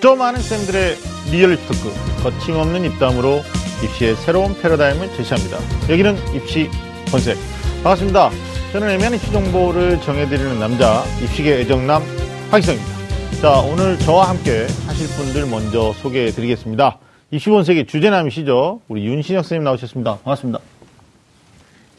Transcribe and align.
더 0.00 0.16
많은 0.16 0.40
쌤들의 0.40 0.96
리얼리티 1.30 1.66
토크, 1.66 2.22
거침없는 2.22 2.84
입담으로 2.86 3.42
입시의 3.84 4.16
새로운 4.16 4.58
패러다임을 4.58 5.14
제시합니다. 5.14 5.58
여기는 5.90 6.34
입시 6.34 6.70
본색. 7.10 7.36
반갑습니다. 7.82 8.30
저는 8.72 8.90
애매한 8.90 9.14
입시 9.14 9.30
정보를 9.30 10.00
정해드리는 10.00 10.58
남자, 10.58 11.04
입시계 11.22 11.60
애정남 11.60 12.02
하기성입니다. 12.50 12.90
자, 13.42 13.58
오늘 13.60 13.98
저와 13.98 14.30
함께 14.30 14.66
하실 14.86 15.06
분들 15.08 15.46
먼저 15.46 15.92
소개해드리겠습니다. 15.94 16.98
입시 17.30 17.50
본색의 17.50 17.86
주제남이시죠? 17.86 18.80
우리 18.88 19.04
윤신혁 19.04 19.44
선생님 19.44 19.64
나오셨습니다. 19.64 20.18
반갑습니다. 20.24 20.60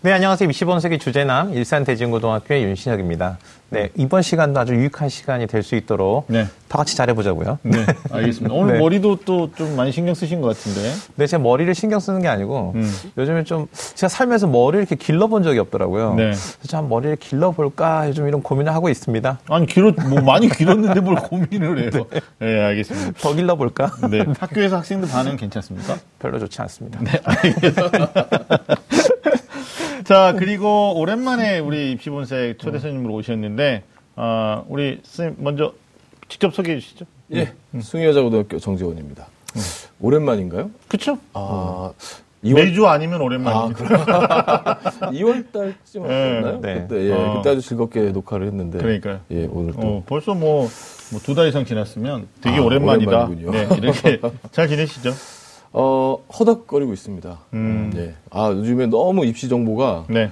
네, 0.03 0.11
안녕하세요. 0.13 0.49
입시본색의 0.49 0.99
주제남 0.99 1.53
일산대진고등학교의 1.53 2.63
윤신혁입니다. 2.63 3.37
네, 3.69 3.89
이번 3.95 4.23
시간도 4.23 4.59
아주 4.59 4.73
유익한 4.73 5.09
시간이 5.09 5.45
될 5.45 5.61
수 5.61 5.75
있도록 5.75 6.25
네. 6.27 6.47
다 6.67 6.79
같이 6.79 6.97
잘해보자고요. 6.97 7.59
네, 7.61 7.85
알겠습니다. 8.11 8.51
오늘 8.53 8.73
네. 8.73 8.79
머리도 8.79 9.17
또 9.17 9.51
좀 9.55 9.75
많이 9.75 9.91
신경 9.91 10.15
쓰신 10.15 10.41
것 10.41 10.47
같은데. 10.57 10.91
네, 11.15 11.27
제 11.27 11.37
머리를 11.37 11.73
신경 11.75 11.99
쓰는 11.99 12.19
게 12.23 12.27
아니고 12.29 12.71
음. 12.75 12.91
요즘에 13.15 13.43
좀 13.43 13.67
제가 13.93 14.09
살면서 14.09 14.47
머리를 14.47 14.79
이렇게 14.81 14.95
길러본 14.95 15.43
적이 15.43 15.59
없더라고요. 15.59 16.15
네. 16.15 16.23
그래서 16.31 16.67
참 16.67 16.89
머리를 16.89 17.17
길러볼까 17.17 18.09
요즘 18.09 18.27
이런 18.27 18.41
고민을 18.41 18.73
하고 18.73 18.89
있습니다. 18.89 19.39
아니, 19.49 19.65
길었, 19.67 19.93
뭐 20.09 20.19
많이 20.21 20.49
길었는데 20.49 20.99
뭘 20.99 21.15
고민을 21.21 21.93
해요. 21.93 22.05
네, 22.39 22.59
알겠습니다. 22.59 23.11
더 23.21 23.35
길러볼까? 23.35 23.91
네. 24.09 24.25
학교에서 24.39 24.77
학생들 24.77 25.07
반응 25.09 25.37
괜찮습니까? 25.37 25.95
별로 26.17 26.39
좋지 26.39 26.59
않습니다. 26.63 26.99
네, 27.03 27.11
자, 30.03 30.33
그리고 30.37 30.97
오랜만에 30.99 31.59
우리 31.59 31.91
입시본색 31.91 32.59
초대 32.59 32.79
손님으로 32.79 33.13
오셨는데, 33.15 33.83
아, 34.15 34.63
우리 34.67 34.99
선생님 35.03 35.43
먼저 35.43 35.73
직접 36.27 36.53
소개해 36.53 36.79
주시죠. 36.79 37.05
예, 37.33 37.53
숭의여자고등학교 37.79 38.59
정재원입니다. 38.59 39.27
오랜만인가요? 39.99 40.71
그쵸? 40.87 41.17
아, 41.33 41.91
2월, 42.43 42.55
매주 42.55 42.87
아니면 42.87 43.21
아, 43.21 43.23
오랜만입니다. 43.23 43.83
그래요? 43.83 44.05
2월 45.11 45.51
달쯤 45.51 46.07
네. 46.07 46.33
왔나요? 46.33 46.59
네. 46.61 46.73
그때, 46.87 47.07
예, 47.07 47.11
어. 47.13 47.33
그때 47.37 47.49
아주 47.51 47.61
즐겁게 47.61 48.11
녹화를 48.11 48.47
했는데. 48.47 48.79
그러니까요. 48.79 49.19
예, 49.31 49.45
오늘 49.51 49.73
또. 49.73 49.79
어, 49.81 50.03
벌써 50.07 50.33
뭐, 50.33 50.67
두 51.23 51.35
달 51.35 51.47
이상 51.49 51.65
지났으면 51.65 52.27
되게 52.41 52.57
아, 52.57 52.61
오랜만이다. 52.61 53.25
오랜만이군요. 53.25 53.51
네, 53.51 53.67
이렇게 53.77 54.19
잘 54.51 54.67
지내시죠? 54.67 55.11
어, 55.73 56.17
허덕거리고 56.37 56.91
있습니다. 56.91 57.39
음. 57.53 57.93
예. 57.95 58.13
아, 58.29 58.49
요즘에 58.49 58.87
너무 58.87 59.25
입시 59.25 59.47
정보가 59.47 60.05
네. 60.09 60.29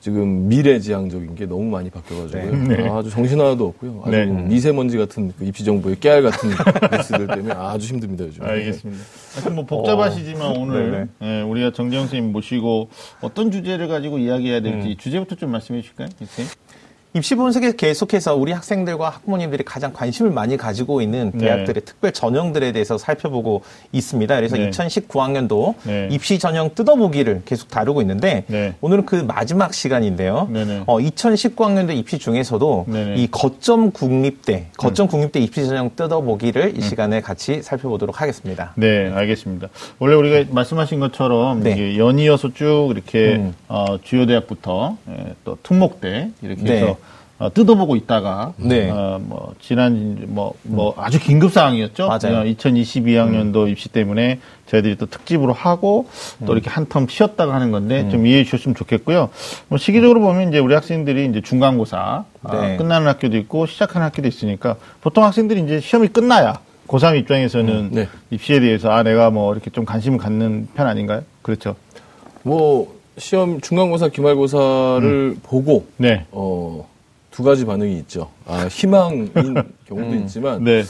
지금 0.00 0.48
미래지향적인 0.48 1.34
게 1.34 1.46
너무 1.46 1.64
많이 1.64 1.88
바뀌어가지고요. 1.88 2.68
네. 2.68 2.88
아주 2.88 3.08
정신 3.10 3.40
하나도 3.40 3.66
없고요. 3.68 4.02
아주 4.04 4.10
네. 4.10 4.26
미세먼지 4.26 4.98
같은 4.98 5.32
그 5.38 5.44
입시 5.46 5.64
정보의 5.64 5.98
깨알 5.98 6.22
같은 6.22 6.50
뉴스들 6.92 7.26
때문에 7.26 7.54
아주 7.54 7.86
힘듭니다, 7.86 8.24
요즘. 8.24 8.44
알겠습니다. 8.44 9.02
하여튼 9.34 9.54
뭐 9.54 9.64
복잡하시지만 9.64 10.56
오늘 10.56 11.08
예, 11.22 11.40
우리가 11.40 11.72
정재영 11.72 12.02
선생님 12.04 12.32
모시고 12.32 12.90
어떤 13.22 13.50
주제를 13.50 13.88
가지고 13.88 14.18
이야기해야 14.18 14.60
될지 14.60 14.96
주제부터 14.96 15.36
좀 15.36 15.50
말씀해 15.52 15.80
주실까요? 15.80 16.08
선생님? 16.18 16.52
입시 17.14 17.34
분석에 17.34 17.72
계속해서 17.76 18.34
우리 18.36 18.52
학생들과 18.52 19.10
학부모님들이 19.10 19.64
가장 19.64 19.92
관심을 19.92 20.30
많이 20.30 20.56
가지고 20.56 21.02
있는 21.02 21.30
네. 21.34 21.44
대학들의 21.44 21.82
특별 21.84 22.12
전형들에 22.12 22.72
대해서 22.72 22.96
살펴보고 22.96 23.62
있습니다. 23.92 24.34
그래서 24.34 24.56
네. 24.56 24.70
2019학년도 24.70 25.74
네. 25.84 26.08
입시 26.10 26.38
전형 26.38 26.74
뜯어보기를 26.74 27.42
계속 27.44 27.68
다루고 27.68 28.00
있는데 28.00 28.44
네. 28.46 28.74
오늘은 28.80 29.04
그 29.04 29.16
마지막 29.16 29.74
시간인데요. 29.74 30.48
네네. 30.50 30.84
어, 30.86 30.98
2019학년도 30.98 31.94
입시 31.94 32.18
중에서도. 32.18 32.86
이 33.16 33.28
거점 33.30 33.90
국립대, 33.90 34.68
거점 34.76 35.06
국립대 35.06 35.40
입시 35.40 35.66
전형 35.66 35.90
뜯어보기를 35.94 36.78
이 36.78 36.80
시간에 36.80 37.20
같이 37.20 37.62
살펴보도록 37.62 38.20
하겠습니다. 38.20 38.72
네, 38.76 39.10
알겠습니다. 39.10 39.68
원래 39.98 40.14
우리가 40.14 40.50
말씀하신 40.50 41.00
것처럼 41.00 41.62
네. 41.62 41.98
연이어서 41.98 42.54
쭉 42.54 42.88
이렇게 42.90 43.36
음. 43.36 43.54
어, 43.68 43.98
주요 44.02 44.26
대학부터 44.26 44.96
예, 45.08 45.34
또 45.44 45.58
특목대 45.62 46.30
이렇게 46.42 46.62
네. 46.62 46.76
해서 46.76 46.96
어, 47.42 47.52
뜯어보고 47.52 47.96
있다가 47.96 48.52
네. 48.56 48.88
어, 48.88 49.18
뭐 49.20 49.52
지난 49.60 50.16
뭐뭐 50.28 50.94
아주 50.96 51.18
긴급 51.18 51.52
사항이었죠. 51.52 52.06
맞아요. 52.06 52.44
2022학년도 52.54 53.68
입시 53.68 53.88
때문에 53.88 54.38
저희들이 54.66 54.96
또 54.96 55.06
특집으로 55.06 55.52
하고 55.52 56.06
또 56.46 56.52
이렇게 56.52 56.70
한 56.70 56.86
텀 56.86 57.08
쉬었다가 57.10 57.52
하는 57.54 57.72
건데 57.72 58.08
좀 58.10 58.26
이해해 58.26 58.44
주셨으면 58.44 58.74
좋겠고요. 58.76 59.30
뭐 59.68 59.78
시기적으로 59.78 60.20
보면 60.20 60.50
이제 60.50 60.58
우리 60.60 60.74
학생들이 60.74 61.26
이제 61.26 61.40
중간고사 61.40 62.24
아, 62.44 62.60
네. 62.60 62.76
끝나는 62.76 63.08
학교도 63.08 63.36
있고 63.38 63.66
시작하는 63.66 64.06
학교도 64.06 64.28
있으니까 64.28 64.76
보통 65.00 65.24
학생들이 65.24 65.62
이제 65.62 65.80
시험이 65.80 66.08
끝나야 66.08 66.60
고3 66.86 67.18
입장에서는 67.18 67.88
네. 67.92 68.08
입시에 68.30 68.60
대해서 68.60 68.90
아 68.90 69.02
내가 69.02 69.30
뭐 69.30 69.52
이렇게 69.52 69.70
좀 69.70 69.84
관심을 69.84 70.18
갖는 70.18 70.68
편 70.74 70.86
아닌가요? 70.86 71.22
그렇죠. 71.42 71.74
뭐, 72.44 72.94
시험, 73.18 73.60
중간고사, 73.60 74.08
기말고사를 74.08 75.36
보고, 75.44 75.86
네. 75.96 76.26
어, 76.32 76.88
두 77.32 77.42
가지 77.42 77.64
반응이 77.64 77.98
있죠. 78.00 78.30
아, 78.46 78.66
희망인 78.70 79.32
경우도 79.88 80.14
있지만, 80.16 80.62
네. 80.62 80.84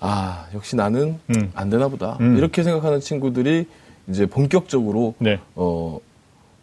아, 0.00 0.46
역시 0.54 0.76
나는 0.76 1.18
음. 1.30 1.50
안 1.54 1.68
되나 1.68 1.88
보다. 1.88 2.16
음. 2.20 2.36
이렇게 2.38 2.62
생각하는 2.62 3.00
친구들이 3.00 3.66
이제 4.08 4.24
본격적으로, 4.26 5.14
네. 5.18 5.38
어, 5.54 5.98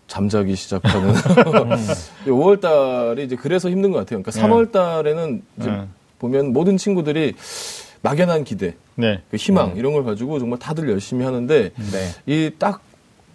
잠자기 0.08 0.56
시작하는 0.56 1.14
5월 2.26 2.60
달이 2.60 3.26
이제 3.26 3.36
그래서 3.36 3.70
힘든 3.70 3.92
것 3.92 4.00
같아요. 4.00 4.24
그러니까 4.24 4.32
네. 4.32 4.42
3월 4.42 4.72
달에는 4.72 5.44
이제 5.60 5.70
네. 5.70 5.84
보면 6.18 6.52
모든 6.54 6.78
친구들이 6.78 7.36
막연한 8.02 8.46
기대, 8.46 8.76
네. 8.96 9.22
그 9.30 9.36
희망 9.38 9.76
이런 9.76 9.94
걸 9.94 10.06
가지고 10.06 10.40
정말 10.40 10.58
다들 10.58 10.90
열심히 10.90 11.26
하는데 11.26 11.72
네. 11.76 12.26
이딱 12.26 12.82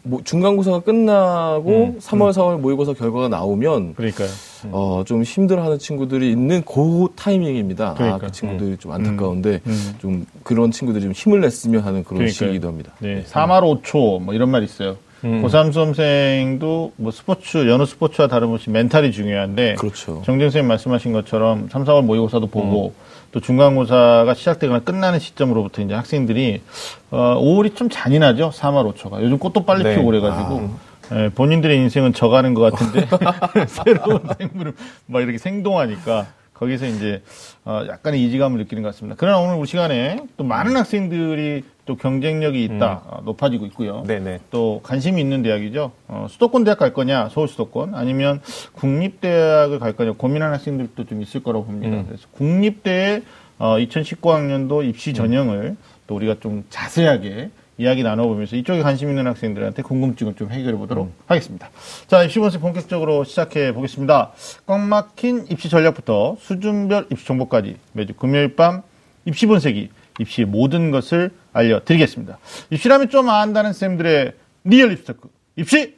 뭐 0.06 0.20
중간고사가 0.22 0.80
끝나고 0.80 1.70
음, 1.70 1.98
3월, 1.98 2.30
4월 2.32 2.58
모의고사 2.60 2.92
결과가 2.92 3.28
나오면 3.28 3.94
그러니까요. 3.94 4.28
어, 4.70 5.02
좀 5.06 5.22
힘들어하는 5.22 5.78
친구들이 5.78 6.30
있는 6.30 6.62
그 6.62 7.08
타이밍입니다. 7.16 7.90
아, 7.90 7.94
그러니까요. 7.94 8.20
그 8.28 8.32
친구들이 8.32 8.76
좀 8.76 8.92
안타까운데 8.92 9.60
음. 9.66 9.94
좀 9.98 10.26
그런 10.42 10.70
친구들이 10.70 11.02
좀 11.04 11.12
힘을 11.12 11.40
냈으면 11.40 11.80
하는 11.80 12.04
그런 12.04 12.18
그러니까요. 12.18 12.32
시기이기도 12.32 12.68
합니다. 12.68 12.92
네. 12.98 13.24
3할 13.26 13.82
5초 13.82 14.20
뭐 14.22 14.34
이런 14.34 14.50
말 14.50 14.62
있어요. 14.62 14.96
음. 15.24 15.42
고3 15.42 15.72
수험생도 15.72 16.92
뭐 16.96 17.10
스포츠, 17.10 17.66
여느 17.66 17.86
스포츠와 17.86 18.28
다름없이 18.28 18.68
멘탈이 18.68 19.10
중요한데 19.10 19.76
그렇죠. 19.76 20.20
정정 20.26 20.48
선생님 20.50 20.68
말씀하신 20.68 21.14
것처럼 21.14 21.68
3, 21.70 21.84
4월 21.84 22.04
모의고사도 22.04 22.48
보고 22.48 22.92
또 23.34 23.40
중간고사가 23.40 24.32
시작되거나 24.32 24.84
끝나는 24.84 25.18
시점으로부터 25.18 25.82
이제 25.82 25.92
학생들이 25.92 26.62
어, 27.10 27.36
5월이 27.40 27.74
좀 27.74 27.88
잔인하죠. 27.90 28.50
3월 28.54 28.94
5초가. 28.94 29.20
요즘 29.22 29.38
꽃도 29.40 29.64
빨리 29.64 29.82
네. 29.82 29.96
피고 29.96 30.06
그래가지고 30.06 30.70
예, 31.12 31.30
본인들의 31.34 31.76
인생은 31.76 32.12
져가는 32.12 32.54
것 32.54 32.72
같은데 32.72 33.08
새로운 33.66 34.20
생물을 34.38 34.74
막 35.06 35.20
이렇게 35.20 35.38
생동하니까 35.38 36.28
거기서 36.54 36.86
이제 36.86 37.22
어, 37.64 37.84
약간의 37.86 38.24
이지감을 38.24 38.58
느끼는 38.60 38.82
것 38.82 38.90
같습니다. 38.90 39.16
그러나 39.18 39.38
오늘 39.38 39.56
우리 39.56 39.66
시간에 39.66 40.24
또 40.36 40.44
많은 40.44 40.76
학생들이 40.76 41.62
또 41.84 41.96
경쟁력이 41.96 42.64
있다 42.64 43.02
어, 43.06 43.22
높아지고 43.24 43.66
있고요. 43.66 44.04
네네. 44.06 44.40
또 44.50 44.80
관심이 44.82 45.20
있는 45.20 45.42
대학이죠. 45.42 45.92
어, 46.08 46.26
수도권 46.30 46.64
대학 46.64 46.78
갈 46.78 46.94
거냐, 46.94 47.28
서울 47.30 47.48
수도권, 47.48 47.94
아니면 47.94 48.40
국립 48.72 49.20
대학을 49.20 49.78
갈 49.78 49.92
거냐 49.94 50.12
고민하는 50.12 50.54
학생들도 50.54 51.04
좀 51.04 51.20
있을 51.20 51.42
거라고 51.42 51.66
봅니다. 51.66 51.96
음. 51.96 52.06
그래서 52.06 52.26
국립대의 52.32 53.22
어, 53.58 53.76
2019학년도 53.76 54.88
입시 54.88 55.10
음. 55.10 55.14
전형을 55.14 55.76
또 56.06 56.14
우리가 56.16 56.36
좀 56.40 56.64
자세하게 56.70 57.50
이야기 57.76 58.02
나눠보면서 58.02 58.56
이쪽에 58.56 58.82
관심 58.82 59.08
있는 59.08 59.26
학생들한테 59.26 59.82
궁금증을 59.82 60.34
좀 60.34 60.50
해결해 60.50 60.76
보도록 60.78 61.06
음. 61.06 61.14
하겠습니다. 61.26 61.70
자, 62.06 62.22
입시 62.22 62.38
본색 62.38 62.60
본격적으로 62.60 63.24
시작해 63.24 63.72
보겠습니다. 63.72 64.32
꽉 64.66 64.80
막힌 64.80 65.46
입시 65.50 65.68
전략부터 65.68 66.36
수준별 66.38 67.08
입시 67.10 67.26
정보까지 67.26 67.76
매주 67.92 68.14
금요일 68.14 68.54
밤 68.54 68.82
입시 69.24 69.46
본색이 69.46 69.90
입시의 70.20 70.46
모든 70.46 70.90
것을 70.90 71.30
알려드리겠습니다. 71.52 72.38
입시라면 72.70 73.08
좀 73.08 73.28
안다는 73.28 73.72
쌤들의 73.72 74.32
real 74.64 74.92
입시 74.92 75.04
토크. 75.04 75.28
입시 75.56 75.96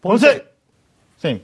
본색! 0.00 0.56
쌤, 1.18 1.40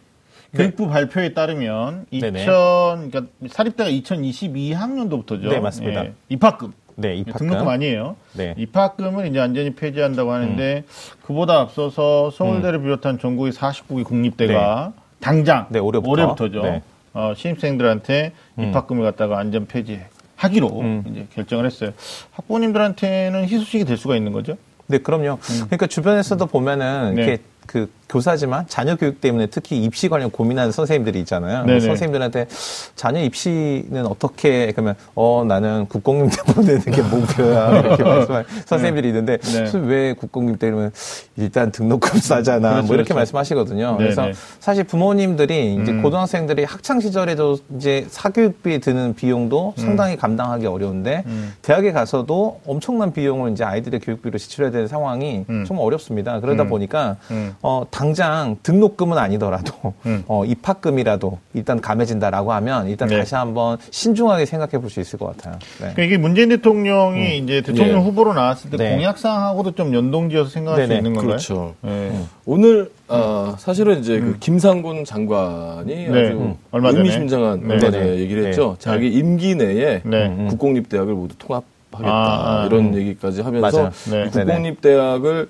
교육부 0.55 0.89
발표에 0.89 1.35
따르면 1.35 2.07
2000, 2.13 2.33
네네. 2.33 2.47
그러니까 2.47 3.23
사립대가 3.49 3.91
2022학년도부터죠. 3.91 5.49
네, 5.49 5.59
맞습니다. 5.61 6.05
입학금. 6.29 6.73
네, 6.97 7.15
입학금. 7.17 7.47
등록금 7.47 7.69
아니에요. 7.69 8.17
네. 8.35 8.55
입학금을 8.57 9.27
이제 9.27 9.39
완전히 9.39 9.75
폐지한다고 9.75 10.33
하는데 10.33 10.85
그보다 11.23 11.61
앞서서 11.61 12.31
서울대를 12.31 12.83
비롯한 12.83 13.19
전국의 13.19 13.53
49개 13.53 14.05
국립대가 14.05 14.93
당장 15.21 15.67
네, 15.71 15.79
올해부터. 15.79 16.51
죠 16.51 16.63
네. 16.63 16.83
어, 17.13 17.33
신입생들한테 17.37 18.33
입학금을 18.59 19.05
갖다가 19.05 19.39
완전 19.39 19.67
폐지하기로 19.67 20.81
음. 20.81 21.05
이제 21.11 21.27
결정을 21.35 21.67
했어요. 21.67 21.93
학부모님들한테는 22.33 23.45
희소식이 23.45 23.85
될 23.85 23.97
수가 23.97 24.17
있는 24.17 24.33
거죠. 24.33 24.57
네, 24.87 24.99
그럼요. 24.99 25.39
그러니까 25.67 25.87
주변에서도 25.87 26.45
보면은 26.47 27.15
네. 27.15 27.23
이렇게 27.25 27.43
그 27.67 27.89
교사지만 28.09 28.67
자녀 28.69 28.97
교육 28.97 29.21
때문에 29.21 29.47
특히 29.47 29.83
입시 29.83 30.09
관련 30.09 30.31
고민하는 30.31 30.73
선생님들이 30.73 31.19
있잖아요. 31.21 31.65
네네. 31.65 31.81
선생님들한테 31.81 32.47
자녀 32.95 33.21
입시는 33.21 34.07
어떻게 34.07 34.71
그러면 34.73 34.95
어 35.15 35.45
나는 35.47 35.87
국공립대 35.89 36.43
보내는 36.53 36.81
게 36.83 37.03
목표야 37.03 37.81
이렇게 37.81 38.05
말씀할 38.05 38.45
선생님들이 38.67 39.09
있는데 39.09 39.39
네. 39.39 39.73
왜 39.81 40.13
국공립대 40.13 40.67
이러면 40.69 40.93
일단 41.37 41.73
등록금 41.73 42.21
싸잖아 42.21 42.71
그렇죠, 42.71 42.87
뭐 42.87 42.95
이렇게 42.95 43.09
그렇죠. 43.09 43.15
말씀하시거든요. 43.15 43.87
네네. 43.97 43.99
그래서 43.99 44.29
사실 44.61 44.85
부모님들이 44.85 45.79
이제 45.83 45.91
음. 45.93 46.03
고등학생들이 46.03 46.65
학창 46.65 47.01
시절에도 47.01 47.59
이제 47.77 48.07
사교육비에 48.11 48.79
드는 48.79 49.15
비용도 49.15 49.75
상당히 49.77 50.17
감당하기 50.17 50.67
어려운데 50.67 51.25
음. 51.27 51.55
대학에 51.63 51.93
가서도 51.93 52.61
엄청난 52.67 53.13
비용을 53.13 53.53
이제 53.53 53.65
아이들의 53.65 54.01
교육비로 54.01 54.39
지출해야 54.39 54.71
되는 54.71 54.87
상황이 54.87 55.45
음. 55.49 55.65
좀 55.65 55.79
어렵습니다. 55.79 56.41
그러다 56.41 56.65
음. 56.65 56.69
보니까 56.69 57.17
음. 57.31 57.54
어 57.63 57.85
당장 57.91 58.57
등록금은 58.63 59.19
아니더라도 59.19 59.95
음. 60.07 60.25
어 60.27 60.45
입학금이라도 60.45 61.39
일단 61.55 61.81
감해진다라고 61.81 62.53
하면 62.53 62.89
일단 62.89 63.09
네. 63.09 63.19
다시 63.19 63.35
한번 63.35 63.79
신중하게 63.91 64.47
생각해 64.47 64.79
볼 64.79 64.91
수 64.91 65.01
있을 65.01 65.19
것 65.19 65.27
같아요. 65.37 65.55
네. 65.55 65.79
그러니까 65.79 66.03
이게 66.03 66.17
문재인 66.19 66.49
대통령이 66.51 67.39
이제 67.39 67.63
대통령 67.63 67.99
예. 67.99 68.03
후보로 68.03 68.35
나왔을 68.35 68.71
때 68.71 68.77
네. 68.77 68.97
공약사항하고도 68.97 69.73
좀 69.73 69.95
연동지어서 69.95 70.51
생각할 70.51 70.83
수 70.83 70.89
네네. 70.89 70.99
있는 70.99 71.13
건가요? 71.15 71.29
그렇죠. 71.31 71.75
네. 71.81 72.13
오늘 72.47 72.91
아, 73.09 73.55
사실은 73.59 74.01
이제 74.01 74.21
그 74.21 74.37
김상곤 74.39 75.05
장관이 75.05 75.87
네. 75.87 76.09
아주 76.11 76.37
음. 76.39 76.55
얼마 76.71 76.91
전에. 76.91 76.99
의미심장한 77.01 77.61
네. 77.61 77.75
얼마 77.75 77.79
네. 77.79 77.91
전에 77.91 78.17
얘기를 78.19 78.43
네. 78.43 78.49
했죠. 78.49 78.77
자기 78.79 79.09
임기 79.09 79.55
내에 79.57 80.03
네. 80.05 80.47
국공립 80.51 80.89
대학을 80.89 81.15
모두 81.15 81.35
통합하겠다 81.39 82.11
아, 82.13 82.63
아, 82.63 82.67
이런 82.67 82.87
음. 82.87 82.95
얘기까지 82.95 83.43
하면서 83.43 83.77
맞아요. 83.79 83.91
네. 84.11 84.25
이 84.27 84.31
국공립 84.31 84.81
대학을 84.81 85.49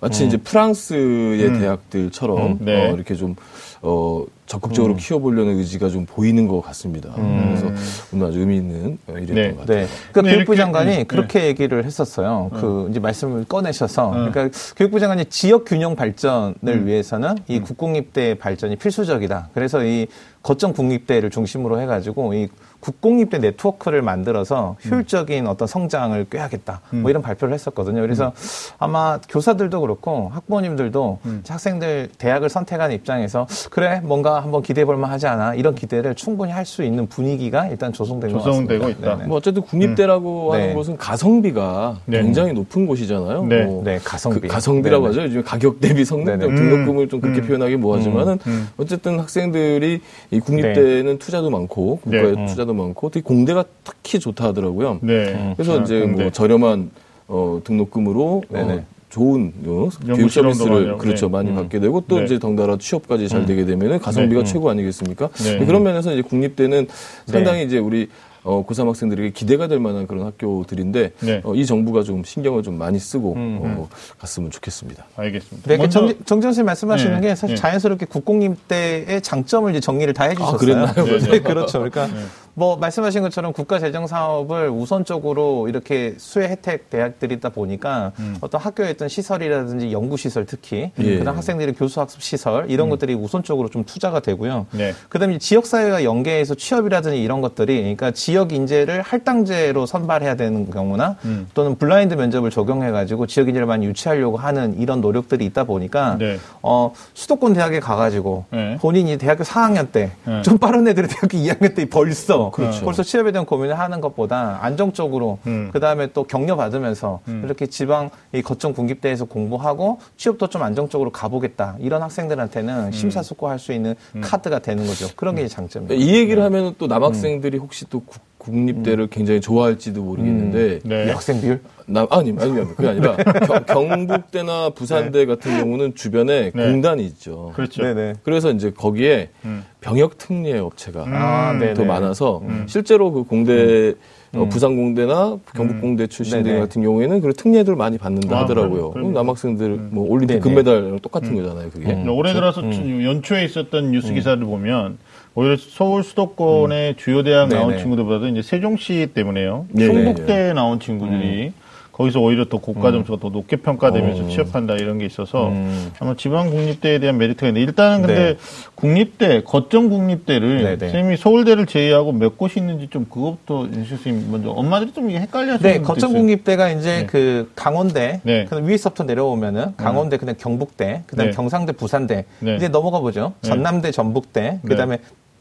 마치 0.00 0.26
이제 0.26 0.36
프랑스의 0.36 1.46
음. 1.46 1.60
대학들처럼 1.60 2.38
음. 2.38 2.58
네. 2.60 2.90
어, 2.90 2.94
이렇게 2.94 3.14
좀 3.14 3.36
어, 3.82 4.24
적극적으로 4.46 4.96
키워보려는 4.96 5.58
의지가 5.58 5.88
좀 5.90 6.06
보이는 6.06 6.48
것 6.48 6.60
같습니다. 6.60 7.12
그래서 7.14 7.66
오늘 8.12 8.26
아주 8.26 8.40
의미 8.40 8.56
있는 8.56 8.98
어, 9.06 9.12
일이었던 9.12 9.34
네. 9.34 9.50
것 9.52 9.60
같아요. 9.60 9.78
네. 9.78 9.86
그러니까 9.86 10.12
근데 10.12 10.34
교육부 10.34 10.56
장관이 10.56 10.90
네. 10.90 11.04
그렇게 11.04 11.46
얘기를 11.46 11.84
했었어요. 11.84 12.50
그 12.54 12.88
이제 12.90 12.98
말씀을 12.98 13.44
꺼내셔서 13.44 14.10
네. 14.12 14.30
그러니까 14.30 14.58
교육부 14.76 14.98
장관이 14.98 15.26
지역 15.26 15.64
균형 15.66 15.94
발전을 15.94 16.54
음. 16.64 16.86
위해서는 16.86 17.36
이 17.48 17.60
국공립대 17.60 18.34
발전이 18.34 18.76
필수적이다. 18.76 19.50
그래서 19.54 19.84
이 19.84 20.06
거점 20.42 20.72
국립대를 20.72 21.30
중심으로 21.30 21.80
해가지고 21.80 22.34
이 22.34 22.48
국공립대 22.80 23.38
네트워크를 23.38 24.02
만들어서 24.02 24.76
음. 24.86 24.90
효율적인 24.90 25.46
어떤 25.46 25.68
성장을 25.68 26.24
꾀하겠다. 26.30 26.80
뭐 26.90 27.10
이런 27.10 27.22
발표를 27.22 27.52
했었거든요. 27.54 28.00
그래서 28.00 28.26
음. 28.28 28.32
아마 28.78 29.18
교사들도 29.28 29.80
그렇고 29.80 30.30
학부모님들도 30.34 31.18
음. 31.26 31.42
학생들 31.46 32.08
대학을 32.18 32.48
선택하는 32.48 32.94
입장에서 32.94 33.46
그래 33.70 34.00
뭔가 34.02 34.40
한번 34.42 34.62
기대해 34.62 34.84
볼 34.84 34.96
만 35.00 35.10
하지 35.10 35.26
않아 35.26 35.54
이런 35.54 35.74
기대를 35.74 36.14
충분히 36.14 36.52
할 36.52 36.66
수 36.66 36.82
있는 36.84 37.06
분위기가 37.08 37.66
일단 37.68 37.92
조성된 37.92 38.30
것 38.32 38.38
같습니다. 38.44 38.74
조성되고 38.74 38.90
있다. 39.00 39.16
네네. 39.16 39.28
뭐 39.28 39.38
어쨌든 39.38 39.62
국립대라고 39.62 40.48
음. 40.50 40.52
하는 40.54 40.66
네. 40.68 40.74
곳은 40.74 40.96
가성비가 40.98 41.96
네. 42.06 42.22
굉장히 42.22 42.52
높은 42.52 42.86
곳이잖아요. 42.86 43.44
네. 43.46 43.62
뭐 43.64 43.82
네, 43.82 43.98
가성비. 44.04 44.40
그 44.40 44.48
가성비라고 44.48 45.08
네네. 45.08 45.16
하죠. 45.22 45.28
요즘 45.28 45.42
가격 45.42 45.80
대비 45.80 46.04
성능 46.04 46.38
네네. 46.38 46.54
등록금을 46.54 47.08
좀 47.08 47.20
그렇게 47.20 47.40
음. 47.40 47.46
표현하기 47.46 47.76
뭐하지만은 47.76 48.38
음. 48.46 48.68
어쨌든 48.76 49.18
학생들이 49.18 50.00
이 50.30 50.40
국립대는 50.40 51.18
투자도 51.18 51.50
많고 51.50 51.96
국가의 52.00 52.36
네. 52.36 52.46
투자도 52.46 52.69
많고 52.74 53.10
특히 53.10 53.22
공대가 53.24 53.64
특히 53.84 54.18
좋다 54.18 54.46
하더라고요. 54.46 54.98
네. 55.02 55.54
그래서 55.56 55.78
아, 55.78 55.82
이제 55.82 56.00
공대. 56.00 56.22
뭐 56.22 56.32
저렴한 56.32 56.90
어, 57.28 57.60
등록금으로. 57.64 58.42
어, 58.50 58.84
좋은 59.10 59.52
어, 59.66 59.88
교육 60.06 60.30
서비스를 60.30 60.86
많이 60.86 60.98
그렇죠 60.98 61.26
네. 61.26 61.32
많이 61.32 61.52
받게 61.52 61.80
되고 61.80 62.00
또 62.06 62.18
네. 62.20 62.26
이제 62.26 62.38
덩달아 62.38 62.76
취업까지 62.78 63.26
잘 63.28 63.44
되게 63.44 63.64
되면은 63.64 63.98
가성비가 63.98 64.44
네. 64.44 64.46
최고 64.46 64.70
아니겠습니까? 64.70 65.28
네. 65.30 65.66
그런 65.66 65.82
면에서 65.82 66.12
이제 66.12 66.22
국립대는 66.22 66.86
네. 66.86 67.32
상당히 67.32 67.64
이제 67.64 67.78
우리 67.78 68.08
어, 68.44 68.64
고3 68.64 68.86
학생들에게 68.86 69.32
기대가 69.32 69.66
될 69.66 69.80
만한 69.80 70.06
그런 70.06 70.24
학교들인데 70.24 71.12
네. 71.20 71.40
어, 71.44 71.54
이 71.56 71.66
정부가 71.66 72.04
좀 72.04 72.22
신경을 72.24 72.62
좀 72.62 72.78
많이 72.78 72.98
쓰고 73.00 73.34
음, 73.34 73.58
어, 73.62 73.88
갔으면 74.18 74.50
좋겠습니다. 74.52 75.04
알겠습니다. 75.16 75.68
네, 75.68 75.76
먼저- 75.76 76.06
정, 76.06 76.14
정전 76.24 76.52
씨 76.52 76.62
말씀하시는 76.62 77.20
네, 77.20 77.28
게 77.28 77.34
사실 77.34 77.56
네. 77.56 77.60
자연스럽게 77.60 78.06
국공립대의 78.06 79.20
장점을 79.22 79.70
이제 79.72 79.80
정리를 79.80 80.14
다 80.14 80.24
해주셨어요. 80.24 80.54
아, 80.54 80.56
그랬나요? 80.56 80.94
네, 80.94 81.18
네. 81.18 81.30
네, 81.32 81.40
그렇죠. 81.42 81.78
그러니까 81.80 82.08
뭐 82.54 82.76
말씀하신 82.76 83.22
것처럼 83.22 83.52
국가 83.52 83.78
재정 83.78 84.06
사업을 84.06 84.68
우선적으로 84.70 85.68
이렇게 85.68 86.14
수혜 86.18 86.48
혜택 86.48 86.90
대학들이다 86.90 87.50
보니까 87.50 88.12
음. 88.18 88.36
어떤 88.40 88.60
학교에 88.60 88.90
있던 88.90 89.08
시설이라든지 89.08 89.92
연구 89.92 90.16
시설 90.16 90.44
특히 90.46 90.90
예. 90.98 91.18
그다음 91.18 91.36
학생들의 91.36 91.74
교수 91.74 92.00
학습 92.00 92.22
시설 92.22 92.70
이런 92.70 92.88
것들이 92.88 93.14
우선적으로 93.14 93.68
좀 93.68 93.84
투자가 93.84 94.20
되고요. 94.20 94.66
음. 94.72 94.78
네. 94.78 94.92
그다음에 95.08 95.38
지역 95.38 95.66
사회와 95.66 96.04
연계해서 96.04 96.54
취업이라든지 96.54 97.22
이런 97.22 97.40
것들이 97.40 97.78
그러니까 97.80 98.10
지역 98.10 98.52
인재를 98.52 99.02
할당제로 99.02 99.86
선발해야 99.86 100.34
되는 100.34 100.70
경우나 100.70 101.16
음. 101.24 101.48
또는 101.54 101.76
블라인드 101.76 102.14
면접을 102.14 102.50
적용해 102.50 102.90
가지고 102.90 103.26
지역 103.26 103.48
인재를 103.48 103.66
많이 103.66 103.86
유치하려고 103.86 104.36
하는 104.36 104.78
이런 104.78 105.00
노력들이 105.00 105.44
있다 105.46 105.64
보니까 105.64 106.16
네. 106.18 106.38
어 106.62 106.92
수도권 107.14 107.52
대학에 107.52 107.80
가 107.80 107.96
가지고 107.96 108.44
네. 108.50 108.76
본인이 108.80 109.16
대학교 109.18 109.44
4학년 109.44 109.92
때 109.92 110.10
네. 110.24 110.42
좀 110.42 110.58
빠른 110.58 110.86
애들이 110.88 111.06
대학교 111.06 111.38
2학년 111.38 111.74
때 111.74 111.84
벌써 111.84 112.39
그렇죠. 112.48 112.84
벌써 112.86 113.02
취업에 113.02 113.30
대한 113.32 113.44
고민을 113.44 113.78
하는 113.78 114.00
것보다 114.00 114.58
안정적으로 114.62 115.38
음. 115.46 115.68
그다음에 115.72 116.06
또 116.14 116.24
격려 116.24 116.56
받으면서 116.56 117.20
이렇게 117.44 117.66
지방 117.66 118.08
이 118.32 118.40
거점 118.40 118.72
군립대에서 118.72 119.26
공부하고 119.26 119.98
취업도 120.16 120.46
좀 120.46 120.62
안정적으로 120.62 121.10
가보겠다 121.10 121.76
이런 121.80 122.02
학생들한테는 122.02 122.86
음. 122.86 122.92
심사숙고할 122.92 123.58
수 123.58 123.72
있는 123.72 123.94
카드가 124.22 124.60
되는 124.60 124.86
거죠. 124.86 125.08
그런 125.16 125.34
게 125.34 125.42
이제 125.42 125.54
장점이에요. 125.54 125.94
이 126.00 126.14
얘기를 126.14 126.42
하면 126.44 126.74
또 126.78 126.86
남학생들이 126.86 127.58
혹시 127.58 127.84
또 127.90 128.00
국- 128.00 128.29
국립대를 128.40 129.06
굉장히 129.08 129.40
좋아할지도 129.40 130.02
모르겠는데 130.02 130.80
네. 130.82 131.04
이 131.06 131.10
학생 131.10 131.40
비율 131.40 131.60
남, 131.86 132.06
아니, 132.10 132.34
아니, 132.38 132.52
아니, 132.52 132.74
그게 132.74 132.88
아니라 132.88 133.16
경, 133.66 134.06
북대나 134.06 134.70
부산대 134.70 135.26
같은 135.26 135.58
경우는 135.58 135.94
주변에 135.94 136.50
네. 136.54 136.72
공단이 136.72 137.04
있죠. 137.06 137.52
그렇죠. 137.54 137.82
네네. 137.82 138.14
그래서 138.22 138.50
이제 138.50 138.70
거기에 138.70 139.30
음. 139.44 139.64
병역 139.80 140.16
특례 140.18 140.58
업체가 140.58 141.04
아. 141.06 141.58
더 141.74 141.84
많아서 141.84 142.42
실제로 142.66 143.12
그 143.12 143.24
공대 143.24 143.94
음. 144.34 144.40
어, 144.42 144.48
부산공대나 144.48 145.38
경북공대 145.56 146.06
출신들 146.06 146.44
네네. 146.52 146.60
같은 146.60 146.82
경우에는 146.82 147.20
그 147.20 147.32
특례들 147.32 147.74
많이 147.74 147.98
받는다 147.98 148.38
아, 148.38 148.42
하더라고요. 148.42 148.92
그럼- 148.92 149.12
남학생들 149.12 149.88
뭐 149.90 150.08
올림픽 150.08 150.34
네네. 150.34 150.40
금메달이랑 150.40 151.00
똑같은 151.00 151.34
거잖아요, 151.34 151.70
그게. 151.70 151.92
음. 151.92 152.08
올해 152.08 152.32
들어서 152.32 152.62
연초에 152.62 153.44
있었던 153.44 153.90
뉴스 153.90 154.12
기사를 154.12 154.38
보면 154.44 154.98
오히려 155.34 155.56
서울 155.56 156.02
수도권의 156.02 156.96
주요 156.96 157.22
대학 157.22 157.48
나온 157.48 157.68
네네. 157.68 157.82
친구들보다도 157.82 158.28
이제 158.28 158.42
세종시 158.42 159.08
때문에요. 159.14 159.66
네, 159.70 159.86
충북대에 159.86 160.52
나온 160.52 160.80
친구들이 160.80 161.52
거기서 161.92 162.18
오히려 162.20 162.46
더 162.46 162.58
고가 162.58 162.92
점수가 162.92 163.18
더 163.20 163.28
높게 163.28 163.56
평가되면서 163.56 164.24
어. 164.24 164.28
취업한다 164.28 164.74
이런 164.76 164.96
게 164.96 165.04
있어서 165.04 165.48
음. 165.48 165.92
아마 165.98 166.14
지방 166.16 166.48
국립대에 166.48 166.98
대한 166.98 167.18
메리트가 167.18 167.48
있는데 167.48 167.60
일단은 167.60 168.06
근데 168.06 168.14
네. 168.14 168.36
국립대 168.74 169.42
거점 169.44 169.90
국립대를 169.90 170.62
네네. 170.62 170.78
선생님이 170.78 171.16
서울대를 171.18 171.66
제외하고 171.66 172.12
몇 172.12 172.38
곳이 172.38 172.58
있는지 172.58 172.88
좀 172.88 173.04
그것부터 173.04 173.68
선생님 173.86 174.30
먼저 174.30 174.48
엄마들이 174.48 174.92
좀 174.92 175.10
이게 175.10 175.20
헷갈려하시는 175.20 175.72
네, 175.72 175.82
거점. 175.82 176.14
국립대가 176.14 176.70
이제 176.70 177.00
네. 177.00 177.06
그 177.06 177.50
강원대, 177.54 178.20
네. 178.24 178.46
그 178.46 178.66
위에서부터 178.66 179.04
내려오면은 179.04 179.76
강원대, 179.76 180.16
그다음 180.16 180.36
경북대, 180.38 181.02
그다음 181.06 181.30
네. 181.30 181.36
경상대, 181.36 181.72
부산대, 181.72 182.24
네. 182.38 182.56
이제 182.56 182.68
넘어가 182.68 183.00
보죠. 183.00 183.34
네. 183.42 183.48
전남대, 183.48 183.90
전북대, 183.90 184.60
그다음에 184.66 184.98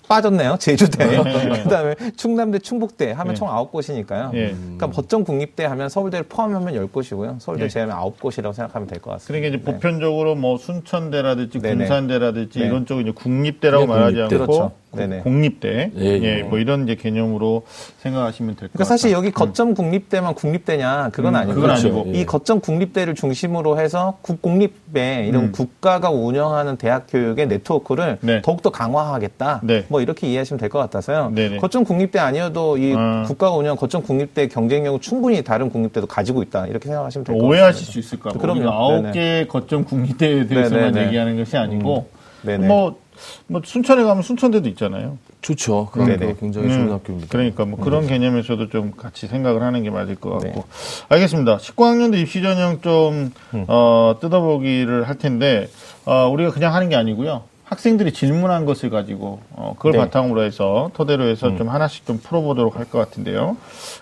빠졌네요. 0.10 0.58
제주대, 0.60 1.06
네. 1.06 1.18
그다음에 1.63 1.96
충남대, 2.18 2.60
충북대 2.60 3.12
하면 3.12 3.34
네. 3.34 3.38
총 3.38 3.48
아홉 3.48 3.72
곳이니까요. 3.72 4.32
예. 4.34 4.48
그러니까 4.50 4.88
거점 4.89 5.24
국립대 5.24 5.66
하면 5.66 5.88
서울대를 5.88 6.25
포함하면 6.28 6.74
열 6.75 6.88
곳이고요. 6.88 7.38
서울대 7.39 7.66
네. 7.66 7.70
제외하면 7.70 7.96
아홉 7.96 8.20
곳이라고 8.20 8.51
생각하면 8.54 8.88
될 8.88 9.00
것 9.00 9.12
같습니다. 9.12 9.28
그러니까 9.28 9.48
이제 9.56 9.63
네. 9.63 9.72
보편적으로 9.72 10.36
뭐 10.36 10.58
순천대라든지. 10.58 11.60
군산대라든지 11.60 12.60
네. 12.60 12.66
이런 12.66 12.86
쪽은 12.88 13.04
이제 13.04 13.12
국립대라고 13.12 13.86
말하지. 13.86 14.22
않고 14.24 14.30
그렇죠. 14.36 14.72
고- 14.91 14.98
네네. 14.98 15.19
공립대, 15.19 15.91
예, 15.98 16.03
예, 16.03 16.38
예. 16.39 16.43
뭐 16.43 16.58
이런 16.58 16.84
이제 16.86 16.96
개념으로 16.96 17.63
생각하시면 18.00 18.55
될것 18.55 18.72
그러니까 18.74 18.84
같아요. 18.84 18.98
사실 18.98 19.12
여기 19.12 19.29
거점 19.31 19.75
국립대만 19.75 20.34
국립대냐 20.34 21.10
그건 21.13 21.36
음, 21.36 21.39
아니고 21.39 21.53
그건 21.55 21.69
아니고. 21.72 22.05
이 22.08 22.19
예. 22.22 22.25
거점 22.25 22.60
국립대를 22.60 23.13
중심으로 23.13 23.79
해서 23.79 24.17
국공립대 24.24 25.25
이런 25.27 25.46
음. 25.46 25.51
국가가 25.51 26.10
운영하는 26.10 26.77
대학 26.77 27.05
교육의 27.08 27.48
네트워크를 27.48 28.17
네. 28.22 28.41
더욱더 28.41 28.69
강화하겠다. 28.72 29.62
네. 29.63 29.86
뭐 29.89 30.01
이렇게 30.01 30.27
이해하시면 30.27 30.60
될 30.60 30.69
것 30.69 30.79
같아서요. 30.79 31.31
네네. 31.34 31.58
거점 31.58 31.84
국립대 31.84 32.19
아니어도 32.19 32.77
이 32.77 32.93
아. 32.96 33.24
국가가 33.27 33.55
운영 33.55 33.75
거점 33.75 34.03
국립대 34.03 34.48
경쟁력을 34.48 35.00
충분히 35.01 35.43
다른 35.43 35.69
국립대도 35.69 36.05
가지고 36.08 36.41
있다 36.43 36.67
이렇게 36.67 36.88
생각하시면 36.88 37.25
될 37.25 37.34
것 37.36 37.39
같습니다. 37.41 37.48
오해하실 37.60 37.86
수 37.88 38.00
있을까 38.00 38.29
봐. 38.31 38.39
그럼요. 38.39 38.60
우리가 38.60 38.74
아홉 38.74 39.01
네네. 39.01 39.12
개 39.12 39.46
거점 39.48 39.84
국립대에 39.84 40.48
대해서만 40.48 40.86
네네네. 40.91 41.08
얘기하는 41.08 41.38
것이 41.38 41.58
아니고 41.58 42.08
네네. 42.43 42.67
뭐, 42.67 42.98
뭐 43.47 43.61
순천에 43.63 44.03
가면 44.03 44.23
순천대도 44.23 44.69
있잖아요. 44.69 45.17
좋죠. 45.41 45.89
그 45.91 45.99
네네. 45.99 46.35
굉장히 46.39 46.67
음, 46.67 46.73
좋은 46.73 46.91
학교입니다. 46.91 47.27
그러니까 47.29 47.65
뭐 47.65 47.79
그런 47.79 48.07
개념에서도 48.07 48.69
좀 48.69 48.91
같이 48.91 49.27
생각을 49.27 49.61
하는 49.63 49.83
게 49.83 49.89
맞을 49.89 50.15
것 50.15 50.31
같고. 50.31 50.47
네. 50.47 50.63
알겠습니다. 51.09 51.57
19학년도 51.57 52.17
입시 52.17 52.41
전형 52.41 52.81
좀 52.81 53.31
어, 53.67 54.15
뜯어보기를 54.19 55.07
할 55.07 55.17
텐데 55.17 55.69
어, 56.05 56.27
우리가 56.27 56.51
그냥 56.51 56.73
하는 56.73 56.89
게 56.89 56.95
아니고요. 56.95 57.43
학생들이 57.69 58.11
질문한 58.13 58.65
것을 58.65 58.89
가지고 58.89 59.41
어, 59.51 59.73
그걸 59.77 59.91
네. 59.91 59.97
바탕으로 59.99 60.41
해서 60.41 60.89
토대로 60.95 61.25
해서 61.27 61.55
좀 61.55 61.69
하나씩 61.69 62.03
좀 62.03 62.17
풀어보도록 62.17 62.77
할 62.77 62.89
것 62.89 62.97
같은데요. 62.97 63.57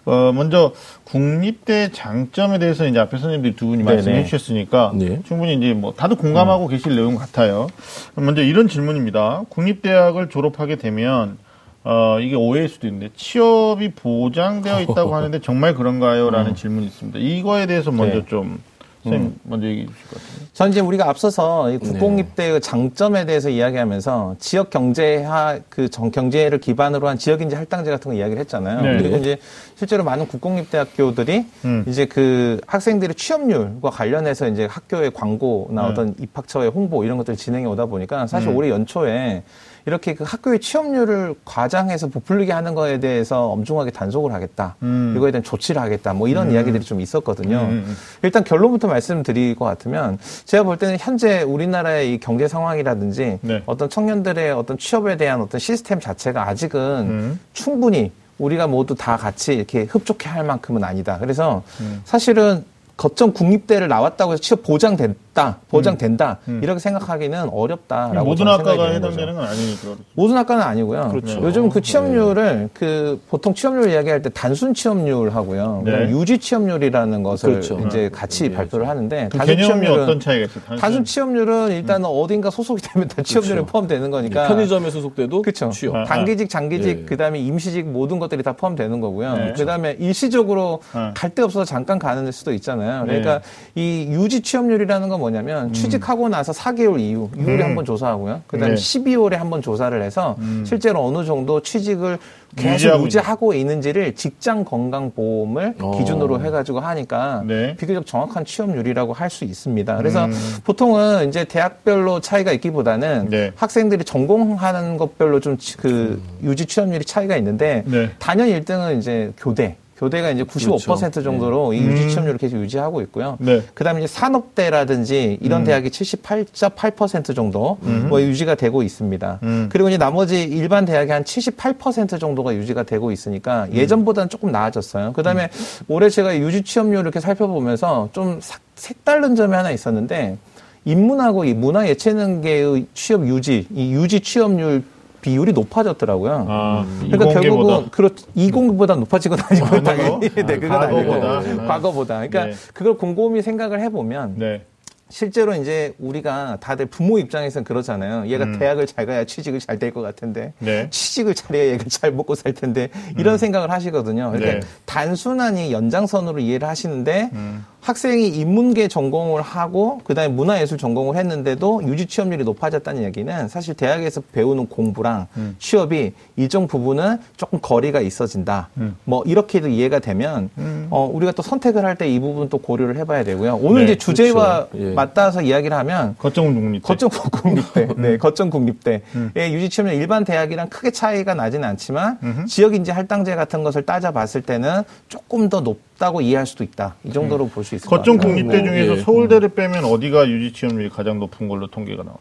어, 0.05 0.31
먼저 0.33 0.71
국립대 1.03 1.91
장점에 1.91 2.59
대해서 2.59 2.87
이제 2.87 2.97
앞에 2.99 3.17
선생님들이 3.17 3.55
두 3.57 3.65
분이 3.67 3.83
네네. 3.83 3.95
말씀해 3.95 4.23
주셨으니까 4.23 4.93
네. 4.95 5.19
충분히 5.25 5.55
이제 5.55 5.73
뭐 5.73 5.93
다들 5.93 6.15
공감하고 6.15 6.67
계실 6.67 6.95
내용 6.95 7.15
같아요. 7.15 7.67
먼저 8.15 8.41
이런 8.41 8.69
질문입니다. 8.69 9.43
국립대학을 9.49 10.29
졸업하게 10.29 10.77
되면 10.77 11.37
어, 11.83 12.19
이게 12.21 12.35
오해일 12.35 12.69
수도 12.69 12.87
있는데 12.87 13.09
취업이 13.17 13.91
보장되어 13.91 14.79
있다고 14.81 15.11
하는데 15.15 15.41
정말 15.41 15.75
그런가요? 15.75 16.29
라는 16.29 16.55
질문이 16.55 16.85
있습니다. 16.85 17.19
이거에 17.19 17.65
대해서 17.65 17.91
먼저 17.91 18.19
네. 18.19 18.25
좀 18.29 18.61
선생님 19.09 19.39
먼저 19.43 19.67
얘기해 19.67 19.85
주실 19.87 20.07
것 20.09 20.13
같아요. 20.21 20.47
전 20.53 20.69
이제 20.71 20.79
우리가 20.79 21.09
앞서서 21.09 21.67
네. 21.67 21.75
이 21.75 21.77
국공립대의 21.77 22.61
장점에 22.61 23.25
대해서 23.25 23.49
이야기하면서 23.49 24.35
지역 24.39 24.69
경제화 24.69 25.59
그 25.69 25.89
정- 25.89 26.11
경제를 26.11 26.59
기반으로 26.59 27.07
한 27.07 27.17
지역 27.17 27.41
인재 27.41 27.55
할당제 27.55 27.91
같은 27.91 28.11
거 28.11 28.17
이야기를 28.17 28.39
했잖아요. 28.41 28.81
네. 28.81 28.97
그리고 28.97 29.17
이제 29.17 29.37
실제로 29.75 30.03
많은 30.03 30.27
국공립대학교들이 30.27 31.45
음. 31.65 31.83
이제 31.87 32.05
그 32.05 32.59
학생들의 32.67 33.15
취업률과 33.15 33.89
관련해서 33.89 34.47
이제 34.47 34.65
학교의 34.65 35.11
광고나 35.11 35.81
네. 35.83 35.87
어떤 35.89 36.15
입학처의 36.19 36.69
홍보 36.69 37.03
이런 37.03 37.17
것들을 37.17 37.37
진행해 37.37 37.65
오다 37.67 37.85
보니까 37.85 38.27
사실 38.27 38.49
음. 38.49 38.55
올해 38.55 38.69
연초에 38.69 39.43
이렇게 39.87 40.13
그 40.15 40.25
학교의 40.25 40.59
취업률을 40.59 41.35
과장해서 41.45 42.09
부풀리게 42.09 42.51
하는 42.51 42.75
거에 42.75 42.99
대해서 42.99 43.47
엄중하게 43.51 43.91
단속을 43.91 44.33
하겠다. 44.33 44.75
음. 44.83 45.13
이거에 45.15 45.31
대한 45.31 45.43
조치를 45.43 45.81
하겠다. 45.81 46.13
뭐 46.13 46.27
이런 46.27 46.51
이야기들이 46.51 46.83
좀 46.83 46.99
있었거든요. 46.99 47.59
음, 47.59 47.85
음. 47.87 47.97
일단 48.21 48.43
결론부터 48.43 48.89
말씀드릴 48.89 49.55
것 49.55 49.63
같으면 49.63 50.19
제가 50.43 50.63
볼 50.63 50.77
때는 50.77 50.97
현재 50.99 51.41
우리나라의 51.41 52.13
이 52.13 52.19
경제 52.19 52.49
상황이라든지 52.49 53.39
네. 53.41 53.63
어떤 53.65 53.89
청년들의 53.89 54.51
어떤 54.51 54.77
취업에 54.77 55.15
대한 55.15 55.39
어떤 55.41 55.57
시스템 55.57 56.01
자체가 56.01 56.49
아직은 56.49 56.81
음. 56.81 57.39
충분히 57.53 58.11
우리가 58.39 58.67
모두 58.67 58.93
다 58.93 59.15
같이 59.15 59.53
이렇게 59.53 59.83
흡족해 59.83 60.27
할 60.27 60.43
만큼은 60.43 60.83
아니다. 60.83 61.17
그래서 61.17 61.63
음. 61.79 62.01
사실은 62.03 62.65
거점 62.97 63.31
국립대를 63.31 63.87
나왔다고 63.87 64.33
해서 64.33 64.41
취업 64.41 64.63
보장됐다, 64.63 65.59
보장된다 65.69 66.39
음. 66.47 66.61
이렇게 66.63 66.79
생각하기는 66.79 67.49
어렵다라고 67.49 68.25
모든 68.25 68.47
학과가. 68.47 68.89
해당되는 68.89 69.35
건 69.35 69.43
아니니까. 69.45 69.95
모든 70.15 70.35
학과는 70.35 70.63
아니고요. 70.63 71.09
그렇죠. 71.09 71.39
요즘 71.43 71.69
그 71.69 71.79
취업률을 71.79 72.69
그 72.73 73.21
보통 73.29 73.53
취업률 73.53 73.91
이야기할 73.91 74.23
때 74.23 74.31
단순 74.33 74.73
취업률 74.73 75.29
하고요. 75.29 75.83
네. 75.85 75.91
그다음에 75.91 76.09
유지 76.09 76.39
취업률이라는 76.39 77.21
것을 77.21 77.51
그렇죠. 77.51 77.79
이제 77.85 78.09
같이 78.11 78.51
발표를 78.51 78.89
하는데 78.89 79.29
그 79.31 79.37
단순 79.37 79.55
개념이 79.55 79.67
취업률은 79.67 80.03
어떤 80.03 80.19
차이가 80.19 80.45
있어요? 80.45 80.79
단순 80.79 81.05
취업률은 81.05 81.71
일단 81.73 82.01
은 82.01 82.05
어딘가 82.09 82.49
소속이 82.49 82.81
되면 82.81 83.07
다 83.07 83.21
취업률에 83.21 83.57
그렇죠. 83.57 83.71
포함되는 83.71 84.09
거니까 84.09 84.47
편의점에 84.47 84.89
소속돼도 84.89 85.43
그렇죠. 85.43 85.69
취업. 85.69 85.95
아, 85.95 86.03
단기직, 86.03 86.49
장기직, 86.49 86.87
예. 86.87 87.05
그다음에 87.05 87.37
임시직 87.37 87.85
모든 87.85 88.17
것들이 88.17 88.41
다 88.41 88.53
포함되는 88.53 88.99
거고요. 89.01 89.37
네. 89.37 89.53
그다음에 89.53 89.97
일시적으로 89.99 90.81
아. 90.93 91.13
갈데 91.15 91.43
없어서 91.43 91.63
잠깐 91.63 91.99
가는 91.99 92.31
수도 92.31 92.51
있잖아요. 92.53 92.86
네. 93.01 93.19
그러니까 93.19 93.41
이 93.75 94.07
유지 94.09 94.41
취업률이라는 94.41 95.09
건 95.09 95.19
뭐냐면 95.19 95.73
취직하고 95.73 96.29
나서 96.29 96.51
4개월 96.51 96.99
이후 96.99 97.29
6월에 97.35 97.59
음. 97.59 97.63
한번 97.63 97.85
조사하고요. 97.85 98.41
그다음에 98.47 98.75
네. 98.75 98.81
12월에 98.81 99.35
한 99.35 99.47
번 99.47 99.61
조사를 99.61 100.01
해서 100.01 100.35
음. 100.39 100.63
실제로 100.67 101.05
어느 101.05 101.23
정도 101.25 101.61
취직을 101.61 102.17
계속 102.55 103.03
유지하고 103.03 103.53
있는지를 103.53 104.15
직장 104.15 104.65
건강 104.65 105.11
보험을 105.11 105.75
어. 105.79 105.97
기준으로 105.97 106.41
해가지고 106.41 106.79
하니까 106.79 107.43
네. 107.45 107.75
비교적 107.77 108.05
정확한 108.05 108.45
취업률이라고 108.45 109.13
할 109.13 109.29
수 109.29 109.43
있습니다. 109.43 109.97
그래서 109.97 110.25
음. 110.25 110.33
보통은 110.63 111.27
이제 111.29 111.43
대학별로 111.43 112.19
차이가 112.21 112.51
있기보다는 112.53 113.27
네. 113.29 113.51
학생들이 113.55 114.05
전공하는 114.05 114.97
것별로 114.97 115.39
좀그 115.39 116.21
유지 116.43 116.65
취업률이 116.65 117.03
차이가 117.05 117.35
있는데 117.37 117.83
네. 117.85 118.09
단연 118.19 118.47
1등은 118.49 118.97
이제 118.97 119.31
교대. 119.37 119.75
교대가 119.97 120.29
이제 120.29 120.43
95% 120.43 120.85
그렇죠. 120.85 121.23
정도로 121.23 121.73
이 121.73 121.79
음. 121.79 121.91
유지 121.91 122.09
취업률을 122.09 122.37
계속 122.37 122.57
유지하고 122.57 123.01
있고요. 123.01 123.37
네. 123.39 123.63
그다음에 123.73 124.01
이제 124.03 124.07
산업대라든지 124.07 125.39
이런 125.41 125.61
음. 125.61 125.65
대학이 125.65 125.89
78.8% 125.89 127.35
정도 127.35 127.77
뭐 127.81 128.21
유지가 128.21 128.53
되고 128.55 128.83
있습니다. 128.83 129.39
음. 129.41 129.69
그리고 129.71 129.89
이제 129.89 129.97
나머지 129.97 130.43
일반 130.43 130.85
대학이 130.85 131.11
한 131.11 131.23
78% 131.23 132.19
정도가 132.19 132.53
유지가 132.55 132.83
되고 132.83 133.11
있으니까 133.11 133.67
예전보다는 133.73 134.29
조금 134.29 134.51
나아졌어요. 134.51 135.13
그다음에 135.13 135.49
올해 135.87 136.09
제가 136.09 136.37
유지 136.37 136.61
취업률 136.61 137.01
이렇게 137.01 137.19
살펴보면서 137.19 138.09
좀 138.13 138.39
사- 138.39 138.59
색다른 138.75 139.35
점이 139.35 139.55
하나 139.55 139.71
있었는데 139.71 140.37
인문하고 140.85 141.43
이 141.45 141.53
문화 141.55 141.87
예체능계의 141.89 142.85
취업 142.93 143.27
유지, 143.27 143.67
이 143.73 143.93
유지 143.93 144.19
취업률 144.19 144.83
비율이 145.27 145.51
높아졌더라고요. 145.51 146.45
아, 146.47 146.85
그러니까. 147.01 147.27
결국은 147.41 147.89
그렇 147.91 148.09
이공보다 148.33 148.95
아니고 148.95 149.65
아니고? 149.67 149.83
당연히 149.83 150.29
네 150.29 150.43
그건 150.57 150.69
과거보다. 150.79 151.37
아니고 151.39 151.61
네. 151.61 151.67
과거보다 151.67 152.13
그러니까 152.15 152.45
네. 152.45 152.53
그걸 152.73 152.95
곰곰이 152.97 153.41
생각을 153.41 153.81
해보면 153.81 154.35
네. 154.37 154.61
실제로 155.09 155.53
이제 155.53 155.93
우리가 155.99 156.57
다들 156.61 156.85
부모 156.85 157.17
입장에서는 157.19 157.63
그렇잖아요. 157.65 158.27
얘가 158.27 158.43
음. 158.45 158.57
대학을 158.59 158.87
잘 158.87 159.05
가야 159.05 159.25
취직을 159.25 159.59
잘 159.59 159.79
될 159.79 159.91
것 159.93 160.01
같은데 160.01 160.53
네. 160.59 160.89
취직을 160.89 161.35
잘해야 161.35 161.71
얘가 161.73 161.83
잘 161.89 162.11
먹고 162.11 162.35
살 162.35 162.53
텐데 162.53 162.89
이런 163.17 163.37
생각을 163.37 163.69
하시거든요. 163.71 164.31
그러니까 164.31 164.59
네. 164.59 164.67
단순한 164.85 165.57
이 165.57 165.73
연장선으로 165.73 166.39
이해를 166.39 166.67
하시는데 166.69 167.31
음. 167.33 167.65
학생이 167.87 168.27
인문계 168.27 168.89
전공을 168.89 169.41
하고 169.41 170.01
그다음에 170.03 170.27
문화예술 170.33 170.77
전공을 170.77 171.15
했는데도 171.15 171.83
유지 171.85 172.05
취업률이 172.05 172.43
높아졌다는 172.43 173.03
얘기는 173.03 173.47
사실 173.47 173.75
대학에서 173.75 174.21
배우는 174.33 174.67
공부랑 174.67 175.27
음. 175.37 175.55
취업이 175.57 176.11
일정 176.35 176.67
부분은 176.67 177.19
조금 177.37 177.59
거리가 177.61 178.01
있어진다. 178.01 178.67
음. 178.75 178.97
뭐 179.05 179.23
이렇게도 179.25 179.69
이해가 179.69 179.99
되면 179.99 180.49
음. 180.57 180.87
어, 180.89 181.09
우리가 181.13 181.31
또 181.31 181.41
선택을 181.41 181.85
할 181.85 181.95
때 181.97 182.07
이 182.07 182.19
부분 182.19 182.47
또 182.49 182.57
고려를 182.57 182.97
해봐야 182.97 183.23
되고요. 183.23 183.57
오늘 183.61 183.85
네, 183.85 183.93
이제 183.93 183.97
주제와 183.97 184.67
그렇죠. 184.67 184.89
예. 184.89 184.93
맞닿아서 184.93 185.41
이야기를 185.41 185.75
하면 185.77 186.15
거점 186.19 186.53
국립대. 186.53 186.85
거점 186.85 187.09
국립대, 187.09 187.87
네, 187.97 188.17
거점 188.17 188.49
국립대의 188.49 189.01
음. 189.15 189.31
유지 189.35 189.69
취업률 189.69 189.95
일반 189.95 190.23
대학이랑 190.25 190.67
크게 190.69 190.91
차이가 190.91 191.33
나지는 191.33 191.67
않지만. 191.69 192.19
지역 192.47 192.75
인재 192.75 192.91
할당제 192.91 193.33
같은 193.35 193.63
것을 193.63 193.83
따져봤을 193.83 194.41
때는 194.41 194.83
조금 195.07 195.47
더 195.49 195.61
높 195.61 195.86
다고 195.97 196.21
이해할 196.21 196.45
수도 196.45 196.63
있다. 196.63 196.95
이 197.03 197.11
정도로 197.11 197.47
볼수 197.49 197.75
있을 197.75 197.89
것 197.89 197.97
거점 197.97 198.17
같아요. 198.17 198.33
국립대 198.35 198.57
뭐, 198.59 198.67
중에서 198.67 198.97
예. 198.97 199.01
서울대를 199.01 199.49
빼면 199.49 199.85
어디가 199.85 200.27
유지 200.29 200.53
취업률이 200.53 200.89
가장 200.89 201.19
높은 201.19 201.47
걸로 201.47 201.67
통계가 201.67 202.03
나와? 202.03 202.17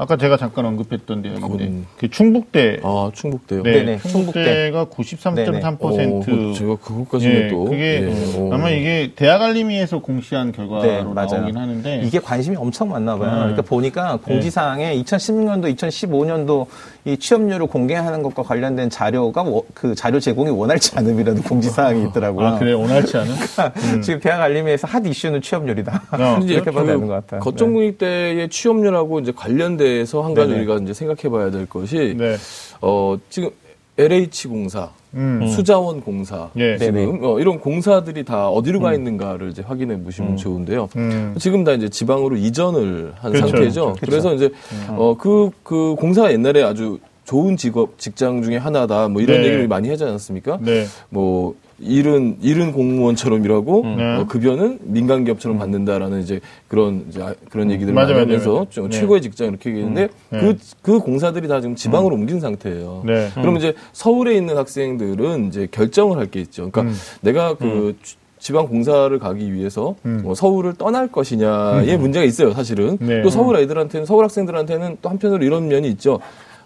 아까 0.00 0.16
제가 0.16 0.36
잠깐 0.36 0.64
언급했던 0.64 1.22
대학인데 1.22 1.48
그건- 1.48 1.86
그 1.98 2.08
충북대. 2.08 2.78
아, 2.84 3.10
충북대요. 3.12 3.64
네, 3.64 3.72
네네, 3.72 3.98
충북대가 3.98 4.84
93.3%. 4.84 6.22
어, 6.22 6.22
그 6.24 6.54
제가 6.56 6.76
그것까지는 6.76 7.34
예, 7.34 7.48
또 7.48 7.64
그게 7.64 8.06
예, 8.08 8.38
어. 8.38 8.50
아마 8.52 8.70
이게 8.70 9.10
대학 9.16 9.42
알림이에서 9.42 9.98
공시한 9.98 10.52
결과로 10.52 10.82
네, 10.82 11.02
맞아요. 11.02 11.38
나오긴 11.40 11.56
하는데 11.56 12.02
이게 12.04 12.20
관심이 12.20 12.54
엄청 12.56 12.90
많나 12.90 13.16
봐요. 13.18 13.28
네. 13.32 13.36
그러니까 13.38 13.62
보니까 13.62 14.18
공지사항에 14.18 14.94
2016년도, 15.02 15.74
2015년도 15.76 16.66
이 17.08 17.16
취업률을 17.16 17.66
공개하는 17.68 18.22
것과 18.22 18.42
관련된 18.42 18.90
자료가 18.90 19.42
워- 19.42 19.64
그 19.72 19.94
자료 19.94 20.20
제공이 20.20 20.50
원활치 20.50 20.92
않음이라는 20.98 21.42
공지사항이 21.42 22.06
있더라고요. 22.08 22.46
아 22.46 22.58
그래 22.58 22.72
원활치 22.74 23.16
않은? 23.16 24.02
지금 24.02 24.20
대학 24.20 24.42
알림에서 24.42 24.86
핫 24.86 25.04
이슈는 25.06 25.40
취업률이다. 25.40 26.02
어, 26.12 26.38
이렇게 26.44 26.70
그 26.70 26.84
되는 26.84 27.06
것 27.06 27.14
같아요. 27.14 27.40
거점 27.40 27.72
국립대의 27.72 28.50
취업률하고 28.50 29.20
이제 29.20 29.32
관련돼서 29.34 30.22
한 30.22 30.34
가지 30.34 30.48
네네. 30.50 30.60
우리가 30.64 30.76
이제 30.82 30.92
생각해 30.92 31.30
봐야 31.30 31.50
될 31.50 31.64
것이 31.66 32.14
네. 32.18 32.36
어 32.82 33.16
지금 33.30 33.48
LH 33.96 34.48
공사, 34.48 34.90
음. 35.14 35.46
수자원 35.48 36.00
공사, 36.00 36.50
예. 36.56 36.76
지금 36.76 37.20
어, 37.22 37.40
이런 37.40 37.58
공사들이 37.58 38.24
다 38.24 38.48
어디로 38.48 38.80
가 38.80 38.94
있는가를 38.94 39.50
이제 39.50 39.62
확인해 39.62 40.00
보시면 40.02 40.36
좋은데요. 40.36 40.88
음. 40.96 41.34
지금 41.38 41.64
다 41.64 41.72
이제 41.72 41.88
지방으로 41.88 42.36
이전을 42.36 43.12
한 43.16 43.32
그렇죠. 43.32 43.48
상태죠. 43.48 43.82
그렇죠. 43.94 44.00
그래서 44.04 44.34
이제 44.34 44.50
어그그 44.96 45.96
공사가 45.98 46.32
옛날에 46.32 46.62
아주 46.62 46.98
좋은 47.24 47.56
직업 47.56 47.98
직장 47.98 48.42
중에 48.42 48.56
하나다 48.56 49.08
뭐 49.08 49.20
이런 49.20 49.38
네. 49.42 49.46
얘기를 49.48 49.68
많이 49.68 49.88
하지 49.88 50.04
않았습니까? 50.04 50.58
네. 50.62 50.86
뭐 51.10 51.54
일은 51.80 52.36
일은 52.40 52.72
공무원처럼 52.72 53.44
일하고 53.44 53.82
네. 53.96 54.16
어, 54.16 54.26
급여는 54.26 54.80
민간 54.82 55.24
기업처럼 55.24 55.58
받는다라는 55.58 56.20
이제 56.22 56.40
그런 56.66 57.04
이제 57.08 57.22
아- 57.22 57.34
그런 57.50 57.70
얘기들을 57.70 57.94
맞아요, 57.94 58.14
많이 58.14 58.20
하면서. 58.22 58.66
좀 58.68 58.88
네. 58.90 58.98
최고의 58.98 59.22
직장 59.22 59.48
이렇게 59.48 59.70
얘기했는데 59.70 60.08
네. 60.30 60.40
그 60.40 60.56
그 60.82 60.98
공사들이 60.98 61.46
다 61.46 61.60
지금 61.60 61.76
지방으로 61.76 62.14
옮긴 62.16 62.40
상태예요. 62.40 63.02
네. 63.06 63.28
그러면 63.34 63.58
이제 63.58 63.74
서울에 63.92 64.34
있는 64.36 64.56
학생들은 64.56 65.46
이제 65.48 65.68
결정을 65.70 66.18
할 66.18 66.28
게 66.28 66.40
있죠. 66.40 66.68
그러니까 66.70 66.82
음. 66.82 66.94
내가 67.22 67.54
그 67.54 67.96
지방 68.38 68.66
공사를 68.68 69.16
가기 69.18 69.52
위해서 69.52 69.94
뭐 70.02 70.34
서울을 70.34 70.74
떠날 70.74 71.08
것이냐의 71.10 71.96
문제가 71.98 72.24
있어요, 72.24 72.52
사실은. 72.52 72.98
네. 73.00 73.22
또 73.22 73.30
서울 73.30 73.56
애들한테는 73.56 74.04
서울 74.06 74.24
학생들한테는 74.24 74.98
또 75.02 75.08
한편으로 75.08 75.44
이런 75.44 75.68
면이 75.68 75.88
있죠. 75.90 76.18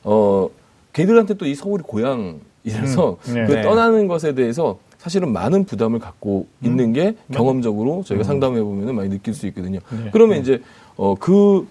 어, 0.04 0.48
걔들한테 0.94 1.34
또 1.34 1.46
이 1.46 1.54
서울이 1.54 1.82
고향이라서 1.82 3.16
음. 3.28 3.34
네. 3.34 3.46
그 3.46 3.52
네. 3.52 3.62
떠나는 3.62 4.06
것에 4.08 4.34
대해서 4.34 4.78
사실은 5.02 5.32
많은 5.32 5.64
부담을 5.64 5.98
갖고 5.98 6.46
있는 6.62 6.92
게 6.92 7.16
경험적으로 7.32 8.04
저희가 8.06 8.22
상담해 8.22 8.62
보면 8.62 8.94
많이 8.94 9.10
느낄 9.10 9.34
수 9.34 9.48
있거든요. 9.48 9.80
네. 9.90 10.10
그러면 10.12 10.38
이제 10.40 10.62
어, 10.96 11.16
그 11.18 11.66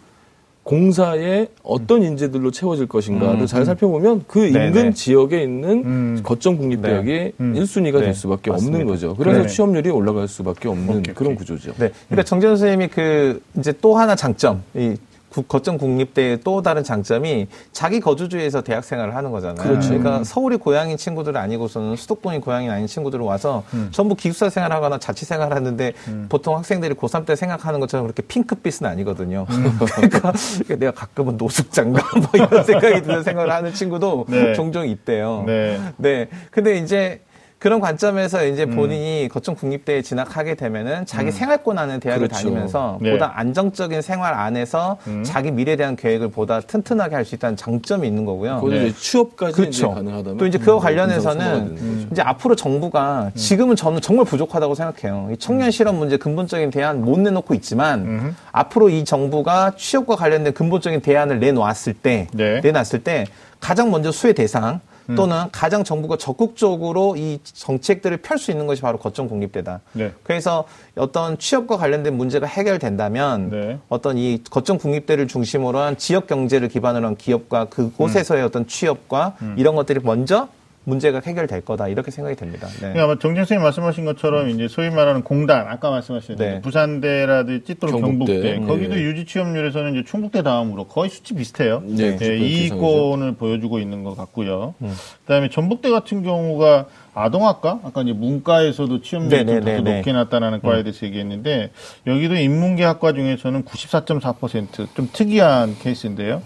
공사에 0.64 1.48
어떤 1.64 2.04
인재들로 2.04 2.52
채워질 2.52 2.88
것인가를 2.88 3.48
잘 3.48 3.64
살펴보면 3.66 4.26
그 4.28 4.40
네, 4.40 4.68
인근 4.68 4.84
네. 4.90 4.92
지역에 4.92 5.42
있는 5.44 5.70
음. 5.86 6.20
거점 6.24 6.58
국립대학이 6.58 7.10
네. 7.10 7.32
음. 7.40 7.54
1순위가 7.56 8.00
네, 8.00 8.02
될 8.02 8.14
수밖에 8.14 8.52
없는 8.52 8.70
맞습니다. 8.70 8.92
거죠. 8.92 9.16
그래서 9.16 9.44
네. 9.44 9.48
취업률이 9.48 9.90
올라갈 9.92 10.28
수밖에 10.28 10.68
없는 10.68 10.98
오케이, 11.00 11.16
그런 11.16 11.32
오케이. 11.32 11.38
구조죠. 11.38 11.72
네. 11.80 11.90
그러니까 12.10 12.24
정재현 12.24 12.58
선생님이 12.58 12.90
그 12.90 13.42
이제 13.58 13.72
또 13.80 13.96
하나 13.96 14.14
장점, 14.14 14.62
이 14.76 14.90
국- 14.90 15.00
거점 15.48 15.78
국립대의 15.78 16.42
또 16.44 16.62
다른 16.62 16.84
장점이 16.84 17.48
자기 17.72 18.00
거주지에서 18.00 18.62
대학 18.62 18.84
생활을 18.84 19.16
하는 19.16 19.32
거잖아요. 19.32 19.68
그렇죠. 19.68 19.92
러니까 19.92 20.24
서울이 20.24 20.58
고향인 20.58 20.98
친구들 20.98 21.38
아니고서는 21.38 21.96
수도권이 21.96 22.42
고향이 22.42 22.70
아닌 22.70 22.88
친구들은 22.88 23.24
와서 23.24 23.64
음. 23.74 23.90
전부 23.92 24.16
기숙사 24.16 24.50
생활하거나 24.50 24.98
자취 24.98 25.26
생활하는데 25.26 25.94
보통 26.28 26.58
학생들이 26.58 26.96
고3 26.96 27.26
때 27.26 27.36
생각하는 27.36 27.80
것처럼 27.80 28.06
그렇게 28.06 28.22
핑크빛은 28.24 28.86
아니거든요. 28.86 29.46
음. 29.50 29.80
그러니까 29.96 30.34
내가 30.68 30.92
가끔은 30.92 31.38
노숙장가 31.38 32.02
뭐 32.20 32.30
이런 32.34 32.64
생각이 32.64 33.02
드는 33.02 33.24
생각을 33.24 33.52
하는 33.52 33.74
친구도 33.74 34.26
네. 34.28 34.54
종종 34.54 34.88
있대요. 34.88 35.44
네. 35.48 35.80
네. 35.98 36.28
근데 36.52 36.78
이제 36.78 37.22
그런 37.62 37.80
관점에서 37.80 38.44
이제 38.48 38.64
음. 38.64 38.76
본인이 38.76 39.30
거점 39.32 39.54
국립대에 39.54 40.02
진학하게 40.02 40.56
되면은 40.56 41.06
자기 41.06 41.32
생활권 41.32 41.78
안에 41.78 42.00
대학을 42.00 42.28
그렇죠. 42.28 42.46
다니면서 42.46 42.98
네. 43.00 43.12
보다 43.12 43.34
안정적인 43.36 44.02
생활 44.02 44.34
안에서 44.34 44.98
음. 45.06 45.24
자기 45.24 45.52
미래에 45.52 45.76
대한 45.76 45.96
계획을 45.96 46.32
보다 46.32 46.60
튼튼하게 46.60 47.16
할 47.16 47.22
수 47.22 47.36
있다는 47.36 47.56
장점이 47.56 48.08
있는 48.08 48.26
거고요. 48.26 48.68
네. 48.68 48.88
이제 48.88 48.96
취업까지 48.98 49.52
이제 49.52 49.62
그렇죠. 49.62 49.92
가능하다면 49.92 50.38
또 50.40 50.48
이제 50.48 50.58
그거 50.58 50.78
음, 50.78 50.80
관련해서는 50.80 51.76
거죠. 51.76 52.08
이제 52.12 52.24
앞으로 52.24 52.56
정부가 52.56 53.30
지금은 53.36 53.76
저는 53.76 54.02
정말 54.02 54.26
부족하다고 54.26 54.74
생각해요. 54.74 55.30
이 55.32 55.38
청년 55.38 55.70
실업 55.70 55.94
문제 55.94 56.18
근본적인 56.18 56.72
대안 56.72 57.06
못 57.06 57.20
내놓고 57.20 57.54
있지만 57.54 58.00
음. 58.00 58.36
앞으로 58.52 58.90
이 58.90 59.06
정부가 59.06 59.74
취업과 59.78 60.16
관련된 60.16 60.56
근본적인 60.56 61.02
대안을 61.02 61.40
내놓았을 61.40 61.94
때 61.94 62.28
네. 62.34 62.60
내놨을 62.62 63.04
때 63.04 63.28
가장 63.60 63.92
먼저 63.92 64.12
수혜 64.12 64.34
대상 64.34 64.80
또는 65.16 65.46
가장 65.52 65.84
정부가 65.84 66.18
적극적으로 66.18 67.16
이 67.18 67.40
정책들을 67.44 68.18
펼 68.18 68.38
수 68.38 68.52
있는 68.52 68.66
것이 68.66 68.82
바로 68.82 68.98
거점 68.98 69.28
국립대다. 69.28 69.82
네. 69.94 70.12
그래서 70.24 70.66
어떤 70.96 71.38
취업과 71.38 71.78
관련된 71.78 72.18
문제가 72.18 72.48
해결된다면 72.48 73.50
네. 73.50 73.80
어떤 73.88 74.18
이 74.18 74.42
거점 74.50 74.78
국립대를 74.78 75.28
중심으로 75.28 75.78
한 75.78 75.98
지역 75.98 76.28
경제를 76.28 76.70
기반으로 76.70 77.06
한 77.06 77.16
기업과 77.16 77.66
그곳에서의 77.66 78.44
어떤 78.44 78.66
취업과 78.68 79.36
이런 79.58 79.76
것들이 79.76 80.00
먼저 80.04 80.48
문제가 80.84 81.22
해결될 81.26 81.62
거다 81.62 81.88
이렇게 81.88 82.12
생각이 82.12 82.36
됩니다. 82.36 82.68
네. 82.68 82.80
그러니까 82.80 83.04
아마 83.04 83.20
정진 83.20 83.44
선생님 83.44 83.64
말씀하신 83.64 84.06
것처럼 84.06 84.50
이제 84.50 84.68
소위 84.68 84.90
말하는 84.90 85.24
공단 85.24 85.68
아까 85.68 85.92
말씀하신 85.92 86.36
네. 86.38 86.62
부산대라든지 86.62 87.76
또는 87.76 88.02
경북대. 88.02 88.34
경북대, 88.34 88.58
음, 88.58 88.68
거기도 88.68 88.98
예. 88.98 89.04
유지 89.04 89.26
취업률에서는 89.26 89.94
이제 89.96 90.04
충북대 90.06 90.42
다음으로 90.42 90.86
거의 90.86 91.10
수치 91.10 91.36
비슷해요. 91.36 91.84
네, 91.86 92.06
예, 92.06 92.12
무조건 92.12 92.38
이권을 92.38 93.36
보여주고 93.36 93.80
있는 93.80 94.04
것 94.04 94.16
같고요. 94.16 94.74
음. 94.82 94.94
그다음에 95.26 95.50
전북대 95.50 95.90
같은 95.90 96.24
경우가 96.24 96.88
아동학과 97.14 97.80
아까 97.84 98.02
이제 98.04 98.14
문과에서도 98.14 99.02
취업률이 99.02 99.38
좀 99.38 99.46
네네네네. 99.46 99.78
다소 99.84 99.96
높게 99.96 100.14
나타나는 100.14 100.62
과에 100.62 100.84
대해서 100.84 101.06
얘기했는데 101.06 101.72
여기도 102.08 102.36
인문계학과 102.36 103.14
중에서는 103.14 103.66
94.4%좀 103.66 105.10
특이한 105.12 105.76
케이스인데요. 105.80 106.42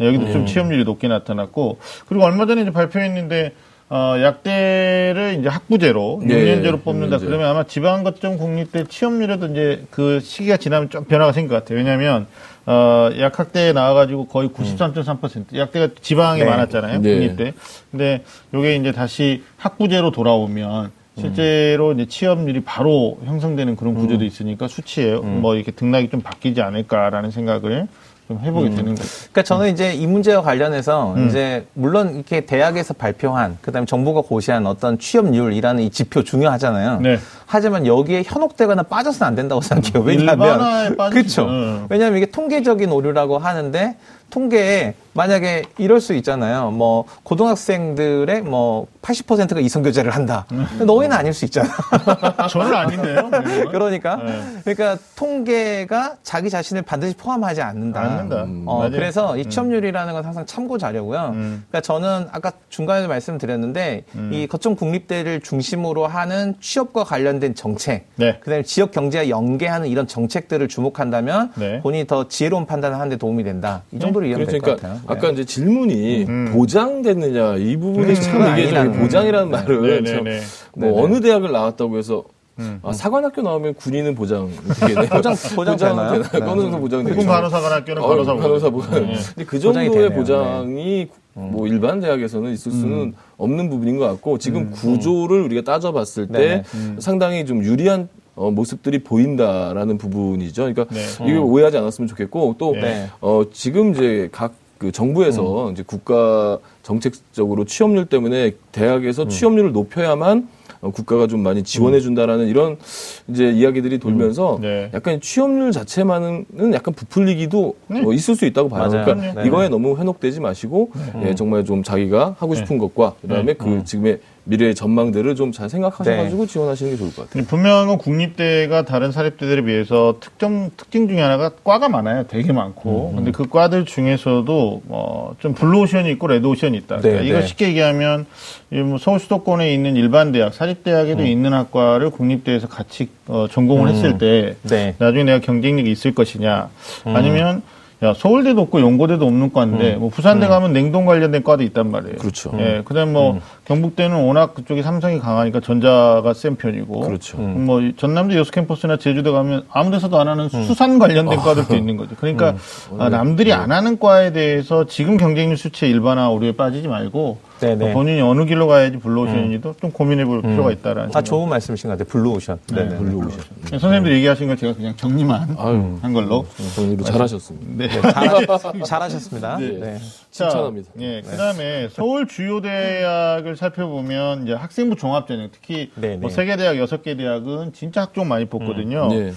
여기도 0.00 0.32
좀 0.32 0.46
취업률이 0.46 0.84
높게 0.84 1.08
나타났고 1.08 1.78
그리고 2.08 2.24
얼마 2.24 2.46
전에 2.46 2.62
이제 2.62 2.70
발표했는데 2.72 3.52
어, 3.90 4.16
약대를 4.20 5.38
이제 5.40 5.48
학부제로 5.48 6.20
네, 6.22 6.34
6년제로 6.34 6.82
뽑는다. 6.84 7.16
육년제. 7.16 7.26
그러면 7.26 7.46
아마 7.48 7.64
지방거점 7.64 8.36
국립대 8.36 8.84
취업률에도 8.84 9.46
이제 9.46 9.86
그 9.90 10.20
시기가 10.20 10.58
지나면 10.58 10.90
좀 10.90 11.04
변화가 11.04 11.32
생길 11.32 11.48
것 11.48 11.54
같아요. 11.64 11.78
왜냐하면 11.78 12.26
어, 12.70 13.08
약학대에 13.18 13.72
나와가지고 13.72 14.26
거의 14.26 14.50
93.3% 14.50 15.56
약대가 15.56 15.88
지방에 16.02 16.44
네. 16.44 16.50
많았잖아요. 16.50 17.00
네. 17.00 17.14
국립대. 17.14 17.54
근데 17.90 18.22
요게 18.52 18.76
이제 18.76 18.92
다시 18.92 19.42
학부제로 19.56 20.10
돌아오면 20.10 20.90
실제로 21.18 21.92
이제 21.92 22.04
취업률이 22.06 22.60
바로 22.60 23.18
형성되는 23.24 23.74
그런 23.74 23.94
구조도 23.94 24.24
있으니까 24.24 24.68
수치에 24.68 25.16
뭐 25.16 25.56
이렇게 25.56 25.72
등락이 25.72 26.10
좀 26.10 26.20
바뀌지 26.20 26.60
않을까라는 26.60 27.30
생각을 27.30 27.88
좀 28.28 28.38
해보게 28.40 28.68
되는 28.70 28.94
거죠. 28.94 29.08
그러니까 29.32 29.42
저는 29.42 29.72
이제 29.72 29.94
이 29.94 30.06
문제와 30.06 30.42
관련해서 30.42 31.14
음. 31.14 31.28
이제 31.28 31.66
물론 31.72 32.14
이렇게 32.14 32.42
대학에서 32.42 32.92
발표한 32.92 33.56
그다음에 33.62 33.86
정부가 33.86 34.20
고시한 34.20 34.66
어떤 34.66 34.98
취업률이라는 34.98 35.82
이 35.82 35.88
지표 35.88 36.22
중요하잖아요. 36.22 37.00
네. 37.00 37.18
하지만 37.46 37.86
여기에 37.86 38.24
현혹되거나 38.26 38.82
빠져서는 38.82 39.26
안 39.26 39.34
된다고 39.34 39.62
생각해요. 39.62 40.04
왜냐하면. 40.04 40.96
그렇죠. 41.10 41.46
음. 41.46 41.86
왜냐하면 41.88 42.18
이게 42.18 42.30
통계적인 42.30 42.92
오류라고 42.92 43.38
하는데 43.38 43.96
통계에 44.30 44.94
만약에 45.14 45.64
이럴 45.78 46.00
수 46.00 46.14
있잖아요. 46.14 46.70
뭐 46.70 47.04
고등학생들의 47.24 48.42
뭐 48.42 48.86
80%가 49.02 49.58
이성 49.60 49.82
교제를 49.82 50.12
한다. 50.12 50.46
음. 50.52 50.64
근데 50.70 50.84
너희는 50.84 51.16
아닐 51.16 51.32
수 51.32 51.44
있잖아. 51.44 51.68
저는 52.48 52.74
아닌데요. 52.74 53.30
그러니까 53.72 54.16
네. 54.16 54.42
그러니까 54.64 54.96
통계가 55.16 56.16
자기 56.22 56.50
자신을 56.50 56.82
반드시 56.82 57.16
포함하지 57.16 57.62
않는다. 57.62 58.00
않는다. 58.00 58.46
어, 58.70 58.78
맞아요. 58.78 58.90
그래서 58.92 59.36
이 59.36 59.46
취업률이라는 59.46 60.12
건 60.12 60.24
항상 60.24 60.46
참고 60.46 60.78
자료고요. 60.78 61.30
음. 61.34 61.64
그러니까 61.68 61.80
저는 61.80 62.28
아까 62.30 62.52
중간에도 62.68 63.08
말씀드렸는데 63.08 64.04
이 64.30 64.46
거점 64.46 64.76
국립대를 64.76 65.40
중심으로 65.40 66.06
하는 66.06 66.54
취업과 66.60 67.04
관련된 67.04 67.54
정책, 67.54 68.06
네. 68.16 68.38
그다음에 68.40 68.62
지역 68.62 68.92
경제와 68.92 69.28
연계하는 69.28 69.88
이런 69.88 70.06
정책들을 70.06 70.68
주목한다면 70.68 71.52
네. 71.56 71.80
본인이 71.80 72.06
더 72.06 72.28
지혜로운 72.28 72.66
판단을 72.66 72.96
하는데 72.96 73.16
도움이 73.16 73.42
된다. 73.42 73.82
이 73.90 73.98
정도 73.98 74.17
로 74.20 74.26
이해하면 74.26 74.46
될것 74.48 74.62
그러니까 74.76 74.88
같아요. 74.88 75.00
아까 75.06 75.26
네. 75.28 75.32
이제 75.34 75.44
질문이 75.44 76.24
음. 76.28 76.50
보장됐느냐 76.52 77.56
이 77.56 77.76
부분이 77.76 78.14
참 78.16 78.38
그건 78.38 78.58
이게 78.58 78.68
좀. 78.70 78.92
보장이라는 79.00 79.50
말을 79.50 79.82
네, 79.82 80.00
네, 80.00 80.14
참 80.14 80.24
네. 80.24 80.40
뭐. 80.74 81.02
어느 81.04 81.20
대학을 81.20 81.52
나왔다고 81.52 81.98
해서 81.98 82.24
음. 82.58 82.80
아, 82.82 82.92
사관학교 82.92 83.40
나오면 83.42 83.74
군인은 83.74 84.14
보장 84.16 84.50
되겠네요. 84.80 85.06
보장- 85.22 85.34
보장 85.54 85.76
되나요? 85.76 86.22
되나요? 86.22 86.22
네. 86.22 86.50
어느 86.50 86.60
정도 86.62 86.78
보장 86.80 87.04
되겠죠. 87.04 87.26
간호사관학교는 87.26 88.02
어, 88.02 88.08
간호사 88.08 88.34
간호사 88.34 88.70
보장. 88.70 88.90
보장. 88.90 89.06
네. 89.06 89.18
근데 89.34 89.44
그 89.44 89.58
정도의. 89.60 90.10
보장이 90.12 91.08
뭐 91.34 91.68
일반 91.68 92.00
대학에서는 92.00 92.52
있을 92.52 92.72
수는 92.72 93.14
없는 93.36 93.70
부분인 93.70 93.96
것 93.98 94.08
같고 94.08 94.38
지금 94.38 94.62
음. 94.62 94.70
구조를 94.72 95.40
우리가 95.42 95.62
따져봤을 95.62 96.26
때 96.26 96.64
네네. 96.72 96.96
상당히 96.98 97.46
좀 97.46 97.62
유리한 97.62 98.08
어, 98.38 98.50
모습들이 98.50 99.00
보인다라는 99.00 99.98
부분이죠. 99.98 100.72
그러니까 100.72 100.86
네. 100.94 101.28
이거 101.28 101.42
오해하지 101.42 101.76
않았으면 101.78 102.08
좋겠고 102.08 102.54
또 102.58 102.72
네. 102.72 103.08
어, 103.20 103.42
지금 103.52 103.92
이제 103.92 104.28
각 104.32 104.68
그 104.78 104.92
정부에서 104.92 105.72
이제 105.72 105.82
국가 105.84 106.58
정책적으로 106.82 107.64
취업률 107.64 108.06
때문에 108.06 108.52
대학에서 108.72 109.26
취업률을 109.26 109.72
높여야만 109.72 110.48
어, 110.80 110.90
국가가 110.92 111.26
좀 111.26 111.42
많이 111.42 111.64
지원해 111.64 111.98
준다라는 111.98 112.46
이런 112.46 112.78
이제 113.26 113.50
이야기들이 113.50 113.98
돌면서 113.98 114.58
네. 114.62 114.90
약간 114.94 115.20
취업률 115.20 115.72
자체만은 115.72 116.46
약간 116.72 116.94
부풀리기도 116.94 117.74
어, 117.90 118.12
있을 118.12 118.36
수 118.36 118.44
있다고 118.46 118.68
봐요. 118.68 118.88
맞아요. 118.88 119.04
그러니까 119.04 119.34
네네. 119.34 119.48
이거에 119.48 119.68
너무 119.68 119.96
현혹되지 119.96 120.38
마시고 120.38 120.92
예, 121.24 121.34
정말 121.34 121.64
좀 121.64 121.82
자기가 121.82 122.36
하고 122.38 122.54
싶은 122.54 122.78
것과 122.78 123.14
그다음에 123.20 123.54
그 123.54 123.82
지금의 123.84 124.20
미래의 124.48 124.74
전망들을 124.74 125.34
좀 125.34 125.52
잘 125.52 125.68
생각하셔가지고 125.68 126.46
지원하시는 126.46 126.92
게 126.92 126.98
좋을 126.98 127.08
것 127.10 127.16
같아요. 127.16 127.28
근데 127.32 127.46
분명한 127.46 127.98
국립대가 127.98 128.84
다른 128.84 129.10
사립대들에 129.12 129.62
비해서 129.62 130.16
특정 130.20 130.70
특징 130.76 131.08
중에 131.08 131.20
하나가 131.20 131.50
과가 131.64 131.88
많아요. 131.88 132.24
되게 132.28 132.52
많고. 132.52 133.12
근데 133.16 133.30
그 133.32 133.48
과들 133.48 133.84
중에서도 133.84 134.82
뭐좀 134.84 135.54
블루오션이 135.54 136.10
있고 136.12 136.26
레드오션이 136.28 136.76
있다. 136.78 136.98
그러니까 136.98 137.22
네, 137.22 137.28
이거 137.28 137.40
네. 137.40 137.46
쉽게 137.46 137.68
얘기하면 137.68 138.26
이뭐 138.70 138.98
서울 138.98 139.18
수도권에 139.20 139.72
있는 139.72 139.96
일반 139.96 140.32
대학, 140.32 140.52
사립대학에도 140.54 141.24
있는 141.24 141.52
학과를 141.54 142.10
국립대에서 142.10 142.68
같이 142.68 143.08
어, 143.26 143.46
전공을 143.50 143.88
했을 143.90 144.18
때 144.18 144.56
네. 144.62 144.94
나중에 144.98 145.24
내가 145.24 145.40
경쟁력이 145.40 145.90
있을 145.90 146.14
것이냐 146.14 146.68
아니면 147.04 147.62
야 148.00 148.14
서울대도 148.14 148.60
없고 148.62 148.80
연고대도 148.80 149.26
없는 149.26 149.52
과인데 149.52 149.96
뭐 149.96 150.08
부산대 150.08 150.46
가면 150.46 150.72
냉동 150.72 151.04
관련된 151.04 151.42
과도 151.42 151.64
있단 151.64 151.90
말이에요. 151.90 152.16
그렇죠. 152.18 152.52
예, 152.58 152.82
그다음 152.84 153.12
뭐 153.12 153.40
경북대는 153.64 154.24
워낙 154.24 154.54
그쪽이 154.54 154.82
삼성이 154.82 155.18
강하니까 155.18 155.58
전자가 155.60 156.32
센 156.32 156.54
편이고, 156.54 157.00
그렇죠. 157.00 157.38
뭐 157.38 157.80
전남대 157.96 158.36
여수 158.36 158.52
캠퍼스나 158.52 158.98
제주도 158.98 159.32
가면 159.32 159.64
아무데서도 159.70 160.18
안 160.20 160.28
하는 160.28 160.48
수산 160.48 161.00
관련된 161.00 161.38
과들도 161.38 161.74
있는 161.74 161.96
거죠. 161.96 162.14
그러니까 162.16 162.54
아, 162.98 163.08
남들이 163.08 163.52
안 163.52 163.72
하는 163.72 163.98
과에 163.98 164.32
대해서 164.32 164.84
지금 164.84 165.16
경쟁률 165.16 165.56
수치의 165.56 165.90
일반화 165.90 166.30
오류에 166.30 166.52
빠지지 166.52 166.86
말고 166.86 167.47
네네. 167.60 167.92
본인이 167.92 168.20
어느 168.20 168.44
길로 168.44 168.66
가야지 168.66 168.98
블루오션인지도 168.98 169.74
좀 169.80 169.90
고민해 169.90 170.24
볼 170.24 170.42
필요가 170.42 170.70
있다라는 170.70 171.02
아, 171.10 171.12
생각. 171.12 171.24
좋은 171.24 171.48
말씀이신 171.48 171.90
것 171.90 171.98
같아요. 171.98 172.10
블루오션. 172.12 172.58
네. 172.72 172.88
블루오션. 172.88 173.40
선생님들 173.70 174.12
얘기하신 174.16 174.48
걸 174.48 174.56
제가 174.56 174.74
그냥 174.74 174.96
정리만 174.96 175.56
아유, 175.58 175.98
한 176.00 176.12
걸로. 176.12 176.46
정리로 176.74 177.04
잘하셨습니다. 177.04 177.66
네. 177.76 177.88
잘하, 178.00 178.84
잘하셨습니다. 178.84 179.56
네. 179.58 179.68
네. 179.78 179.98
자, 180.30 180.48
칭찬합니다. 180.48 180.90
예, 181.00 181.22
그 181.22 181.36
다음에 181.36 181.88
서울 181.90 182.28
주요 182.28 182.60
대학을 182.60 183.56
살펴보면 183.56 184.44
이제 184.44 184.54
학생부 184.54 184.96
종합 184.96 185.26
전형 185.26 185.48
특히 185.52 185.90
네, 185.94 186.16
뭐 186.16 186.28
네. 186.30 186.34
세계 186.36 186.56
대학 186.56 186.78
여섯 186.78 187.02
개 187.02 187.16
대학은 187.16 187.72
진짜 187.72 188.02
학종 188.02 188.28
많이 188.28 188.44
뽑거든요. 188.44 189.08
네. 189.08 189.32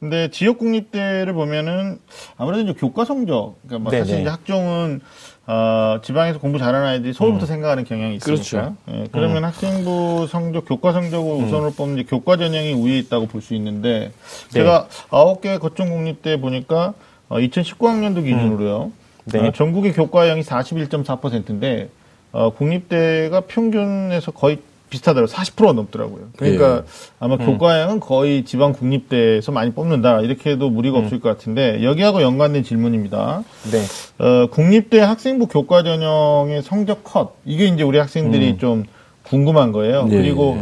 근데 0.00 0.30
지역 0.30 0.58
국립대를 0.58 1.32
보면은 1.32 1.98
아무래도 2.36 2.70
이제 2.70 2.72
교과 2.78 3.04
성적, 3.04 3.56
그러니까 3.66 3.78
뭐 3.82 3.90
네, 3.92 3.98
사실 3.98 4.14
네. 4.16 4.20
이제 4.22 4.30
학종은 4.30 5.00
어, 5.46 5.98
지방에서 6.02 6.38
공부 6.38 6.58
잘하는 6.58 6.86
아이들이 6.86 7.12
서울부터 7.14 7.46
생각하는 7.46 7.84
경향이 7.84 8.16
있으니까. 8.16 8.24
그렇죠. 8.26 8.76
예, 8.92 9.06
그러면 9.10 9.44
학생부 9.44 10.26
성적, 10.30 10.66
교과 10.66 10.92
성적을 10.92 11.44
우선으로 11.44 11.70
뽑는 11.72 11.98
이제 11.98 12.08
교과 12.08 12.36
전형이 12.36 12.74
우위에 12.74 12.98
있다고 12.98 13.26
볼 13.26 13.40
수 13.40 13.54
있는데 13.54 14.12
제가 14.50 14.88
아홉 15.10 15.40
개 15.40 15.56
거점 15.58 15.88
국립대 15.90 16.38
보니까 16.40 16.92
어, 17.28 17.38
2019학년도 17.38 18.24
기준으로요. 18.24 18.92
네. 19.24 19.38
어, 19.48 19.52
전국의 19.52 19.92
교과형이 19.94 20.42
41.4%인데 20.42 21.88
어, 22.32 22.50
국립대가 22.50 23.40
평균에서 23.40 24.32
거의 24.32 24.58
비슷하더라고요. 24.90 25.34
40%가 25.34 25.72
넘더라고요. 25.72 26.28
그러니까 26.36 26.76
예. 26.78 26.82
아마 27.20 27.36
교과형은 27.36 28.00
거의 28.00 28.44
지방 28.44 28.72
국립대에서 28.72 29.52
많이 29.52 29.72
뽑는다. 29.72 30.20
이렇게 30.20 30.50
해도 30.50 30.70
무리가 30.70 30.98
없을 30.98 31.20
것 31.20 31.28
같은데 31.28 31.82
여기하고 31.82 32.22
연관된 32.22 32.62
질문입니다. 32.62 33.42
네. 33.70 33.82
어, 34.24 34.46
국립대 34.46 35.00
학생부 35.00 35.46
교과 35.46 35.82
전형의 35.82 36.62
성적 36.62 37.04
컷 37.04 37.36
이게 37.44 37.66
이제 37.66 37.82
우리 37.82 37.98
학생들이 37.98 38.58
좀 38.58 38.84
궁금한 39.22 39.72
거예요. 39.72 40.04
네. 40.04 40.16
그리고 40.16 40.58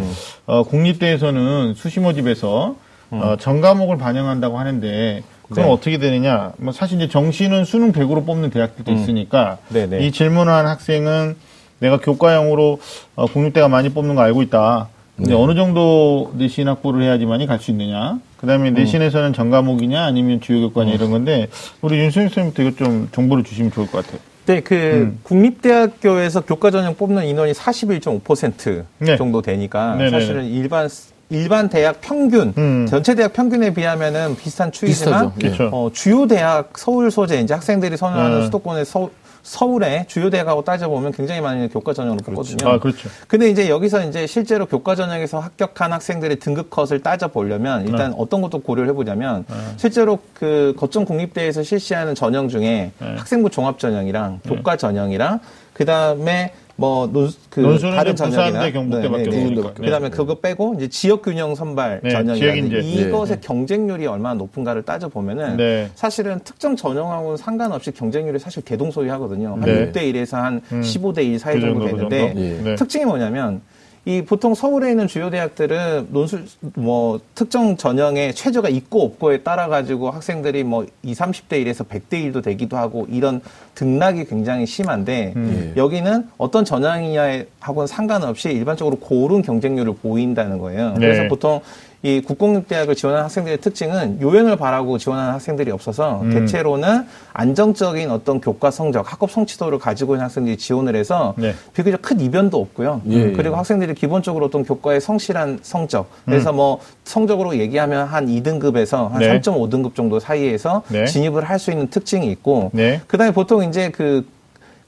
어, 0.47 0.65
국립대에서는 0.65 1.75
수시모집에서 1.75 2.77
어, 3.11 3.37
전 3.39 3.61
과목을 3.61 3.99
반영한다고 3.99 4.59
하는데 4.59 5.23
그건 5.49 5.65
네. 5.65 5.71
어떻게 5.71 5.99
되느냐? 5.99 6.53
뭐 6.57 6.73
사실 6.73 6.97
이제 6.97 7.09
정시는 7.09 7.65
수능 7.65 7.93
100으로 7.93 8.27
뽑는 8.27 8.51
대학들도 8.51 8.91
있으니까 8.93 9.59
네네. 9.69 10.05
이 10.05 10.11
질문을 10.11 10.53
한 10.53 10.67
학생은 10.67 11.37
내가 11.79 11.99
교과형으로 11.99 12.81
어, 13.17 13.27
국립대가 13.27 13.69
많이 13.69 13.89
뽑는 13.91 14.15
거 14.15 14.23
알고 14.23 14.43
있다. 14.43 14.89
근데 15.17 15.33
어느 15.35 15.55
정도 15.55 16.31
내신 16.37 16.69
확보를 16.69 17.03
해야지만이 17.03 17.47
갈 17.47 17.59
수 17.59 17.71
있느냐? 17.71 18.19
그다음에 18.37 18.71
내신에서는 18.71 19.33
전과목이냐 19.33 20.05
아니면 20.05 20.43
주요 20.43 20.61
교과냐 20.69 20.93
이런 20.93 21.11
건데 21.11 21.49
우리 21.81 21.99
윤수영 21.99 22.29
선생님부터 22.29 22.62
이거 22.62 22.77
좀 22.77 23.09
정보를 23.12 23.43
주시면 23.43 23.73
좋을 23.73 23.87
것 23.87 24.05
같아요. 24.05 24.21
네, 24.45 24.61
그 24.61 25.17
국립대학교에서 25.23 26.43
교과 26.43 26.71
전형 26.71 26.95
뽑는 26.95 27.25
인원이 27.25 27.53
41.5% 27.53 28.85
네. 28.99 29.17
정도 29.17 29.41
되니까 29.43 29.95
네네네. 29.97 30.11
사실은 30.11 30.45
일반 30.45 30.89
일반 31.31 31.69
대학 31.69 32.01
평균 32.01 32.53
음. 32.57 32.87
전체 32.89 33.15
대학 33.15 33.33
평균에 33.33 33.73
비하면은 33.75 34.37
비슷한 34.37 34.71
추이지만. 34.71 35.33
예. 35.43 35.57
어, 35.73 35.91
주요 35.93 36.27
대학 36.29 36.79
서울 36.79 37.11
소재 37.11 37.41
이제 37.41 37.55
학생들이 37.55 37.97
선호하는 37.97 38.39
네. 38.41 38.45
수도권의 38.45 38.85
서, 38.85 39.11
서울의 39.47 40.07
주요 40.09 40.29
대학하고 40.29 40.65
따져보면 40.65 41.13
굉장히 41.13 41.41
많이 41.41 41.69
교과 41.69 41.95
전형을 41.95 42.19
뽑거든요. 42.25 42.69
아 42.69 42.79
그렇죠. 42.81 43.09
근데 43.29 43.49
이제 43.49 43.69
여기서 43.69 44.05
이제 44.05 44.27
실제로 44.27 44.67
교과 44.67 44.97
전형에서 44.97 45.39
합격한 45.39 45.93
학생들의 45.93 46.41
등급 46.41 46.69
컷을 46.69 47.01
따져 47.01 47.29
보려면 47.29 47.87
일단 47.87 48.11
네. 48.11 48.17
어떤 48.19 48.43
것도 48.43 48.59
고려를 48.59 48.91
해보자면 48.91 49.45
실제로 49.77 50.19
그 50.35 50.75
거점 50.77 51.05
국립대에서 51.05 51.63
실시하는 51.63 52.17
전형 52.17 52.49
중에 52.49 52.91
네. 52.99 53.15
학생부 53.17 53.51
종합 53.51 53.79
전형이랑 53.79 54.41
교과 54.45 54.77
전형이랑 54.77 55.39
그 55.73 55.85
다음에 55.85 56.53
뭐그 56.77 57.61
논술은 57.61 57.97
다른 57.97 58.12
이제 58.12 58.25
부산대, 58.25 58.37
전형이나 58.37 58.73
경북대밖에 58.73 59.29
없으니까. 59.29 59.73
그 59.75 59.91
다음에 59.91 60.11
그거 60.11 60.35
빼고 60.35 60.75
이제 60.77 60.89
지역 60.89 61.23
균형 61.23 61.55
선발 61.55 62.01
네, 62.03 62.11
인재. 62.59 62.81
이것의 62.81 63.41
경쟁률이 63.41 64.07
얼마나 64.07 64.35
높은가를 64.35 64.83
따져 64.83 65.09
보면은 65.09 65.57
네. 65.57 65.91
사실은 65.95 66.39
특정 66.45 66.77
전형하고는 66.77 67.39
상관없이 67.39 67.91
경쟁률이 67.93 68.39
사실 68.39 68.62
대동소이하거든요. 68.62 69.53
한 69.53 69.61
네. 69.61 69.91
6대 69.91 70.12
1에서 70.12 70.37
한 70.37 70.61
15대 70.71 71.25
1 71.25 71.39
사이 71.39 71.55
그 71.55 71.61
정도 71.62 71.81
그 71.81 71.87
되는데 71.87 72.19
정도? 72.29 72.41
예. 72.41 72.62
네. 72.62 72.75
특징이 72.75 73.05
뭐냐면 73.07 73.62
이 74.07 74.23
보통 74.23 74.55
서울에 74.55 74.90
있는 74.90 75.09
주요 75.09 75.31
대학들은 75.31 76.09
논술 76.12 76.45
뭐 76.75 77.19
특정 77.35 77.77
전형의 77.77 78.35
최저가 78.37 78.69
있고 78.69 79.03
없고에 79.03 79.38
따라 79.38 79.66
가지고 79.66 80.12
학생들이 80.12 80.62
뭐 80.62 80.87
2, 81.03 81.12
30대 81.12 81.64
1에서 81.64 81.85
100대 81.88 82.12
1도 82.12 82.40
되기도 82.40 82.77
하고 82.77 83.09
이런 83.11 83.40
등락이 83.75 84.27
굉장히 84.27 84.64
심한데 84.64 85.33
음. 85.35 85.73
예. 85.75 85.81
여기는 85.81 86.29
어떤 86.38 86.64
전형이냐하고는 86.64 87.88
상관없이 87.88 88.49
일반적으로 88.51 88.97
고른 89.01 89.42
경쟁률을 89.42 89.95
보인다는 89.97 90.59
거예요. 90.59 90.95
그래서 90.97 91.23
네. 91.23 91.29
보통 91.29 91.61
이 92.07 92.21
국공립대학을 92.21 92.95
지원하는 92.95 93.25
학생들의 93.25 93.61
특징은 93.61 94.23
요행을 94.23 94.57
바라고 94.57 94.97
지원하는 94.97 95.33
학생들이 95.33 95.73
없어서 95.73 96.21
음. 96.23 96.31
대체로는 96.31 97.05
안정적인 97.33 98.12
어떤 98.12 98.40
교과 98.40 98.71
성적, 98.71 99.12
학업 99.12 99.33
성취도를 99.33 99.81
가지고 99.81 100.14
있는 100.14 100.27
학생들이 100.27 100.57
지원을 100.57 100.95
해서 100.95 101.35
네. 101.37 101.53
비교적 101.75 102.01
큰 102.03 102.21
이변도 102.21 102.61
없고요. 102.61 103.03
예, 103.09 103.33
그리고 103.33 103.55
예. 103.55 103.57
학생들이 103.57 103.95
기본적으로 103.95 104.47
어떤 104.47 104.64
교과의 104.64 105.01
성실한 105.01 105.59
성적, 105.62 106.09
그래서 106.25 106.53
뭐 106.53 106.79
성적으로 107.03 107.57
얘기하면 107.59 108.07
한 108.07 108.29
2등급에서 108.29 109.11
한 109.11 109.21
음. 109.21 109.27
네. 109.27 109.40
3.5등급 109.40 109.97
정도 109.97 110.21
사이에서 110.21 110.83
네. 110.88 111.07
진입을 111.07 111.42
할 111.42 111.57
수 111.57 111.71
있는 111.71 111.88
특징이 111.88 112.31
있고, 112.33 112.71
네. 112.75 113.01
그다음에 113.07 113.33
보통 113.33 113.64
이제 113.64 113.90
그 113.90 114.27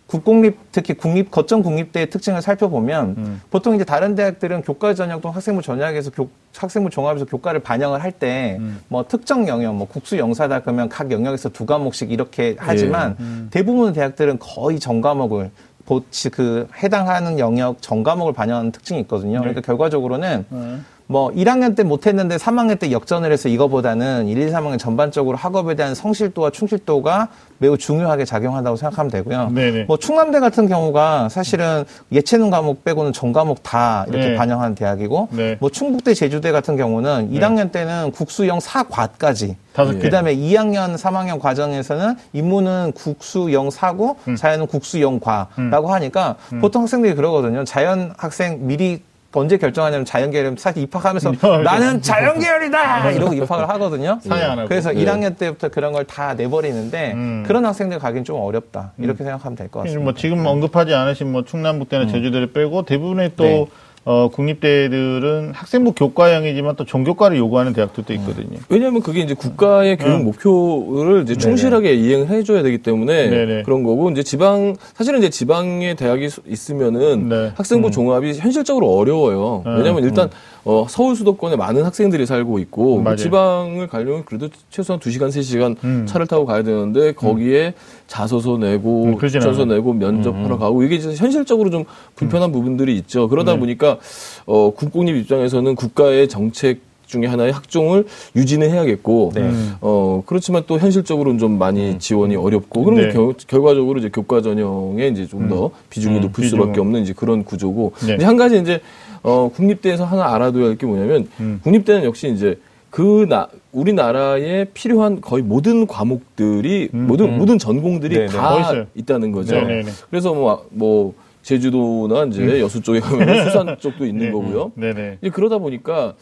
국공립 0.09 0.57
특히 0.73 0.95
국립 0.95 1.31
거점 1.31 1.63
국립대의 1.63 2.09
특징을 2.09 2.41
살펴보면 2.41 3.15
음. 3.19 3.41
보통 3.51 3.75
이제 3.75 3.85
다른 3.85 4.15
대학들은 4.15 4.63
교과 4.63 4.95
전형 4.95 5.21
또는 5.21 5.35
학생부 5.35 5.61
전형에서 5.61 6.11
교, 6.11 6.31
학생부 6.57 6.89
종합에서 6.89 7.27
교과를 7.27 7.61
반영을 7.61 8.03
할 8.03 8.11
때뭐 8.13 8.59
음. 8.59 9.05
특정 9.07 9.47
영역 9.47 9.75
뭐 9.75 9.87
국수 9.87 10.17
영사다 10.17 10.61
그러면 10.61 10.89
각 10.89 11.11
영역에서 11.13 11.51
두 11.51 11.67
과목씩 11.67 12.11
이렇게 12.11 12.57
하지만 12.59 13.17
음. 13.21 13.49
대부분 13.51 13.93
대학들은 13.93 14.39
거의 14.39 14.81
전 14.81 15.03
과목을 15.03 15.51
보- 15.85 16.03
그 16.33 16.67
해당하는 16.83 17.39
영역 17.39 17.83
전 17.83 18.03
과목을 18.03 18.33
반영하는 18.33 18.73
특징이 18.73 19.01
있거든요. 19.01 19.41
그러니까 19.41 19.61
결과적으로는 19.61 20.47
네. 20.49 20.79
뭐 21.11 21.31
1학년 21.33 21.75
때 21.75 21.83
못했는데 21.83 22.37
3학년 22.37 22.79
때 22.79 22.93
역전을 22.93 23.33
해서 23.33 23.49
이거보다는 23.49 24.29
1, 24.29 24.43
2, 24.43 24.53
3학년 24.53 24.79
전반적으로 24.79 25.39
학업에 25.39 25.75
대한 25.75 25.95
성실도와 25.95 26.51
충실도가 26.51 27.29
매우 27.57 27.79
중요하게 27.79 28.27
작용한다고 28.27 28.77
생각하면 28.77 29.11
되고요. 29.11 29.51
네네. 29.55 29.85
뭐 29.85 29.97
충남대 29.97 30.39
같은 30.39 30.69
경우가 30.69 31.31
사실은 31.31 31.85
예체능 32.13 32.51
과목 32.51 32.85
빼고는 32.85 33.15
전 33.15 33.33
과목 33.33 33.63
다 33.63 34.05
이렇게 34.09 34.29
네. 34.29 34.35
반영하는 34.37 34.75
대학이고 34.75 35.29
네. 35.33 35.57
뭐 35.61 35.71
충북대 35.71 36.13
제주대 36.13 36.53
같은 36.53 36.77
경우는 36.77 37.31
1학년 37.33 37.73
때는 37.73 38.11
국수형 38.13 38.59
4과까지 38.59 39.55
다섯 39.73 39.93
개. 39.93 39.99
그다음에 40.01 40.35
2학년, 40.37 40.99
3학년 40.99 41.41
과정에서는 41.41 42.17
인문은 42.33 42.93
국수 42.97 43.53
영 43.53 43.71
사고, 43.71 44.17
음. 44.27 44.35
자연은 44.35 44.67
국수 44.67 45.01
영 45.01 45.21
과라고 45.21 45.93
하니까 45.95 46.35
보통 46.61 46.83
학생들이 46.83 47.15
그러거든요. 47.15 47.65
자연 47.65 48.13
학생 48.17 48.67
미리 48.67 49.03
언제 49.35 49.59
결정하냐면 49.59 50.05
자연 50.07 50.31
계열 50.31 50.55
사실 50.59 50.83
입학하면서 50.83 51.33
네. 51.43 51.59
나는 51.63 52.01
자연 52.01 52.39
계열이다 52.41 53.11
이러고 53.11 53.35
입학을 53.35 53.69
하거든요. 53.69 54.19
그래서 54.69 54.95
예. 54.95 55.05
1학년 55.05 55.37
때부터 55.37 55.69
그런 55.69 55.93
걸 55.93 56.05
다 56.09 56.33
내버리는데 56.35 57.13
음. 57.13 57.45
그런 57.47 57.67
학생들 57.67 57.99
가긴 57.99 58.25
좀 58.25 58.41
어렵다 58.41 58.93
이렇게 58.99 59.23
생각하면 59.25 59.57
될 59.57 59.69
것 59.69 59.81
같습니다. 59.81 60.03
뭐 60.03 60.15
지금 60.15 60.47
언급하지 60.47 60.95
않으신 60.95 61.31
뭐 61.31 61.45
충남북대나 61.45 62.07
제주대를 62.07 62.53
빼고 62.53 62.85
대부분의 62.85 63.33
또 63.37 63.45
네. 63.45 63.67
어, 64.05 64.29
국립대들은 64.33 65.53
학생부 65.55 65.93
교과형이지만 65.93 66.77
또 66.77 66.85
종교과를 66.85 67.37
요구하는 67.37 67.73
대학들도 67.73 68.13
있거든요. 68.15 68.59
왜냐하면 68.69 69.03
그게 69.03 69.21
이제 69.21 69.35
국가의 69.35 69.97
교육 69.99 70.21
음. 70.21 70.25
목표를 70.25 71.23
이제 71.23 71.35
충실하게 71.37 71.95
이행을 71.95 72.29
해줘야 72.29 72.63
되기 72.63 72.79
때문에 72.79 73.29
네네. 73.29 73.63
그런 73.65 73.83
거고 73.83 74.11
이제 74.11 74.23
지방 74.23 74.77
사실은 74.95 75.19
이제 75.19 75.29
지방에 75.31 75.95
대학이 75.95 76.29
수- 76.31 76.41
있으면은 76.49 77.29
네. 77.29 77.53
학생부 77.57 77.91
종합이 77.91 78.35
현실적으로 78.35 78.89
어려워요. 78.97 79.63
음. 79.67 79.77
왜냐하면 79.77 80.05
일단 80.05 80.31
어, 80.69 80.85
서울 80.87 81.17
수도권에 81.17 81.57
많은 81.57 81.83
학생들이 81.83 82.27
살고 82.27 82.59
있고 82.59 82.97
뭐 82.97 83.03
맞아요. 83.03 83.17
지방을 83.17 83.87
가려면 83.87 84.27
그래도 84.27 84.51
최소한 84.69 85.01
2시간 85.01 85.29
3시간 85.29 85.77
음. 85.83 86.05
차를 86.05 86.27
타고 86.27 86.45
가야 86.45 86.63
되는데 86.63 87.13
거기에 87.13 87.73
자소서 88.07 88.59
내고 88.59 89.05
음, 89.05 89.19
추천서. 89.19 89.63
음, 89.63 89.69
내고 89.69 89.95
면접하러 89.95 90.59
가고 90.59 90.83
이게 90.83 90.97
이제 90.97 91.15
현실적으로 91.15 91.71
좀 91.71 91.85
불편한 92.17 92.53
부분들이 92.53 92.97
있죠. 92.99 93.31
그러다 93.31 93.55
네. 93.55 93.61
보니까 93.61 93.97
어, 94.45 94.71
국공립 94.75 95.17
입장에서는 95.17 95.75
국가의 95.75 96.29
정책 96.29 96.81
중에 97.07 97.25
하나의 97.25 97.53
학종을 97.53 98.05
유지는 98.37 98.71
해야겠고 98.71 99.33
네. 99.35 99.41
음. 99.41 99.75
어 99.81 100.23
그렇지만 100.27 100.65
또 100.67 100.79
현실적으로는 100.79 101.39
좀 101.39 101.59
많이 101.59 101.99
지원이 101.99 102.37
어렵고 102.37 102.85
그럼 102.85 103.01
네. 103.01 103.09
결, 103.09 103.33
결과적으로 103.47 103.99
이제 103.99 104.11
교과 104.11 104.43
전형에 104.43 105.09
이제 105.09 105.27
좀더 105.27 105.71
비중이 105.89 106.17
음, 106.17 106.21
높을 106.21 106.43
비중은. 106.43 106.63
수밖에 106.65 106.81
없는 106.81 107.01
이제 107.01 107.15
그런 107.17 107.45
구조고 107.45 107.95
네. 108.07 108.17
이제 108.17 108.25
한 108.27 108.37
가지 108.37 108.59
이제 108.59 108.83
어 109.23 109.51
국립대에서 109.55 110.05
하나 110.05 110.35
알아둬야 110.35 110.67
할 110.67 110.77
게 110.77 110.87
뭐냐면 110.87 111.29
음. 111.41 111.61
국립대는 111.63 112.05
역시 112.05 112.31
이제 112.33 112.59
그 112.91 113.27
나, 113.29 113.49
우리나라에 113.73 114.65
필요한 114.73 115.21
거의 115.21 115.43
모든 115.43 115.87
과목들이 115.87 116.89
음, 116.95 117.07
모든 117.07 117.27
음. 117.35 117.39
모든 117.39 117.59
전공들이 117.59 118.15
네네. 118.15 118.27
더다 118.29 118.61
있어요. 118.61 118.87
있다는 118.95 119.33
거죠. 119.33 119.55
네네네. 119.57 119.91
그래서 120.11 120.33
뭐, 120.33 120.67
뭐 120.71 121.15
제주도나 121.43 122.25
이제 122.27 122.61
여수 122.61 122.81
쪽에 122.81 123.01
가면 123.01 123.45
수산 123.45 123.77
쪽도 123.79 124.07
있는 124.07 124.27
네. 124.27 124.33
거고요. 124.33 124.73
네네. 124.75 125.19
이제 125.21 125.31
그러다 125.31 125.59
보니까 125.59 126.15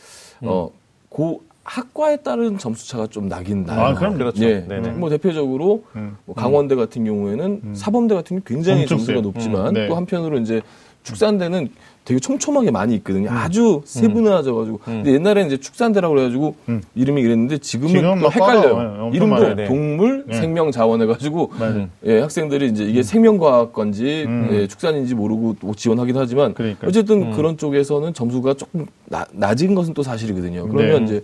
어, 0.42 0.70
고 1.08 1.42
학과에 1.62 2.16
따른 2.18 2.58
점수 2.58 2.88
차가 2.88 3.06
좀 3.06 3.28
나긴 3.28 3.64
나요. 3.64 3.80
아, 3.80 3.94
그럼 3.94 4.16
그렇죠. 4.18 4.44
예. 4.44 4.64
네네. 4.68 4.90
뭐 4.90 5.08
대표적으로 5.08 5.84
음. 5.96 6.16
뭐 6.24 6.34
강원대 6.34 6.74
같은 6.76 7.04
경우에는 7.04 7.74
사범대 7.74 8.14
같은 8.14 8.36
경우 8.36 8.42
굉장히 8.44 8.86
점수가. 8.86 9.20
높지만 9.20 9.68
음, 9.68 9.72
네. 9.74 9.88
또 9.88 9.96
한편으로 9.96 10.38
이제 10.38 10.62
축산대는 11.04 11.70
되게 12.06 12.20
촘촘하게 12.20 12.70
많이 12.70 12.94
있거든요. 12.94 13.28
음. 13.28 13.36
아주 13.36 13.82
세분화져가지고. 13.84 14.78
근데 14.84 15.12
옛날에는 15.14 15.48
이제 15.48 15.56
축산대라고 15.58 16.14
그래가지고 16.14 16.54
음. 16.68 16.80
이름이 16.94 17.20
이랬는데 17.20 17.58
지금은, 17.58 17.92
지금은 17.94 18.20
또 18.20 18.30
헷갈려요. 18.30 18.74
엄청 18.76 19.10
이름도 19.12 19.34
많아요. 19.34 19.54
네. 19.56 19.64
동물 19.66 20.24
네. 20.28 20.36
생명 20.36 20.70
자원 20.70 21.02
해가지고. 21.02 21.50
예, 22.06 22.20
학생들이 22.20 22.68
이제 22.68 22.84
이게 22.84 23.02
생명과학 23.02 23.72
건지 23.72 24.24
음. 24.28 24.48
예, 24.52 24.68
축산인지 24.68 25.16
모르고 25.16 25.56
또 25.60 25.74
지원하긴 25.74 26.16
하지만 26.16 26.54
그러니까요. 26.54 26.88
어쨌든 26.88 27.32
그런 27.32 27.58
쪽에서는 27.58 28.14
점수가 28.14 28.54
조금 28.54 28.86
나- 29.06 29.26
낮은 29.32 29.74
것은 29.74 29.92
또 29.92 30.04
사실이거든요. 30.04 30.68
그러면 30.68 30.98
네. 31.00 31.04
이제 31.04 31.22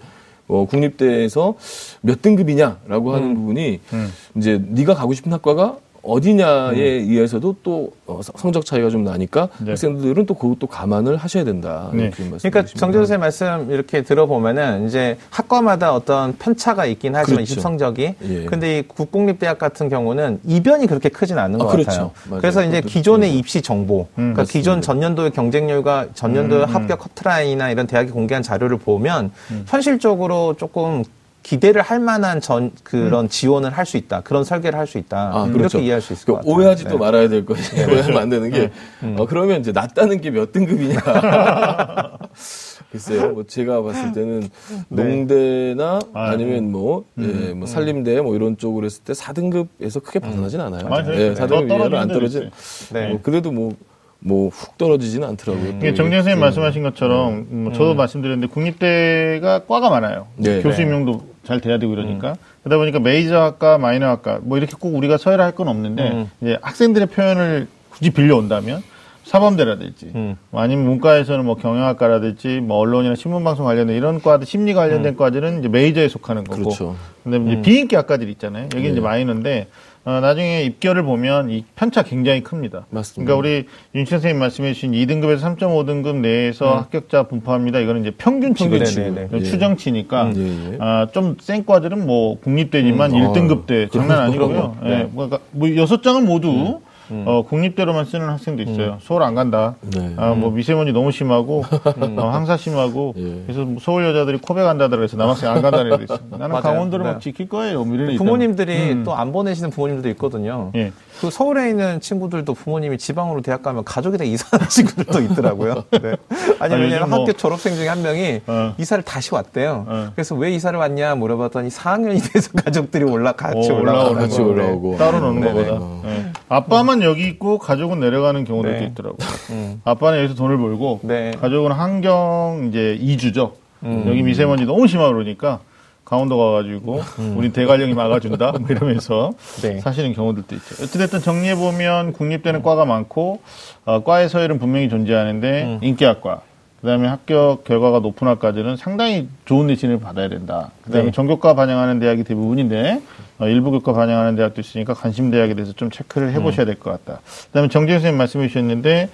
어, 0.49 0.67
국립대에서 0.69 1.55
몇 2.01 2.21
등급이냐라고 2.23 3.15
하는 3.15 3.37
부분이 3.37 3.79
음. 3.93 4.09
이제 4.37 4.61
네가 4.69 4.95
가고 4.95 5.15
싶은 5.15 5.33
학과가 5.33 5.77
어디냐에 6.03 6.77
의해서도 6.81 7.57
또 7.63 7.93
어, 8.07 8.21
성- 8.23 8.35
성적 8.37 8.67
차이가 8.67 8.91
좀 8.91 9.05
나니까 9.05 9.49
네. 9.61 9.71
학생들은 9.71 10.27
또 10.27 10.35
그것도 10.35 10.67
감안을 10.67 11.17
하셔야 11.17 11.45
된다. 11.45 11.91
네. 11.93 12.11
그러니까 12.11 12.65
정재수 12.65 12.99
선생님 13.07 13.21
말씀 13.21 13.71
이렇게 13.71 14.03
들어보면은 14.03 14.87
이제 14.87 15.17
학과마다 15.31 15.95
어떤 15.95 16.37
편차가 16.37 16.87
있긴 16.87 17.15
하지만 17.15 17.37
그렇죠. 17.37 17.53
입시 17.53 17.61
성적이 17.61 18.15
예. 18.23 18.45
근데 18.47 18.79
이 18.81 18.83
국공립대학 18.83 19.59
같은 19.59 19.89
경우는 19.89 20.41
이변이 20.45 20.87
그렇게 20.87 21.09
크진 21.09 21.39
않은 21.39 21.61
아, 21.61 21.65
것 21.65 21.71
그렇죠. 21.71 21.91
같아요. 21.91 22.11
맞아요. 22.29 22.41
그래서 22.41 22.65
이제 22.65 22.81
기존의 22.81 23.29
중요하죠. 23.29 23.39
입시 23.39 23.63
정보, 23.63 24.01
음, 24.19 24.33
그러니까 24.35 24.45
기존 24.45 24.79
맞습니다. 24.79 24.87
전년도의 24.93 25.31
경쟁률과 25.31 26.07
전년도의 26.15 26.65
음, 26.65 26.69
음. 26.69 26.75
합격 26.75 26.99
커트라인이나 26.99 27.71
이런 27.71 27.87
대학이 27.87 28.11
공개한 28.11 28.43
자료를 28.43 28.79
보면 28.79 29.31
음. 29.53 29.65
현실적으로 29.69 30.55
조금 30.59 31.05
기대를 31.43 31.83
할 31.83 31.99
만한 31.99 32.41
전 32.41 32.71
그런 32.85 33.29
지원을 33.29 33.71
할 33.71 33.85
수 33.85 33.97
있다. 33.97 34.21
그런 34.21 34.45
설계를 34.45 34.79
할 34.79 34.87
수 34.87 34.99
있다. 34.99 35.33
아, 35.35 35.43
이렇게 35.45 35.59
그렇죠. 35.59 35.79
이해할 35.81 36.01
수 36.01 36.13
있을 36.13 36.25
것 36.27 36.33
그러니까 36.35 36.41
같아요. 36.47 36.57
오해하지도 36.57 36.91
네. 36.91 36.97
말아야 36.97 37.29
될 37.29 37.45
것이 37.45 37.75
오해하면 37.77 38.17
안 38.19 38.29
되는 38.31 38.51
게 38.51 38.71
어, 39.17 39.27
그러면 39.27 39.61
이제 39.61 39.73
낮다는 39.73 40.21
게 40.21 40.31
몇 40.31 40.53
등급이냐. 40.53 40.99
글쎄요. 42.91 43.31
뭐 43.31 43.45
제가 43.47 43.83
봤을 43.83 44.13
때는 44.13 44.41
네. 44.89 45.03
농대나 45.05 45.99
아, 46.13 46.25
아니면 46.31 46.71
뭐, 46.71 47.05
예, 47.19 47.55
뭐 47.55 47.67
살림대 47.67 48.21
뭐 48.21 48.35
이런 48.37 48.57
쪽으로 48.59 48.85
했을 48.87 49.03
때 49.03 49.13
4등급에서 49.15 50.03
크게 50.03 50.19
벗어나진 50.19 50.61
않아요. 50.61 50.89
맞아요. 50.89 51.15
예, 51.15 51.29
네. 51.31 51.35
4등급 51.35 51.49
더 51.49 51.55
이하로 51.57 51.69
떨어지는 51.69 51.99
안 51.99 52.09
데도 52.09 52.19
떨어지. 52.21 52.51
네. 52.93 53.09
뭐 53.09 53.21
그래도 53.23 53.51
뭐 53.51 53.73
뭐훅 54.21 54.79
떨어지지는 54.79 55.27
않더라고요. 55.31 55.71
또 55.73 55.77
이게 55.79 55.95
정재 55.95 56.17
선생님 56.17 56.39
음. 56.39 56.41
말씀하신 56.43 56.83
것처럼 56.85 57.47
뭐 57.65 57.73
저도 57.73 57.95
말씀드렸는데 57.95 58.53
국립대가 58.53 59.65
과가 59.67 59.91
많아요. 59.91 60.29
네. 60.37 60.61
교수 60.63 60.83
임용도 60.83 61.32
잘 61.45 61.61
돼야 61.61 61.79
되고 61.79 61.93
이러니까 61.93 62.37
그러다 62.63 62.79
보니까 62.79 63.01
메이저 63.01 63.41
학과, 63.41 63.79
마이너 63.79 64.07
학과 64.07 64.39
뭐 64.43 64.59
이렇게 64.59 64.75
꼭 64.79 64.95
우리가 64.95 65.17
서열할 65.19 65.53
건 65.53 65.69
없는데 65.69 66.11
음. 66.11 66.31
이제 66.41 66.59
학생들의 66.63 67.09
표현을 67.09 67.67
굳이 67.91 68.11
빌려온다면 68.11 68.83
사범대라든지 69.25 70.13
음. 70.15 70.37
뭐 70.51 70.61
아니면 70.61 70.85
문과에서는 70.87 71.45
뭐 71.45 71.55
경영학과라든지 71.57 72.61
뭐 72.61 72.79
언론이나 72.79 73.15
신문방송 73.15 73.65
관련된 73.65 73.97
이런 73.97 74.21
과들 74.21 74.47
심리 74.47 74.75
관련된 74.75 75.17
과들은 75.17 75.61
이제 75.61 75.69
메이저에 75.69 76.09
속하는 76.09 76.45
거고 76.45 76.63
그렇죠. 76.63 76.97
근데 77.23 77.53
이제 77.53 77.63
비인기 77.63 77.95
학과들 77.95 78.29
있잖아요. 78.31 78.65
여기 78.75 78.83
네. 78.83 78.91
이제 78.91 79.01
마이너인데 79.01 79.69
어, 80.05 80.19
나중에 80.21 80.63
입결을 80.65 81.05
보면 81.05 81.51
이 81.51 81.65
편차 81.77 82.03
굉장히 82.03 82.43
큽니다. 82.43 82.87
맞습니다. 82.91 83.33
그러니까 83.33 83.39
우리 83.39 83.67
윤 83.95 84.05
선생님 84.05 84.39
말씀해 84.41 84.73
주신 84.73 84.93
2등급에서 84.93 85.41
3.5등급 85.57 86.17
내에서 86.17 86.77
합격자 86.77 87.25
분포합니다. 87.25 87.79
이거는 87.79 88.01
이제 88.01 88.11
평균치거든요. 88.19 88.79
평균치. 88.85 89.01
네, 89.01 89.11
네, 89.11 89.29
네. 89.31 89.43
추정치니까 89.45 90.33
예, 90.35 90.73
예. 90.73 90.79
아, 90.81 91.07
좀 91.13 91.37
센 91.41 91.65
과들은 91.65 92.07
뭐 92.07 92.39
국립대지만 92.41 93.13
음, 93.13 93.17
일 93.17 93.23
아, 93.25 93.33
1등급 93.33 93.67
대 93.67 93.89
장난 93.89 94.19
아니고요. 94.21 94.77
예, 94.85 94.89
네. 94.89 95.09
뭐, 95.13 95.27
그러니까 95.27 95.39
뭐 95.53 95.75
여섯 95.77 96.03
장은 96.03 96.27
모두 96.27 96.81
어, 97.27 97.43
국립대로만 97.49 98.05
쓰는 98.05 98.29
학생도 98.29 98.63
있어요. 98.63 98.99
서울 99.03 99.23
안 99.23 99.35
간다. 99.35 99.77
네. 99.81 100.15
아, 100.17 100.31
뭐 100.35 100.51
미세먼지 100.51 100.93
너무 100.93 101.11
심하고 101.13 101.65
어, 102.19 102.29
항사 102.31 102.57
심하고 102.57 103.15
예. 103.17 103.43
그래서 103.47 103.61
뭐 103.65 103.77
서울 103.81 104.05
여자들이 104.07 104.39
코베 104.39 104.63
간다더라 104.63 104.97
그래서 104.99 105.17
남학생 105.17 105.51
안 105.51 105.63
간다는 105.63 105.93
애도 105.93 106.05
있어요. 106.05 106.19
나는 106.31 106.49
맞아요. 106.51 106.63
강원도를 106.63 107.05
네. 107.07 107.13
막 107.13 107.21
지킬 107.21 107.49
거예요. 107.49 107.85
뭐 107.85 107.95
이런. 107.95 108.17
부모님들이 108.17 109.03
또 109.05 109.13
안 109.13 109.31
보내시는 109.33 109.71
부모님들도 109.71 110.09
있거든요. 110.11 110.71
예. 110.75 110.93
그 111.21 111.31
서울에 111.31 111.69
있는 111.71 112.01
친구들도 112.01 112.55
부모님이 112.55 112.99
지방으로 112.99 113.43
대학 113.43 113.63
가면 113.63 113.85
가족이 113.85 114.19
다 114.19 114.25
이사하는 114.25 114.67
친구들도 114.71 115.21
있더라고요. 115.33 115.85
네. 115.93 116.17
아니, 116.59 116.75
아, 116.75 116.79
왜냐면 116.79 117.11
뭐- 117.11 117.21
학교 117.21 117.33
졸업생 117.33 117.75
중에 117.75 117.87
한 117.89 118.03
명이 118.03 118.41
어. 118.47 118.75
이사를 118.79 119.05
다시 119.05 119.35
왔대요. 119.35 119.85
어. 119.87 120.09
그래서 120.15 120.35
왜 120.35 120.51
이사를 120.53 120.77
왔냐 120.79 121.15
물어봤더니 121.17 121.69
4학년이 121.69 122.33
돼서 122.33 122.51
가족들이 122.65 123.05
올라 123.05 123.33
같이 123.33 123.71
오, 123.71 123.77
올라오는 123.77 123.93
올라오는 123.93 124.21
같이 124.23 124.39
거. 124.39 124.45
올라오고. 124.45 124.97
따로 124.97 125.21
노는 125.21 125.41
네네. 125.43 125.69
거보다. 125.69 126.32
아빠만 126.53 127.03
여기 127.03 127.27
있고 127.27 127.59
가족은 127.59 127.99
내려가는 128.01 128.45
경우들도 128.45 128.79
네. 128.79 128.87
있더라고. 128.87 129.17
음. 129.51 129.81
아빠는 129.85 130.19
여기서 130.19 130.35
돈을 130.35 130.59
벌고 130.59 131.01
네. 131.03 131.33
가족은 131.41 131.73
환경 131.73 132.67
이제 132.69 132.97
이주죠. 133.01 133.55
음. 133.85 134.05
여기 134.07 134.23
미세먼지 134.23 134.65
너무 134.65 134.87
심하고 134.87 135.15
그러니까 135.15 135.61
강원도 136.05 136.37
가가지고 136.37 137.01
우리 137.37 137.53
대관령이 137.53 137.95
막아준다 137.95 138.53
뭐 138.53 138.69
이러면서 138.69 139.29
음. 139.31 139.33
네. 139.63 139.81
사시는 139.81 140.13
경우들도 140.13 140.55
있죠. 140.57 140.85
어찌됐든 140.85 141.21
정리해 141.21 141.55
보면 141.55 142.13
국립대는 142.13 142.63
과가 142.63 142.85
많고 142.85 143.41
어, 143.87 144.05
과의 144.05 144.29
서열은 144.29 144.59
분명히 144.59 144.91
존재하는데 144.91 145.63
음. 145.65 145.79
인기학과 145.81 146.43
그다음에 146.83 147.07
합격 147.07 147.63
결과가 147.65 148.01
높은 148.01 148.27
학과들은 148.27 148.77
상당히 148.77 149.29
좋은 149.45 149.69
내신을 149.69 150.01
받아야 150.01 150.29
된다. 150.29 150.73
그다음에 150.83 151.07
네. 151.07 151.13
전교과 151.13 151.55
반영하는 151.55 152.01
대학이 152.01 152.25
대부분인데 152.25 153.01
어, 153.32 153.32
일부 153.49 153.71
교과 153.71 153.93
반영하는 153.93 154.37
대학도 154.37 154.61
있으니까 154.61 154.95
관심 154.95 155.31
대학에 155.31 155.55
대해서 155.55 155.73
좀 155.73 155.91
체크를 155.91 156.33
해보셔야 156.33 156.67
될 156.67 156.77
것 156.77 156.91
같다. 157.05 157.21
그다음에 157.49 157.69
정재 157.69 157.93
선생님 157.95 158.19
말씀해 158.19 158.49
주셨는데 158.49 159.09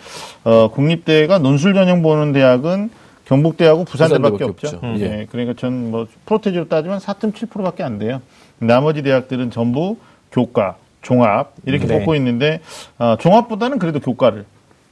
어, 0.45 0.69
국립대가 0.73 1.38
논술 1.38 1.75
전형 1.75 2.03
보는 2.03 2.33
대학은 2.33 2.91
경북대하고 3.27 3.85
부산대밖에 3.85 4.38
부산대밖에 4.38 4.45
없죠. 4.45 4.77
없죠. 4.77 4.87
음. 4.87 4.97
예. 5.01 5.21
예, 5.21 5.27
그러니까 5.31 5.55
전 5.59 5.91
뭐 5.91 6.07
프로테지로 6.27 6.69
따지면 6.69 6.99
4.7%밖에 6.99 7.83
안 7.83 7.99
돼요. 7.99 8.21
나머지 8.59 9.03
대학들은 9.03 9.51
전부 9.51 9.97
교과, 10.33 10.77
종합 11.03 11.53
이렇게 11.64 11.87
네. 11.87 11.99
뽑고 11.99 12.14
있는데 12.17 12.61
어, 12.99 13.17
종합보다는 13.21 13.79
그래도 13.79 14.01
교과를 14.01 14.45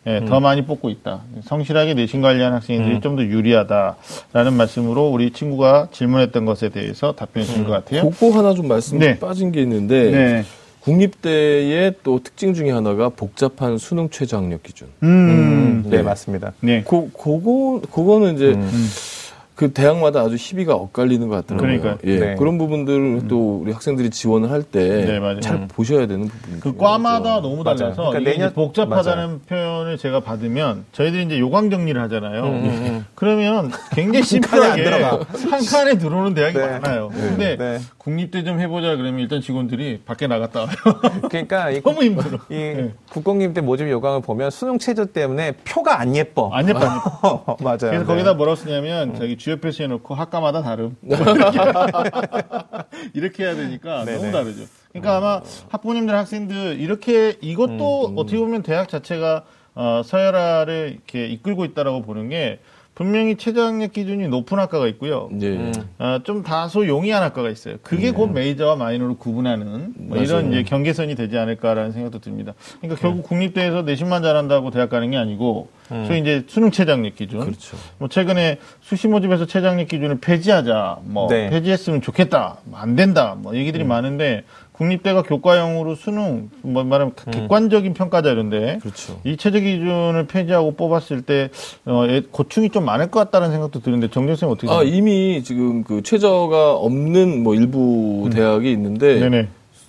예, 0.07 0.25
더 0.25 0.39
많이 0.39 0.63
뽑고 0.65 0.89
있다. 0.89 1.23
성실하게 1.45 1.95
내신 1.95 2.23
관리한 2.23 2.53
학생들이 2.53 3.01
좀더 3.01 3.25
유리하다라는 3.25 4.55
말씀으로 4.57 5.09
우리 5.09 5.33
친구가 5.33 5.89
질문했던 5.91 6.45
것에 6.45 6.69
대해서 6.69 7.13
답변해 7.13 7.45
주신 7.45 7.65
것 7.65 7.73
같아요. 7.73 8.09
그거 8.11 8.31
하나 8.39 8.55
좀 8.55 8.69
말씀 8.69 8.99
네. 8.99 9.19
빠진 9.19 9.51
게 9.51 9.61
있는데 9.63 10.11
네. 10.11 10.45
국립대의 10.81 11.95
또 12.05 12.21
특징 12.23 12.55
중에 12.55 12.71
하나가 12.71 13.09
복잡한 13.09 13.77
수능 13.79 14.09
최저 14.09 14.37
학력 14.37 14.63
기준. 14.63 14.87
음, 15.03 15.83
네, 15.87 15.97
네. 15.97 16.03
맞습니다. 16.03 16.53
네. 16.61 16.85
그, 16.87 17.11
그거, 17.11 17.81
그거는 17.91 18.37
이제 18.37 18.53
음. 18.53 18.71
그 19.57 19.73
대학마다 19.73 20.21
아주 20.21 20.35
희비가 20.39 20.75
엇갈리는 20.75 21.29
것 21.29 21.37
같더라고요. 21.47 21.81
그러니까요. 21.81 21.99
예. 22.05 22.19
네. 22.21 22.35
그런 22.35 22.59
부분들을 22.59 23.27
또 23.27 23.57
우리 23.63 23.73
학생들이 23.73 24.11
지원을 24.11 24.51
할때 24.51 25.07
네, 25.07 25.19
맞아요. 25.19 25.41
잘 25.41 25.67
보셔야 25.67 26.07
되는 26.07 26.29
부분이죠. 26.29 26.61
그 26.61 26.77
과마다 26.77 27.41
너무. 27.41 27.65
달라서 27.65 28.11
그러니까 28.11 28.31
내년- 28.31 28.53
복잡하다는 28.53 29.41
표현을 29.49 29.97
제가 29.97 30.21
받으면 30.21 30.85
저희들이 30.93 31.25
이제 31.25 31.39
요강 31.41 31.71
정리를 31.71 31.99
하잖아요. 32.03 32.43
음, 32.45 33.07
그러면 33.17 33.73
굉장히 33.93 34.23
심플하게 34.29 34.67
안 34.69 34.77
들어가. 34.77 35.21
한 35.51 35.65
칸에 35.65 35.97
들어오는 35.97 36.35
대학이 36.35 36.59
네. 36.59 36.67
많아요. 36.79 37.09
근데 37.09 37.57
네. 37.57 37.79
국립대 37.97 38.45
좀 38.45 38.61
해보자 38.61 38.95
그러면 38.97 39.21
일단 39.21 39.41
직원들이 39.41 40.03
밖에 40.05 40.27
나갔다 40.27 40.61
와요. 40.61 40.69
그러니까 41.31 41.71
이, 41.71 41.81
너무 41.83 42.03
힘들어. 42.05 42.39
이 42.51 42.55
네. 42.55 42.93
국공립대 43.11 43.63
모집 43.63 43.89
요강을 43.89 44.21
보면 44.21 44.51
수능 44.51 44.79
최저 44.79 45.07
때문에 45.07 45.53
표가 45.65 45.99
안 45.99 46.15
예뻐. 46.15 46.51
안 46.53 46.69
예뻐, 46.69 46.81
안 46.87 46.97
예뻐. 46.99 47.57
맞아요. 47.63 47.77
그래서 47.79 47.99
네. 48.01 48.05
거기다 48.05 48.35
뭐라고 48.35 48.55
쓰냐면 48.57 49.15
자기 49.17 49.39
주요 49.47 49.59
표시해 49.59 49.87
놓고 49.87 50.17
학과마다 50.17 50.61
다름. 50.61 50.97
이렇게 53.15 53.45
해야 53.45 53.55
되니까 53.55 54.05
네네. 54.05 54.19
너무 54.19 54.33
다르죠. 54.33 54.65
그러니까 54.91 55.19
아마 55.19 55.41
학부모님들 55.69 56.17
학생들 56.17 56.81
이렇게 56.81 57.37
이것도 57.41 58.15
어떻게 58.17 58.39
보면 58.39 58.65
대학 58.65 58.89
자체가 58.89 59.45
어, 59.77 60.03
서열화를 60.05 60.95
이렇게 60.95 61.29
이끌고 61.29 61.65
있다라고 61.65 62.03
보는 62.03 62.29
게 62.29 62.59
분명히 62.97 63.37
최저학력 63.37 63.93
기준이 63.93 64.27
높은 64.27 64.59
학과가 64.59 64.87
있고요. 64.89 65.29
예. 65.43 65.71
어, 65.99 66.21
좀 66.25 66.43
다소 66.43 66.87
용이한 66.89 67.23
학과가 67.23 67.51
있어요. 67.51 67.77
그게 67.83 68.11
곧 68.11 68.29
메이저와 68.33 68.77
마이너로 68.77 69.19
구분하는 69.19 69.93
뭐 69.97 70.17
이런. 70.17 70.51
이제 70.51 70.63
경계선이 70.63 71.15
되지 71.15 71.37
않을까라는 71.37 71.93
생각도 71.93 72.21
듭니다. 72.21 72.55
그러니까 72.81 72.99
결국 73.03 73.25
국립대에서 73.25 73.83
내신만 73.83 74.23
잘한다고 74.23 74.71
대학 74.71 74.89
가는 74.89 75.11
게 75.11 75.19
아니고 75.19 75.69
소위 76.07 76.21
이제 76.21 76.45
수능 76.49 76.71
최저학력 76.71 77.17
기준. 77.17 77.41
그렇죠. 77.41 77.77
뭐 77.99 78.09
최근에 78.09 78.59
수시 78.81 79.09
모집에서 79.09 79.45
최저학력 79.45 79.89
기준을 79.89 80.19
폐지하자, 80.21 81.01
뭐 81.03 81.29
네. 81.29 81.51
폐지했으면 81.51 82.01
좋겠다, 82.01 82.57
뭐 82.65 82.81
안 82.81 82.97
된다, 82.97 83.37
뭐 83.39 83.55
얘기들이 83.55 83.85
많은데 83.85 84.45
국립대가 84.77 85.23
교과형으로 85.23 85.95
수능 85.95 86.51
뭐 86.63 86.85
말하면 86.85 87.15
객관적인 87.31 87.95
평가자 87.95 88.31
이런데 88.31 88.79
그렇죠. 88.83 89.19
이 89.25 89.37
최저 89.37 89.59
기준을 89.59 90.27
폐지하고 90.27 90.73
뽑았을 90.73 91.23
때 91.23 91.49
어, 91.87 92.05
애- 92.09 92.23
고충이 92.31 92.71
좀 92.71 92.85
많을 92.85 93.11
것 93.11 93.19
같다는 93.21 93.51
생각도 93.53 93.81
드는데 93.81 94.09
정정 94.11 94.37
쌤 94.37 94.49
어떻게 94.51 94.67
아, 94.69 94.81
생각하세요? 94.81 94.95
이미 94.95 95.43
지금 95.43 95.83
그 95.83 96.03
최저가 96.03 96.75
없는 96.77 97.43
뭐 97.43 97.55
일부 97.55 98.29
대학이 98.33 98.71
있는데 98.73 99.15
음. 99.17 99.21
네네 99.31 99.49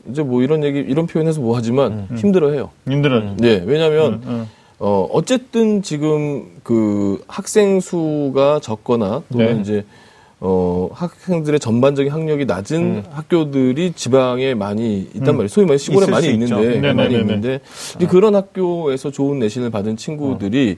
이제 0.09 0.23
뭐 0.23 0.41
이런 0.41 0.63
얘기 0.63 0.79
이런 0.79 1.05
표현해서 1.05 1.41
뭐 1.41 1.55
하지만 1.57 2.07
힘들어해요. 2.15 2.69
힘들어. 2.87 3.21
네, 3.37 3.61
왜냐하면 3.65 4.21
음. 4.25 4.47
어 4.79 5.07
어쨌든 5.11 5.81
지금 5.81 6.45
그 6.63 7.21
학생 7.27 7.81
수가 7.81 8.59
적거나 8.61 9.23
또는 9.33 9.55
네. 9.55 9.61
이제 9.61 9.85
어 10.39 10.89
학생들의 10.93 11.59
전반적인 11.59 12.11
학력이 12.11 12.45
낮은 12.45 13.05
학교들이 13.11 13.93
지방에 13.95 14.53
많이 14.53 15.07
있단 15.15 15.35
말이에요. 15.35 15.47
소위 15.47 15.65
말해 15.65 15.79
시골에 15.79 16.05
많이. 16.05 16.27
있는데 16.31 16.55
네네네네. 16.55 16.93
많이 16.93 17.15
있는데 17.15 17.59
이제 17.95 18.05
그런 18.05 18.35
학교에서 18.35 19.09
좋은 19.09 19.39
내신을 19.39 19.71
받은 19.71 19.97
친구들이 19.97 20.77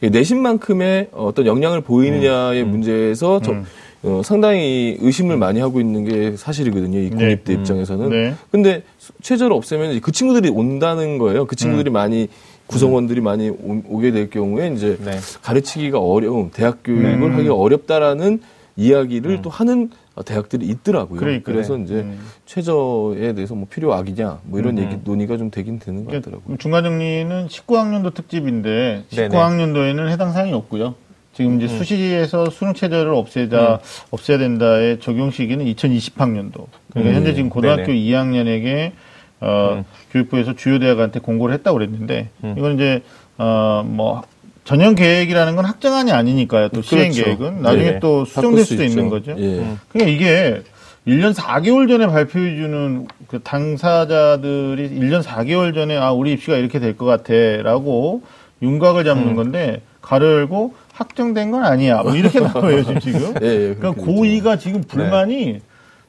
내신만큼의 0.00 1.08
어떤 1.12 1.46
영향을 1.46 1.80
보이느냐의 1.80 2.64
문제에서 2.64 3.40
저- 3.42 3.56
어, 4.04 4.20
상당히 4.24 4.96
의심을 5.00 5.36
많이 5.36 5.60
하고 5.60 5.80
있는 5.80 6.04
게 6.04 6.36
사실이거든요. 6.36 6.98
이 6.98 7.10
국립대 7.10 7.52
입장에서는. 7.52 8.08
네. 8.08 8.34
근데 8.50 8.82
수- 8.98 9.12
최저를 9.22 9.54
없애면 9.54 10.00
그 10.00 10.10
친구들이 10.10 10.48
온다는 10.48 11.18
거예요. 11.18 11.44
그 11.46 11.54
친구들이 11.54 11.88
많이 11.90 12.26
구성원들이 12.66 13.20
많이 13.20 13.48
오, 13.50 13.98
게될 14.00 14.30
경우에 14.30 14.72
이제 14.74 14.96
네. 15.04 15.18
가르치기가 15.42 16.00
어려움, 16.00 16.50
대학 16.52 16.78
교육을 16.82 17.34
하기가 17.36 17.54
어렵다라는 17.54 18.40
이야기를 18.76 19.42
또 19.42 19.50
하는 19.50 19.90
어, 20.14 20.22
대학들이 20.22 20.66
있더라고요. 20.66 21.18
그러니까. 21.18 21.52
래서 21.52 21.76
네. 21.76 21.84
이제 21.84 21.94
음. 21.96 22.20
최저에 22.46 23.32
대해서 23.34 23.54
뭐 23.54 23.66
필요 23.68 23.92
악이냐 23.94 24.40
뭐 24.44 24.58
이런 24.58 24.78
얘기 24.78 24.98
논의가 25.02 25.36
좀 25.36 25.50
되긴 25.50 25.78
되는 25.78 26.04
것 26.04 26.12
같더라고요. 26.12 26.42
그러니까 26.44 26.62
중간 26.62 26.84
정리는 26.84 27.48
19학년도 27.48 28.14
특집인데 28.14 29.04
네네. 29.10 29.28
19학년도에는 29.28 30.08
해당 30.08 30.32
사항이 30.32 30.52
없고요. 30.52 30.94
지금 31.34 31.60
이제 31.60 31.68
수시에서 31.68 32.50
수능 32.50 32.74
체제를 32.74 33.14
없애자 33.14 33.80
없애야 34.10 34.36
된다의 34.36 35.00
적용 35.00 35.30
시기는 35.30 35.64
2020학년도. 35.64 36.66
그러니까 36.90 37.14
현재 37.16 37.32
지금 37.32 37.48
고등학교 37.48 37.86
네네. 37.86 38.00
2학년에게 38.00 38.92
어, 39.40 39.84
교육부에서 40.10 40.54
주요 40.54 40.78
대학한테 40.78 41.20
공고를 41.20 41.54
했다고 41.54 41.78
그랬는데 41.78 42.28
이건 42.56 42.74
이제 42.74 43.02
어뭐 43.38 44.22
전형 44.64 44.94
계획이라는 44.94 45.56
건 45.56 45.64
학정안이 45.64 46.12
아니니까요. 46.12 46.68
또 46.68 46.82
시행 46.82 47.10
그렇죠. 47.12 47.24
계획은 47.24 47.62
나중에 47.62 47.84
네네. 47.84 48.00
또 48.00 48.24
수정될 48.24 48.64
수 48.64 48.72
수도. 48.74 48.84
있는 48.84 49.08
거죠. 49.08 49.34
예. 49.38 49.64
그러니까 49.88 50.10
이게 50.12 50.62
1년 51.06 51.34
4개월 51.34 51.88
전에 51.88 52.06
발표해 52.06 52.54
주는 52.56 53.08
그 53.26 53.40
당사자들이 53.42 54.90
1년 54.90 55.22
4개월 55.22 55.74
전에 55.74 55.96
아, 55.96 56.12
우리 56.12 56.32
입시가 56.32 56.56
이렇게 56.56 56.78
될 56.78 56.96
것 56.96 57.04
같아 57.06 57.32
라고 57.62 58.22
윤곽을 58.62 59.04
잡는 59.04 59.28
음. 59.30 59.36
건데 59.36 59.82
가르고 60.00 60.74
확정된 60.92 61.50
건 61.50 61.64
아니야. 61.64 62.02
뭐 62.02 62.14
이렇게 62.14 62.38
나와요, 62.40 62.84
지금. 63.00 63.34
예, 63.42 63.46
예, 63.46 63.74
그러니까 63.74 63.92
그렇게 63.94 64.02
고2가 64.40 64.60
지금 64.60 64.82
불만이 64.82 65.58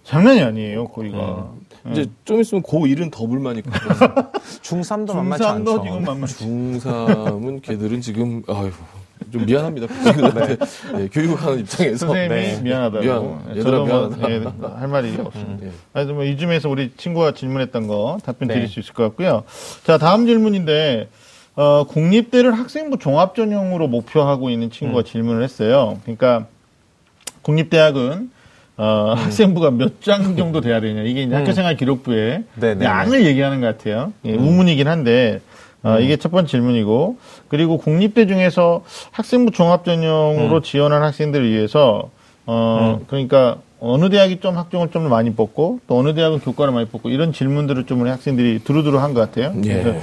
장난이 0.04 0.42
아니에요, 0.44 0.90
고2가. 0.90 1.48
이제 1.92 2.06
좀 2.24 2.40
있으면 2.40 2.64
고1은 2.64 3.12
더 3.12 3.26
불만이 3.28 3.60
있고 3.60 3.72
중3도 3.72 5.16
만만치 5.16 5.44
중3도 5.44 5.48
않죠. 5.48 5.84
지금 5.84 6.04
만만치 6.04 6.36
중3은 6.46 7.62
걔들은 7.62 8.02
지금 8.02 8.42
아유 8.48 8.72
좀 9.32 9.46
미안합니다. 9.46 9.88
그 9.88 9.94
친구들한테 10.14 10.58
예, 11.00 11.08
교육하는 11.08 11.60
입장에서 11.60 12.08
선생님이 12.08 12.42
네. 12.42 12.62
미안하다고. 12.62 13.04
미안. 13.04 13.58
얘들아, 13.58 13.64
저도 13.64 13.86
뭐. 13.86 14.30
예, 14.30 14.44
할 14.80 14.88
말이 14.88 15.16
없습니다. 15.18 15.66
예. 15.66 15.72
하여튼 15.94 16.16
뭐 16.16 16.24
이쯤에서 16.24 16.70
우리 16.70 16.92
친구가 16.96 17.34
질문했던 17.34 17.88
거 17.88 18.18
답변 18.24 18.48
네. 18.50 18.56
드릴 18.56 18.68
수 18.68 18.80
있을 18.80 18.94
것 18.94 19.04
같고요. 19.04 19.44
자, 19.86 19.98
다음 19.98 20.26
질문인데, 20.26 21.10
어, 21.56 21.86
국립대를 21.86 22.54
학생부 22.54 22.98
종합 22.98 23.36
전형으로 23.36 23.88
목표하고 23.88 24.50
있는 24.50 24.70
친구가 24.70 25.02
음. 25.02 25.06
질문을 25.06 25.44
했어요. 25.44 26.00
그러니까, 26.04 26.48
국립대학은, 27.44 28.32
어, 28.78 29.14
음. 29.16 29.18
학생부가 29.18 29.72
몇 29.72 30.02
장 30.02 30.36
정도 30.36 30.60
돼야 30.62 30.80
되냐. 30.82 31.04
이게 31.04 31.24
이제 31.24 31.36
학교생활 31.36 31.76
기록부에 31.78 32.44
네네네. 32.56 32.86
양을 32.86 33.26
얘기하는 33.26 33.62
것 33.62 33.68
같아요. 33.78 34.14
예, 34.26 34.34
음. 34.34 34.40
우문이긴 34.48 34.88
한데, 34.88 35.42
어, 35.84 36.00
이게 36.00 36.18
첫 36.18 36.32
번째 36.32 36.50
질문이고, 36.50 37.18
그리고 37.50 37.78
국립대 37.78 38.26
중에서 38.26 38.84
학생부 39.12 39.52
종합 39.52 39.86
전형으로 39.86 40.58
음. 40.58 40.62
지원한 40.64 41.04
학생들을 41.04 41.50
위해서, 41.50 42.10
어, 42.46 43.00
그러니까 43.08 43.58
어느 43.86 44.10
대학이 44.10 44.40
좀 44.40 44.58
학종을 44.58 44.92
좀 44.92 45.10
많이 45.10 45.34
뽑고, 45.34 45.82
또 45.88 46.00
어느 46.00 46.14
대학은 46.14 46.40
교과를 46.40 46.74
많이 46.74 46.88
뽑고, 46.88 47.10
이런 47.10 47.34
질문들을 47.34 47.86
좀 47.86 48.00
우리 48.00 48.10
학생들이 48.10 48.60
두루두루 48.64 48.98
한 48.98 49.14
것 49.14 49.20
같아요. 49.20 49.54
예. 49.66 49.84
그래서 49.84 50.00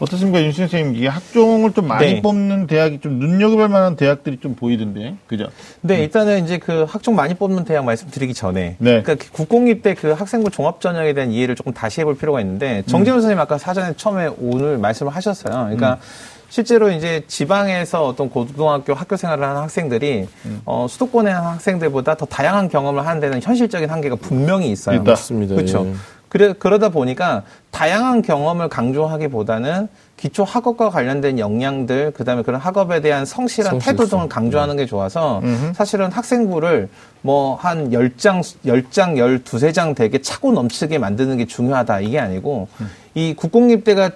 어떻습니까, 0.00 0.42
윤신 0.42 0.68
선생님? 0.68 0.96
이게 0.96 1.08
학종을 1.08 1.72
좀 1.72 1.88
많이 1.88 2.06
음. 2.08 2.14
네. 2.16 2.22
뽑는 2.22 2.66
대학이 2.66 3.00
좀 3.00 3.18
눈여겨볼 3.18 3.70
만한 3.70 3.96
대학들이 3.96 4.36
좀 4.38 4.54
보이던데, 4.54 5.14
그죠? 5.26 5.46
네, 5.80 6.02
일단은 6.04 6.44
이제 6.44 6.58
그 6.58 6.84
학종 6.86 7.16
많이 7.16 7.32
뽑는 7.32 7.64
대학 7.64 7.86
말씀드리기 7.86 8.34
전에, 8.34 8.76
네. 8.78 9.02
그러니까 9.02 9.26
국공립대 9.32 9.94
그 9.94 10.10
학생부 10.12 10.50
종합 10.50 10.82
전형에 10.82 11.14
대한 11.14 11.32
이해를 11.32 11.54
조금 11.54 11.72
다시 11.72 12.02
해볼 12.02 12.18
필요가 12.18 12.40
있는데, 12.42 12.82
정재훈 12.86 13.22
선생님 13.22 13.40
아까 13.40 13.56
사전에 13.56 13.94
처음에 13.96 14.28
오늘 14.38 14.76
말씀을 14.76 15.10
하셨어요. 15.16 15.54
그러니까 15.54 15.98
실제로 16.52 16.90
이제 16.90 17.24
지방에서 17.28 18.06
어떤 18.06 18.28
고등학교 18.28 18.92
학교 18.92 19.16
생활을 19.16 19.42
하는 19.42 19.62
학생들이 19.62 20.28
어, 20.66 20.84
수도권의 20.86 21.32
학생들보다 21.32 22.16
더 22.16 22.26
다양한 22.26 22.68
경험을 22.68 23.06
하는 23.06 23.22
데는 23.22 23.40
현실적인 23.42 23.88
한계가 23.88 24.16
분명히 24.16 24.70
있어요. 24.70 24.96
있다. 24.96 25.12
맞습니다. 25.12 25.54
그렇죠. 25.54 25.86
예. 25.86 25.94
그래, 26.28 26.52
그러다 26.58 26.90
보니까 26.90 27.42
다양한 27.70 28.20
경험을 28.20 28.68
강조하기보다는 28.68 29.88
기초 30.18 30.44
학업과 30.44 30.90
관련된 30.90 31.38
역량들, 31.38 32.12
그 32.14 32.24
다음에 32.24 32.42
그런 32.42 32.60
학업에 32.60 33.00
대한 33.00 33.24
성실한 33.24 33.78
태도 33.78 33.96
성실성. 34.04 34.18
등을 34.18 34.28
강조하는 34.28 34.76
게 34.76 34.84
좋아서 34.84 35.40
사실은 35.74 36.12
학생부를 36.12 36.90
뭐 37.22 37.56
한 37.56 37.90
10장, 37.92 38.40
10장, 38.66 39.42
12장 39.42 39.94
되게 39.94 40.20
차고 40.20 40.52
넘치게 40.52 40.98
만드는 40.98 41.38
게 41.38 41.46
중요하다. 41.46 42.00
이게 42.00 42.18
아니고 42.18 42.68
이 43.14 43.32
국공립대가 43.34 44.10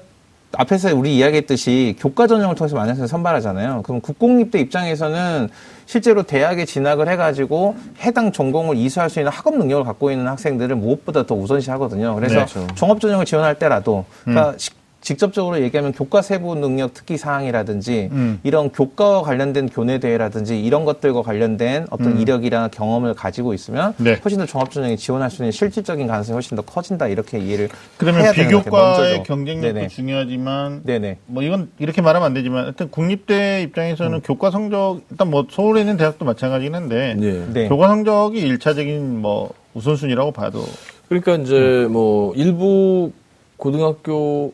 앞에서 0.59 0.95
우리 0.95 1.16
이야기했듯이 1.16 1.97
교과 1.99 2.27
전형을 2.27 2.55
통해서 2.55 2.77
많은 2.77 2.90
학생을 2.90 3.09
선발하잖아요. 3.09 3.83
그럼 3.83 4.01
국공립대 4.01 4.59
입장에서는 4.61 5.49
실제로 5.87 6.23
대학에 6.23 6.64
진학을 6.64 7.09
해가지고 7.09 7.77
해당 8.01 8.33
전공을 8.33 8.77
이수할 8.77 9.11
수 9.11 9.21
있는 9.21 9.31
학업 9.33 9.57
능력을 9.57 9.85
갖고 9.85 10.11
있는 10.11 10.27
학생들을 10.29 10.75
무엇보다 10.77 11.27
더 11.27 11.35
우선시 11.35 11.71
하거든요. 11.71 12.14
그래서 12.14 12.35
네, 12.35 12.45
그렇죠. 12.45 12.66
종합 12.75 13.01
전형을 13.01 13.25
지원할 13.25 13.59
때라도 13.59 14.05
그러니까 14.25 14.55
시- 14.59 14.71
직접적으로 15.07 15.62
얘기하면 15.62 15.92
교과 15.92 16.21
세부 16.21 16.57
능력 16.57 16.92
특기 16.92 17.16
사항이라든지 17.16 18.09
음. 18.11 18.40
이런 18.42 18.71
교과와 18.71 19.23
관련된 19.23 19.69
교내 19.69 20.01
대회라든지 20.01 20.61
이런 20.61 20.85
것들과 20.85 21.23
관련된 21.23 21.87
어떤 21.90 22.19
이력이나 22.19 22.66
경험을 22.66 23.14
가지고 23.14 23.55
있으면 23.55 23.95
네. 23.99 24.19
훨씬 24.25 24.40
더 24.40 24.47
종합 24.47 24.73
전형에 24.73 24.97
지원할 24.97 25.31
수 25.31 25.42
있는 25.42 25.53
실질적인 25.53 26.09
가능성이 26.09 26.35
훨씬 26.35 26.57
더 26.57 26.62
커진다 26.62 27.07
이렇게 27.07 27.38
이해를 27.38 27.69
그러면 27.99 28.23
해야 28.23 28.33
비교과의 28.33 28.62
먼저죠. 28.64 29.23
경쟁력도 29.23 29.75
네네. 29.75 29.88
중요하지만 29.88 30.83
네네. 30.83 31.19
뭐 31.27 31.45
이건 31.45 31.71
이렇게 31.79 32.03
말하면 32.03 32.27
안 32.27 32.35
되지만 32.35 32.64
하여튼 32.64 32.90
국립대 32.90 33.62
입장에서는 33.62 34.23
교과 34.23 34.51
성적 34.51 35.03
일단 35.09 35.31
뭐 35.31 35.47
서울에 35.49 35.83
있는 35.83 35.97
대학도 35.97 36.25
마찬가지긴 36.25 36.75
한데 36.75 37.16
예. 37.21 37.47
네. 37.53 37.69
교과 37.69 37.87
성적이 37.87 38.40
일차적인 38.40 39.23
뭐 39.23 39.51
우선순위라고 39.75 40.33
봐도 40.33 40.64
그러니까 41.09 41.37
이제 41.37 41.87
뭐 41.88 42.35
일부 42.35 43.12
고등학교 43.57 44.53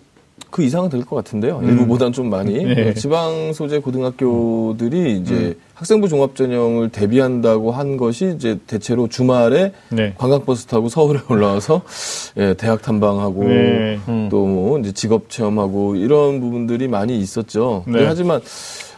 그 0.52 0.62
이상은 0.62 0.88
될 0.88 1.04
것 1.04 1.16
같은데요. 1.16 1.60
일부보단 1.64 2.12
좀 2.12 2.30
많이 2.30 2.52
네. 2.62 2.90
어, 2.90 2.94
지방 2.94 3.52
소재 3.52 3.80
고등학교들이 3.80 5.18
이제 5.18 5.56
학생부 5.74 6.08
종합 6.08 6.36
전형을 6.36 6.90
대비한다고 6.90 7.72
한 7.72 7.96
것이 7.96 8.32
이제 8.36 8.58
대체로 8.68 9.08
주말에 9.08 9.72
네. 9.90 10.14
관광버스 10.16 10.66
타고 10.66 10.88
서울에 10.88 11.18
올라와서 11.28 11.82
예, 12.36 12.54
대학 12.54 12.82
탐방하고 12.82 13.44
네. 13.44 13.98
또뭐 14.30 14.78
이제 14.78 14.92
직업 14.92 15.28
체험하고 15.28 15.96
이런 15.96 16.40
부분들이 16.40 16.86
많이 16.86 17.18
있었죠. 17.18 17.82
네. 17.88 18.04
하지만 18.06 18.40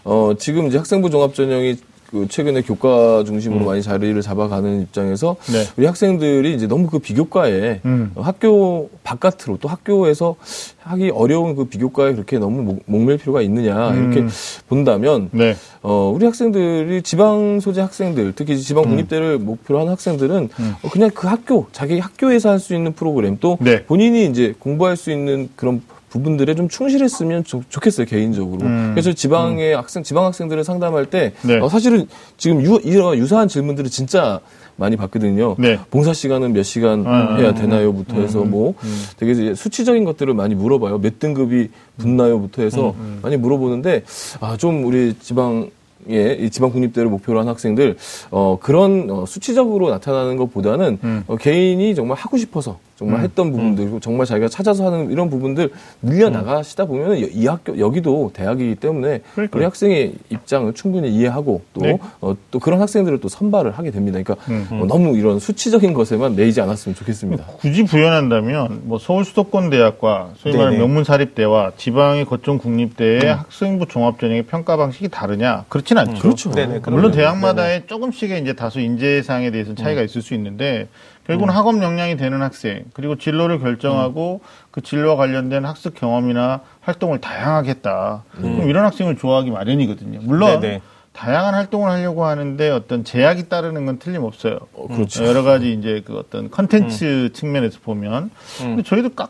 어 0.04 0.32
지금 0.38 0.66
이제 0.66 0.76
학생부 0.76 1.08
종합 1.08 1.32
전형이 1.34 1.76
그 2.10 2.26
최근에 2.28 2.62
교과 2.62 3.24
중심으로 3.24 3.64
많이 3.64 3.82
자리를 3.82 4.20
잡아가는 4.20 4.82
입장에서 4.82 5.36
네. 5.52 5.64
우리 5.76 5.86
학생들이 5.86 6.54
이제 6.54 6.66
너무 6.66 6.88
그 6.88 6.98
비교과에 6.98 7.80
음. 7.84 8.10
어, 8.14 8.22
학교 8.22 8.90
바깥으로 9.04 9.58
또 9.60 9.68
학교에서 9.68 10.36
하기 10.80 11.10
어려운 11.10 11.54
그 11.54 11.64
비교과에 11.66 12.12
그렇게 12.12 12.38
너무 12.38 12.62
목, 12.62 12.82
목맬 12.86 13.18
필요가 13.18 13.40
있느냐 13.42 13.90
음. 13.90 14.12
이렇게 14.12 14.28
본다면 14.68 15.28
네. 15.32 15.56
어, 15.82 16.12
우리 16.14 16.24
학생들이 16.24 17.02
지방 17.02 17.60
소재 17.60 17.80
학생들, 17.80 18.32
특히 18.34 18.58
지방 18.58 18.84
국립대를 18.84 19.38
목표로 19.38 19.80
하는 19.80 19.92
학생들은 19.92 20.48
어, 20.82 20.88
그냥 20.90 21.10
그 21.14 21.26
학교, 21.28 21.66
자기 21.72 22.00
학교에서 22.00 22.50
할 22.50 22.64
수 22.64 22.74
있는 22.74 22.92
프로그램 22.94 23.36
또 23.40 23.58
네. 23.60 23.84
본인이 23.84 24.24
이제 24.24 24.54
공부할 24.58 24.96
수 24.96 25.10
있는 25.10 25.50
그런 25.54 25.82
부분들에 26.14 26.54
좀 26.54 26.68
충실했으면 26.68 27.42
좋, 27.42 27.62
좋겠어요 27.68 28.06
개인적으로. 28.06 28.64
음. 28.66 28.92
그래서 28.94 29.12
지방의 29.12 29.74
학생, 29.74 30.04
지방 30.04 30.24
학생들을 30.26 30.62
상담할 30.62 31.06
때 31.06 31.32
네. 31.42 31.58
어, 31.58 31.68
사실은 31.68 32.06
지금 32.36 32.62
유, 32.62 32.80
이런 32.84 33.18
유사한 33.18 33.48
질문들을 33.48 33.90
진짜 33.90 34.38
많이 34.76 34.96
받거든요. 34.96 35.56
네. 35.58 35.78
봉사 35.90 36.12
시간은 36.12 36.52
몇 36.52 36.62
시간 36.62 37.00
음, 37.00 37.38
해야 37.38 37.50
음, 37.50 37.54
되나요?부터 37.54 38.20
해서 38.20 38.44
뭐 38.44 38.74
되게 39.16 39.32
이제 39.32 39.54
수치적인 39.56 40.04
것들을 40.04 40.32
많이 40.34 40.54
물어봐요. 40.54 40.98
몇 40.98 41.18
등급이 41.18 41.70
붙나요?부터 41.98 42.62
해서 42.62 42.94
많이 43.22 43.36
물어보는데 43.36 44.04
아 44.40 44.56
좀 44.56 44.84
우리 44.84 45.14
지방 45.20 45.68
예, 46.10 46.34
이 46.34 46.50
지방 46.50 46.70
국립대를 46.70 47.08
목표로 47.08 47.40
한 47.40 47.48
학생들 47.48 47.96
어 48.30 48.58
그런 48.60 49.08
어, 49.10 49.24
수치적으로 49.26 49.88
나타나는 49.90 50.36
것보다는 50.36 50.98
음. 51.02 51.24
어, 51.26 51.36
개인이 51.36 51.94
정말 51.94 52.18
하고 52.18 52.36
싶어서 52.36 52.78
정말 52.96 53.22
했던 53.22 53.50
부분들 53.50 53.84
그리고 53.84 53.98
정말 53.98 54.24
자기가 54.24 54.48
찾아서 54.48 54.86
하는 54.86 55.10
이런 55.10 55.28
부분들 55.28 55.70
늘려 56.00 56.30
나가시다 56.30 56.84
보면은 56.84 57.20
여- 57.22 57.26
이 57.26 57.46
학교 57.48 57.76
여기도 57.78 58.30
대학이기 58.32 58.76
때문에 58.76 59.20
그러니까요. 59.34 59.58
우리 59.58 59.64
학생의 59.64 60.12
입장을 60.30 60.72
충분히 60.74 61.08
이해하고 61.10 61.62
또 61.74 61.80
네. 61.80 61.98
어, 62.20 62.36
또 62.52 62.60
그런 62.60 62.80
학생들을 62.80 63.18
또 63.18 63.28
선발을 63.28 63.72
하게 63.72 63.90
됩니다. 63.90 64.20
그러니까 64.22 64.36
음, 64.48 64.68
어, 64.82 64.86
너무 64.86 65.16
이런 65.16 65.40
수치적인 65.40 65.92
것에만 65.92 66.36
매이지 66.36 66.60
않았으면 66.60 66.94
좋겠습니다. 66.94 67.44
굳이 67.58 67.82
부연한다면 67.84 68.82
뭐 68.84 68.98
서울 69.00 69.24
수도권 69.24 69.70
대학과 69.70 70.30
소위 70.36 70.54
말하는 70.54 70.78
네네. 70.78 70.86
명문 70.86 71.02
사립대와 71.02 71.72
지방의 71.76 72.26
거점 72.26 72.58
국립대의 72.58 73.22
학생부 73.34 73.86
종합 73.88 74.20
전형의 74.20 74.44
평가 74.44 74.76
방식이 74.76 75.08
다르냐? 75.08 75.64
그렇진 75.68 75.98
않죠. 75.98 76.22
그렇죠. 76.22 76.50
네네, 76.52 76.78
물론 76.86 77.10
그럼요. 77.10 77.10
대학마다의 77.10 77.82
조금씩의 77.88 78.40
이제 78.42 78.52
다소 78.52 78.78
인재상에 78.78 79.50
대해서는 79.50 79.74
차이가 79.76 80.02
있을 80.02 80.22
수 80.22 80.34
있는데 80.34 80.86
결국은 81.26 81.50
학업 81.54 81.82
역량이 81.82 82.16
되는 82.16 82.42
학생 82.42 82.84
그리고 82.92 83.16
진로를 83.16 83.58
결정하고 83.58 84.40
그 84.70 84.82
진로와 84.82 85.16
관련된 85.16 85.64
학습 85.64 85.94
경험이나 85.94 86.60
활동을 86.80 87.20
다양하게 87.20 87.70
했다. 87.70 88.24
그럼 88.32 88.68
이런 88.68 88.84
학생을 88.84 89.16
좋아하기 89.16 89.50
마련이거든요. 89.50 90.20
물론 90.22 90.60
네네. 90.60 90.80
다양한 91.12 91.54
활동을 91.54 91.90
하려고 91.90 92.24
하는데 92.24 92.68
어떤 92.70 93.04
제약이 93.04 93.48
따르는 93.48 93.86
건 93.86 93.98
틀림없어요. 93.98 94.58
그렇죠. 94.88 95.24
여러 95.24 95.42
가지 95.42 95.72
이제 95.72 96.02
그 96.04 96.18
어떤 96.18 96.50
컨텐츠 96.50 97.30
측면에서 97.32 97.78
보면. 97.82 98.30
근데 98.58 98.82
저희도 98.82 99.10
깜, 99.10 99.28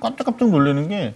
깜짝깜짝 0.00 0.50
놀라는 0.50 0.88
게 0.88 1.14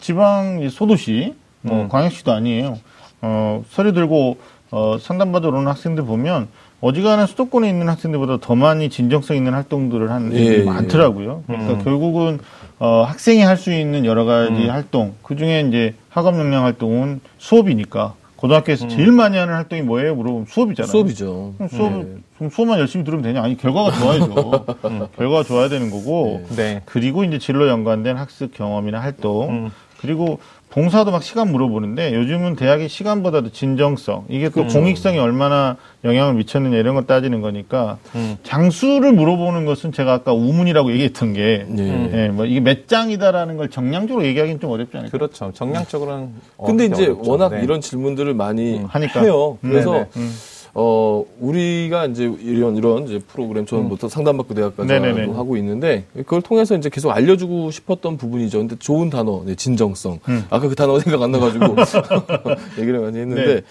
지방 0.00 0.60
이 0.60 0.68
소도시, 0.68 1.34
뭐 1.62 1.88
광역시도 1.88 2.30
아니에요. 2.32 2.78
어, 3.22 3.64
서류 3.70 3.92
들고 3.92 4.36
어, 4.70 4.98
상담받으러 4.98 5.56
오는 5.56 5.66
학생들 5.66 6.04
보면 6.04 6.48
어지간한 6.84 7.26
수도권에 7.26 7.66
있는 7.66 7.88
학생들보다 7.88 8.38
더 8.42 8.54
많이 8.54 8.90
진정성 8.90 9.36
있는 9.36 9.54
활동들을 9.54 10.10
하는 10.10 10.34
예, 10.34 10.40
애들이 10.42 10.60
예. 10.60 10.64
많더라고요. 10.64 11.44
그러니까 11.46 11.82
결국은 11.82 12.40
어, 12.78 13.04
학생이 13.08 13.40
할 13.40 13.56
수 13.56 13.72
있는 13.72 14.04
여러 14.04 14.26
가지 14.26 14.66
활동, 14.66 15.14
그 15.22 15.34
중에 15.36 15.62
이제 15.62 15.94
학업 16.10 16.38
역량 16.38 16.64
활동은 16.64 17.20
수업이니까 17.38 18.14
고등학교에서 18.36 18.88
제일 18.88 19.12
많이 19.12 19.38
하는 19.38 19.54
활동이 19.54 19.80
뭐예요? 19.80 20.14
물어보면 20.16 20.46
수업이잖아요. 20.46 20.90
수업이죠. 20.90 21.54
그럼 21.56 21.68
수업, 21.70 21.92
네. 21.92 22.06
그럼 22.36 22.50
수업만 22.50 22.78
열심히 22.78 23.02
들으면 23.04 23.22
되냐? 23.22 23.42
아니, 23.42 23.56
결과가 23.56 23.90
좋아야죠. 23.92 24.64
음, 24.84 25.06
결과가 25.16 25.44
좋아야 25.44 25.70
되는 25.70 25.90
거고. 25.90 26.44
네. 26.54 26.82
그리고 26.84 27.24
이제 27.24 27.38
진로 27.38 27.66
연관된 27.68 28.18
학습 28.18 28.52
경험이나 28.52 29.00
활동. 29.00 29.48
음. 29.48 29.70
그리고 30.02 30.40
봉사도 30.74 31.12
막 31.12 31.22
시간 31.22 31.52
물어보는데 31.52 32.14
요즘은 32.16 32.56
대학의 32.56 32.88
시간보다도 32.88 33.50
진정성. 33.52 34.24
이게 34.28 34.46
또 34.48 34.54
그렇죠. 34.54 34.80
공익성이 34.80 35.18
얼마나 35.20 35.76
영향을 36.02 36.34
미쳤느냐 36.34 36.76
이런 36.78 36.96
거 36.96 37.02
따지는 37.02 37.40
거니까 37.40 37.98
음. 38.16 38.36
장수를 38.42 39.12
물어보는 39.12 39.66
것은 39.66 39.92
제가 39.92 40.12
아까 40.12 40.32
우문이라고 40.32 40.90
얘기했던 40.90 41.32
게 41.32 41.64
네. 41.68 42.10
예, 42.12 42.28
뭐 42.28 42.44
이게 42.44 42.58
몇 42.58 42.88
장이다라는 42.88 43.56
걸 43.56 43.70
정량적으로 43.70 44.26
얘기하기는 44.26 44.58
좀 44.58 44.70
어렵지 44.70 44.96
않을까? 44.96 45.12
그렇죠. 45.16 45.52
정량적으로는 45.54 46.30
근데 46.66 46.86
이제 46.86 47.04
어렵죠. 47.04 47.30
워낙 47.30 47.48
네. 47.50 47.62
이런 47.62 47.80
질문들을 47.80 48.34
많이 48.34 48.78
음, 48.78 48.86
하니까. 48.86 49.20
해요. 49.20 49.58
음, 49.62 49.70
그래서 49.70 49.92
네네. 49.92 50.06
음. 50.16 50.34
어 50.74 51.24
우리가 51.40 52.06
이제 52.06 52.24
이런 52.40 52.76
이런 52.76 53.04
이제 53.04 53.20
프로그램 53.20 53.64
저는 53.64 53.88
부터 53.88 54.08
상담받고 54.08 54.54
대학까지 54.54 54.92
음. 54.92 55.36
하고 55.36 55.56
있는데 55.56 56.04
그걸 56.14 56.42
통해서 56.42 56.76
이제 56.76 56.88
계속 56.88 57.10
알려주고 57.10 57.70
싶었던 57.70 58.16
부분이죠. 58.16 58.58
근데 58.58 58.76
좋은 58.78 59.08
단어, 59.08 59.42
네, 59.46 59.54
진정성. 59.54 60.18
음. 60.28 60.44
아까 60.50 60.68
그 60.68 60.74
단어 60.74 60.98
생각 60.98 61.22
안 61.22 61.30
나가지고 61.30 61.76
얘기를 62.80 63.00
많이 63.00 63.18
했는데 63.18 63.54
네. 63.54 63.62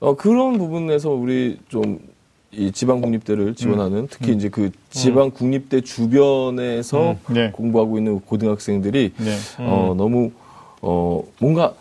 어 0.00 0.16
그런 0.16 0.58
부분에서 0.58 1.10
우리 1.10 1.58
좀 1.68 2.16
이 2.56 2.72
지방 2.72 3.00
국립대를 3.00 3.54
지원하는 3.54 4.08
특히 4.10 4.32
이제 4.32 4.48
그 4.48 4.70
지방 4.90 5.30
국립대 5.30 5.82
주변에서 5.82 7.16
음. 7.28 7.34
네. 7.34 7.50
공부하고 7.50 7.98
있는 7.98 8.20
고등학생들이 8.20 9.12
네. 9.16 9.36
어, 9.58 9.94
너무, 9.96 10.30
어, 10.80 11.22
뭔가 11.38 11.74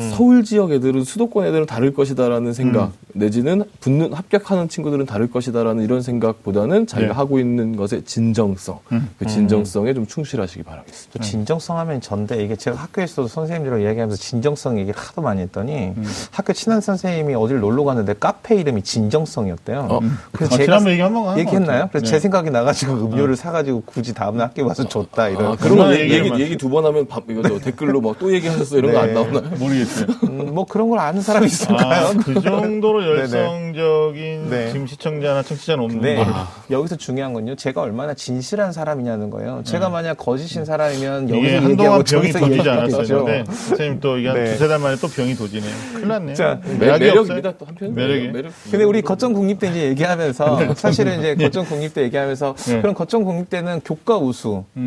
서울 0.00 0.42
지역 0.42 0.72
애들은 0.72 1.04
수도권 1.04 1.46
애들은 1.46 1.66
다를 1.66 1.92
것이다라는 1.92 2.54
생각, 2.54 2.92
내지는 3.12 3.64
붙는, 3.80 4.14
합격하는 4.14 4.68
친구들은 4.70 5.04
다를 5.04 5.30
것이다라는 5.30 5.84
이런 5.84 6.00
생각보다는 6.00 6.86
자기가 6.86 7.12
네. 7.12 7.14
하고 7.14 7.38
있는 7.38 7.76
것의 7.76 8.04
진정성, 8.06 8.78
음. 8.92 9.10
그 9.18 9.26
진정성에 9.26 9.92
좀 9.92 10.06
충실하시기 10.06 10.62
바라겠습니다. 10.62 11.10
또 11.12 11.22
진정성 11.22 11.78
하면 11.78 12.00
전데 12.00 12.42
이게 12.42 12.56
제가 12.56 12.78
학교에서도 12.78 13.28
선생님들이랑 13.28 13.82
이야기하면서 13.82 14.16
진정성 14.16 14.78
얘기를 14.78 14.98
하도 14.98 15.20
많이 15.20 15.42
했더니 15.42 15.92
하교 16.30 16.54
친한 16.54 16.80
선생님이 16.80 17.34
어딜 17.34 17.60
놀러 17.60 17.84
갔는데 17.84 18.14
카페 18.18 18.56
이름이 18.56 18.82
진정성이었대요. 18.82 19.88
어. 19.90 20.00
그래서 20.32 20.54
아, 20.54 20.58
제가 20.58 20.64
지난번 20.64 20.92
얘기 20.92 21.02
한번 21.02 21.28
한 21.28 21.38
얘기했나요? 21.38 21.82
것 21.82 21.90
그래서 21.92 22.04
같아요. 22.04 22.10
제 22.10 22.18
생각이 22.20 22.50
나가지고 22.50 22.92
음료를 22.94 23.36
사가지고 23.36 23.82
굳이 23.84 24.14
다음날 24.14 24.46
학교 24.48 24.66
와서 24.66 24.88
줬다 24.88 25.28
이런. 25.28 25.52
아, 25.52 25.56
그런 25.56 25.92
얘기, 25.92 26.14
얘기, 26.14 26.30
많이 26.30 26.56
두번 26.56 26.86
하면 26.86 27.06
밥, 27.06 27.24
이거 27.28 27.42
저 27.42 27.58
댓글로 27.60 28.00
막 28.00 28.22
또 28.22 28.32
얘기하셨어 28.32 28.78
이런 28.78 28.92
거안 28.92 29.06
네. 29.08 29.14
나오나요? 29.14 29.40
네. 29.50 29.56
모르겠어요. 29.82 30.06
음, 30.30 30.54
뭐 30.54 30.64
그런 30.64 30.88
걸 30.88 30.98
아는 30.98 31.20
사람이 31.22 31.46
있을까요? 31.46 32.06
아, 32.06 32.12
그 32.12 32.40
정도로 32.40 33.00
네네. 33.00 33.20
열성적인 33.22 34.50
네. 34.50 34.72
지금 34.72 34.86
시청자나 34.86 35.42
청취자는 35.42 35.84
없는데. 35.84 36.14
네. 36.16 36.26
여기서 36.70 36.96
중요한 36.96 37.32
건요. 37.32 37.54
제가 37.54 37.80
얼마나 37.82 38.14
진실한 38.14 38.72
사람이냐는 38.72 39.30
거예요. 39.30 39.62
제가 39.64 39.88
만약 39.88 40.16
거짓인 40.16 40.64
사람이면 40.64 41.26
네. 41.26 41.36
여기서 41.36 41.54
한동안 41.56 41.70
얘기하고 41.70 41.94
병이 42.04 42.04
저기서 42.04 42.38
도지지 42.40 42.58
얘기하겠죠. 42.58 42.96
않았었는데 42.96 43.44
선생님 43.52 44.00
또 44.00 44.18
이게 44.18 44.28
한 44.28 44.36
네. 44.42 44.52
두세 44.52 44.68
달 44.68 44.78
만에 44.78 44.96
또 44.96 45.08
병이 45.08 45.34
도지네요. 45.34 45.72
큰일 45.92 46.08
났네요. 46.08 46.34
자, 46.34 46.60
매, 46.78 46.88
약이 46.88 47.04
매력입니다? 47.04 47.52
또 47.58 47.66
한편. 47.66 47.94
매력이. 47.94 48.28
매력. 48.28 48.52
근데 48.70 48.84
우리 48.84 49.02
거점 49.02 49.32
국립대 49.32 49.68
이제 49.68 49.82
얘기하면서 49.88 50.74
사실은 50.74 51.18
이제 51.18 51.34
거점 51.34 51.64
국립대 51.66 52.02
얘기하면서 52.02 52.54
네. 52.56 52.80
그런 52.80 52.94
거점 52.94 53.24
국립대는 53.24 53.80
교과 53.80 54.18
음. 54.18 54.26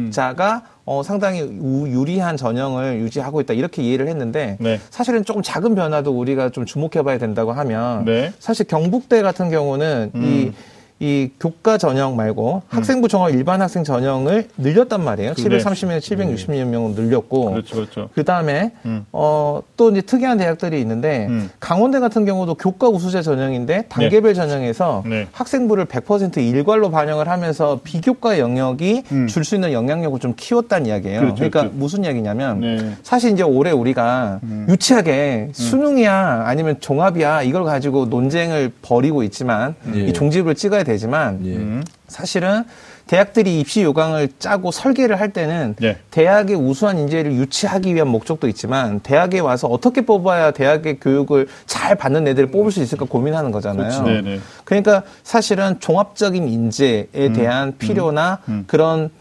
우수자가 0.09 0.63
어, 0.85 1.01
상당히 1.03 1.41
우- 1.41 1.87
유리한 1.87 2.37
전형을 2.37 2.99
유지하고 2.99 3.41
있다 3.41 3.53
이렇게 3.53 3.81
이해를 3.81 4.07
했는데 4.07 4.57
네. 4.59 4.79
사실은 4.91 5.25
조금 5.25 5.41
작은 5.41 5.73
변화도 5.73 6.11
우리가 6.11 6.49
좀 6.49 6.65
주목해봐야 6.65 7.17
된다고 7.17 7.51
하면 7.53 8.05
네. 8.05 8.31
사실 8.39 8.67
경북대 8.67 9.21
같은 9.23 9.49
경우는 9.49 10.11
이 10.15 10.51
이 10.99 11.29
교과 11.41 11.77
전형 11.77 12.15
말고 12.15 12.61
학생부 12.69 13.09
종합 13.09 13.31
일반 13.31 13.61
학생 13.61 13.83
전형을 13.83 14.47
늘렸단 14.57 15.03
말이에요. 15.03 15.33
네. 15.33 15.43
730명, 15.43 15.97
760명 15.97 16.65
명은 16.67 16.95
늘렸고 16.95 17.51
그렇죠, 17.51 17.75
그렇죠. 17.75 18.09
그 18.15 18.23
다음에 18.23 18.71
음. 18.85 19.05
어, 19.11 19.61
또 19.75 19.91
이제 19.91 19.99
특이한 19.99 20.37
대학들이 20.37 20.79
있는데 20.79 21.27
음. 21.27 21.49
강원대 21.59 21.99
같은 21.99 22.23
경우도 22.23 22.55
교과 22.55 22.87
우수자 22.87 23.21
전형인데 23.21 23.87
단계별 23.89 24.33
전형에서 24.33 25.03
네. 25.05 25.27
학생부를 25.33 25.85
100% 25.85 26.37
일괄로 26.37 26.89
반영을 26.91 27.27
하면서 27.27 27.81
비교과 27.83 28.39
영역이 28.39 29.03
음. 29.11 29.27
줄수 29.27 29.55
있는 29.55 29.73
영향력을 29.73 30.17
좀 30.21 30.33
키웠다는 30.37 30.85
이야기예요. 30.87 31.19
그렇죠, 31.19 31.39
러니까 31.41 31.59
그렇죠. 31.61 31.77
무슨 31.77 32.05
이야기냐면 32.05 32.61
네. 32.61 32.95
사실 33.03 33.33
이제 33.33 33.43
올해 33.43 33.71
우리가 33.71 34.39
음. 34.43 34.65
유치하게 34.69 35.49
수능이야 35.51 36.43
아니면 36.45 36.77
종합이야 36.79 37.41
이걸 37.43 37.65
가지고 37.65 38.05
논쟁을 38.05 38.71
벌이고 38.81 39.23
있지만 39.23 39.75
예. 39.93 40.05
이 40.05 40.13
종집을 40.13 40.55
찍어야 40.55 40.84
되지만 40.85 41.45
예. 41.45 41.55
음. 41.57 41.83
사실은 42.07 42.63
대학들이 43.07 43.59
입시 43.59 43.83
요강을 43.83 44.29
짜고 44.39 44.71
설계를 44.71 45.19
할 45.19 45.33
때는 45.33 45.75
네. 45.79 45.97
대학의 46.11 46.55
우수한 46.55 46.97
인재를 46.97 47.33
유치하기 47.33 47.93
위한 47.93 48.07
목적도 48.07 48.47
있지만 48.47 48.99
대학에 49.01 49.39
와서 49.39 49.67
어떻게 49.67 50.01
뽑아야 50.01 50.51
대학의 50.51 50.99
교육을 50.99 51.47
잘 51.65 51.95
받는 51.95 52.27
애들을 52.27 52.49
뽑을 52.49 52.71
수 52.71 52.81
있을까 52.81 53.05
고민하는 53.05 53.51
거잖아요. 53.51 54.03
네, 54.03 54.21
네. 54.21 54.39
그러니까 54.63 55.03
사실은 55.23 55.79
종합적인 55.79 56.47
인재에 56.47 57.33
대한 57.35 57.77
필요나 57.77 58.39
음. 58.47 58.63
그런 58.65 59.11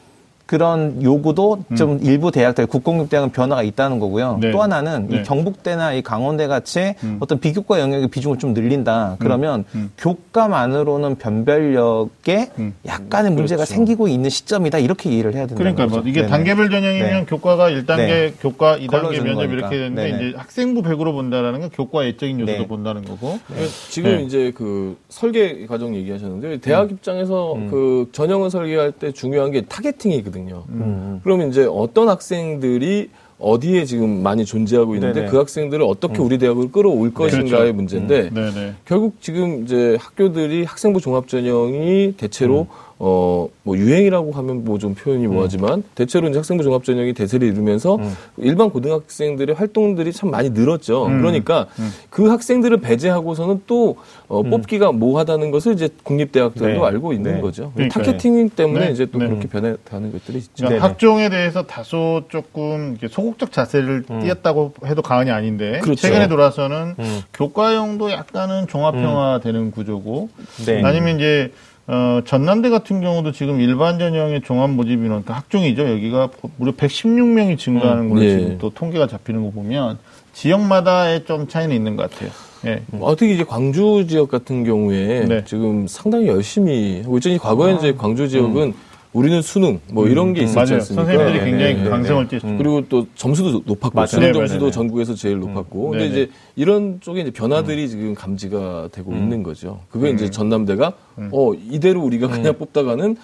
그런 0.46 1.02
요구도 1.02 1.64
좀 1.76 1.98
일부 2.02 2.30
대학들 2.30 2.66
국공립 2.66 3.08
대학은 3.08 3.32
변화가 3.32 3.62
있다는 3.62 3.98
거고요. 3.98 4.38
네. 4.40 4.50
또 4.50 4.62
하나는 4.62 5.08
네. 5.08 5.16
이 5.16 5.22
경북대나 5.22 5.94
이 5.94 6.02
강원대 6.02 6.46
같이 6.46 6.94
어떤 7.20 7.40
비교과 7.40 7.80
영역의 7.80 8.08
비중을 8.08 8.38
좀 8.38 8.52
늘린다. 8.52 9.16
그러면 9.20 9.64
음. 9.74 9.90
교과만으로는 9.96 11.16
변별력에 11.16 12.50
음. 12.58 12.74
약간의 12.84 13.32
문제가 13.32 13.60
그렇죠. 13.64 13.72
생기고 13.74 14.08
있는 14.08 14.28
시점이다. 14.28 14.78
이렇게 14.78 15.10
이해를 15.10 15.32
해야 15.34 15.46
된다. 15.46 15.56
그러니까 15.56 15.86
뭐 15.86 16.00
이게 16.04 16.20
네네. 16.20 16.28
단계별 16.28 16.68
전형이면 16.68 17.10
네. 17.10 17.24
교과가 17.26 17.70
1단계, 17.70 17.96
네. 17.96 18.34
교과 18.38 18.76
2단계 18.78 18.90
걸러주는 18.90 19.24
면접 19.24 19.46
거니까. 19.46 19.54
이렇게 19.54 19.76
되는데 19.78 20.02
네네. 20.04 20.28
이제 20.28 20.36
학생부 20.36 20.82
100으로 20.82 21.12
본다라는 21.12 21.60
건 21.60 21.70
교과 21.70 22.04
애적인 22.04 22.40
요소도 22.40 22.58
네. 22.58 22.66
본다는 22.66 23.04
거고. 23.04 23.38
그러니까 23.46 23.70
지금 23.88 24.16
네. 24.18 24.22
이제 24.24 24.52
그 24.54 24.98
설계 25.08 25.64
과정 25.66 25.94
얘기하셨는데 25.96 26.58
대학 26.58 26.84
음. 26.84 26.90
입장에서 26.90 27.54
그 27.70 28.10
전형을 28.12 28.50
설계할 28.50 28.92
때 28.92 29.10
중요한 29.10 29.50
게 29.50 29.62
타겟팅이거든요. 29.62 30.33
음. 30.68 31.20
그러면 31.22 31.48
이제 31.48 31.66
어떤 31.70 32.08
학생들이 32.08 33.10
어디에 33.38 33.84
지금 33.84 34.22
많이 34.22 34.44
존재하고 34.44 34.94
있는데 34.94 35.20
네네. 35.20 35.30
그 35.30 35.36
학생들을 35.38 35.84
어떻게 35.84 36.18
우리 36.20 36.38
대학을 36.38 36.70
끌어올 36.70 37.12
것인가의 37.12 37.48
그렇죠. 37.48 37.74
문제인데 37.74 38.30
네네. 38.30 38.74
결국 38.84 39.20
지금 39.20 39.64
이제 39.64 39.96
학교들이 40.00 40.64
학생부 40.64 41.00
종합전형이 41.00 42.14
대체로 42.16 42.62
음. 42.62 42.93
어, 42.98 43.48
뭐 43.64 43.76
유행이라고 43.76 44.32
하면 44.32 44.64
뭐 44.64 44.78
좀 44.84 44.94
표현이 44.94 45.26
뭐하지만 45.28 45.82
대체로 45.94 46.28
이제 46.28 46.38
학생부 46.38 46.62
종합전형이 46.62 47.14
대세를 47.14 47.48
이루면서 47.48 47.96
음. 47.96 48.14
일반 48.36 48.68
고등학생들의 48.70 49.54
활동들이 49.54 50.12
참 50.12 50.30
많이 50.30 50.50
늘었죠. 50.50 51.06
음. 51.06 51.18
그러니까 51.20 51.66
그 52.10 52.28
학생들을 52.28 52.78
배제하고서는 52.78 53.62
또 53.66 53.96
어, 54.28 54.42
뽑기가 54.42 54.92
뭐하다는 54.92 55.50
것을 55.50 55.72
이제 55.74 55.88
국립대학들도 56.02 56.80
네. 56.80 56.86
알고 56.86 57.12
있는 57.12 57.36
네. 57.36 57.40
거죠. 57.40 57.72
그러니까요. 57.74 58.04
targeting 58.04 58.50
때문에 58.50 58.86
네. 58.86 58.92
이제 58.92 59.06
또 59.06 59.18
네. 59.18 59.28
그렇게 59.28 59.48
변해가는 59.48 60.12
것들이 60.12 60.38
있죠. 60.38 60.50
그러니까. 60.66 60.84
학종에 60.88 61.28
대해서 61.30 61.62
다소 61.62 62.24
조금 62.28 62.98
소극적 63.08 63.52
자세를 63.52 64.04
띄었다고 64.22 64.74
해도 64.86 65.00
과언이 65.02 65.30
아닌데 65.30 65.80
그렇죠. 65.82 66.02
최근에 66.02 66.28
돌아서는 66.28 66.94
음. 66.98 67.20
교과형도 67.32 68.10
약간은 68.10 68.66
종합형화되는 68.66 69.70
구조고 69.70 70.28
네. 70.66 70.82
아니면 70.84 71.16
이제 71.16 71.52
어, 71.86 72.20
전남대 72.24 72.70
같은 72.70 73.00
경우도 73.00 73.32
지금 73.32 73.60
일반 73.60 73.98
전형의 73.98 74.42
종합 74.42 74.70
모집 74.70 74.92
인원, 74.92 75.22
그러니까 75.22 75.34
학종이죠. 75.34 75.88
여기가 75.90 76.30
무려 76.56 76.72
116명이 76.72 77.58
증가하는 77.58 78.08
걸로 78.08 78.24
예. 78.24 78.38
지금 78.38 78.58
또 78.58 78.70
통계가 78.70 79.06
잡히는 79.06 79.44
거 79.44 79.50
보면 79.50 79.98
지역마다의 80.32 81.26
좀 81.26 81.46
차이는 81.46 81.76
있는 81.76 81.96
것 81.96 82.10
같아요. 82.10 82.30
예. 82.66 82.82
어, 82.92 83.14
특히 83.16 83.34
이제 83.34 83.44
광주 83.44 84.06
지역 84.08 84.30
같은 84.30 84.64
경우에 84.64 85.26
네. 85.26 85.44
지금 85.44 85.86
상당히 85.86 86.28
열심히 86.28 87.02
하고 87.02 87.18
있죠. 87.18 87.36
과거에 87.38 87.74
이제 87.74 87.92
광주 87.92 88.28
지역은 88.28 88.72
우리는 89.14 89.40
수능 89.42 89.78
뭐 89.92 90.08
이런 90.08 90.34
게 90.34 90.42
있었지 90.42 90.58
음. 90.58 90.64
맞아요. 90.64 90.74
않습니까? 90.80 91.04
선생님들이 91.04 91.38
네, 91.38 91.50
굉장히 91.50 91.74
네, 91.76 91.82
네, 91.84 91.88
강성을 91.88 92.24
네. 92.24 92.28
띄었죠. 92.40 92.58
그리고 92.58 92.82
또 92.88 93.06
점수도 93.14 93.62
높았고 93.64 93.94
맞아요. 93.94 94.06
수능 94.08 94.26
네, 94.26 94.32
점수도. 94.32 94.70
전국에서 94.72 95.14
제일 95.14 95.38
높았고 95.38 95.90
근데. 95.90 96.06
이제 96.08 96.30
이런 96.56 96.98
쪽에 97.00 97.20
이제 97.20 97.30
변화들이 97.30 97.88
지금 97.88 98.14
감지가 98.14 98.88
되고 98.90 99.12
있는 99.12 99.44
거죠. 99.44 99.80
그게 99.88 100.10
이제 100.10 100.28
전남대가 100.30 100.94
어 101.30 101.52
이대로 101.54 102.02
우리가 102.02 102.26
그냥 102.26 102.54
뽑다가는 102.58 103.16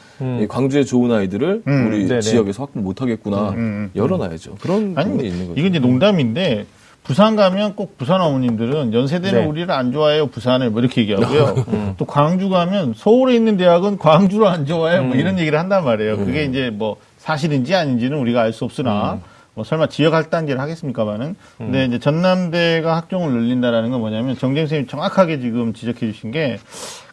이 0.43 0.47
광주의 0.49 0.86
좋은 0.86 1.11
아이들을 1.11 1.62
음. 1.66 1.86
우리. 1.88 2.20
지역에서 2.20 2.62
확보 2.64 2.80
못 2.80 3.03
하겠구나 3.03 3.51
음, 3.51 3.57
음. 3.59 3.91
열어놔야죠. 3.97 4.57
그런 4.61 4.93
아니, 4.97 5.11
부분이 5.11 5.28
있는 5.28 5.49
거죠. 5.49 5.59
이건 5.61 5.70
이제 5.70 5.78
농담인데, 5.80 6.66
부산 7.03 7.34
가면 7.34 7.74
꼭 7.74 7.98
부산 7.98 8.20
어머님들은 8.20 8.92
연세대는 8.92 9.40
네. 9.40 9.46
우리를 9.46 9.70
안 9.70 9.90
좋아해요, 9.92 10.28
부산을. 10.28 10.70
뭐 10.70 10.80
이렇게 10.80 11.01
얘기하고요. 11.03 11.94
또 11.98 12.05
광주 12.05 12.48
가면 12.48 12.94
서울에 12.96 13.34
있는 13.34 13.57
대학은 13.57 13.98
광주를 13.98 14.46
안 14.46 14.66
좋아해요. 14.66 15.03
뭐 15.05 15.16
이런 15.16 15.38
얘기를 15.38 15.59
한단 15.59 15.84
말이에요. 15.84 16.18
그게 16.18 16.44
이제 16.44 16.70
뭐 16.70 16.96
사실인지 17.18 17.74
아닌지는 17.74 18.18
우리가 18.18 18.42
알 18.42 18.53
수 18.53 18.64
없으나, 18.64 19.18
뭐 19.55 19.64
설마 19.64 19.88
지역 19.88 20.14
할단지를 20.14 20.61
하겠습니까만은. 20.61 21.36
근데 21.59 21.84
이제 21.86 21.98
전남대가 21.98 22.96
학종을 22.96 23.32
늘린다라는 23.32 23.90
건 23.90 24.01
뭐냐면 24.01 24.36
정재 24.38 24.61
선생님이 24.62 24.88
정확하게 24.88 25.40
지금 25.40 25.72
지적해 25.72 25.98
주신 26.12 26.30
게 26.30 26.59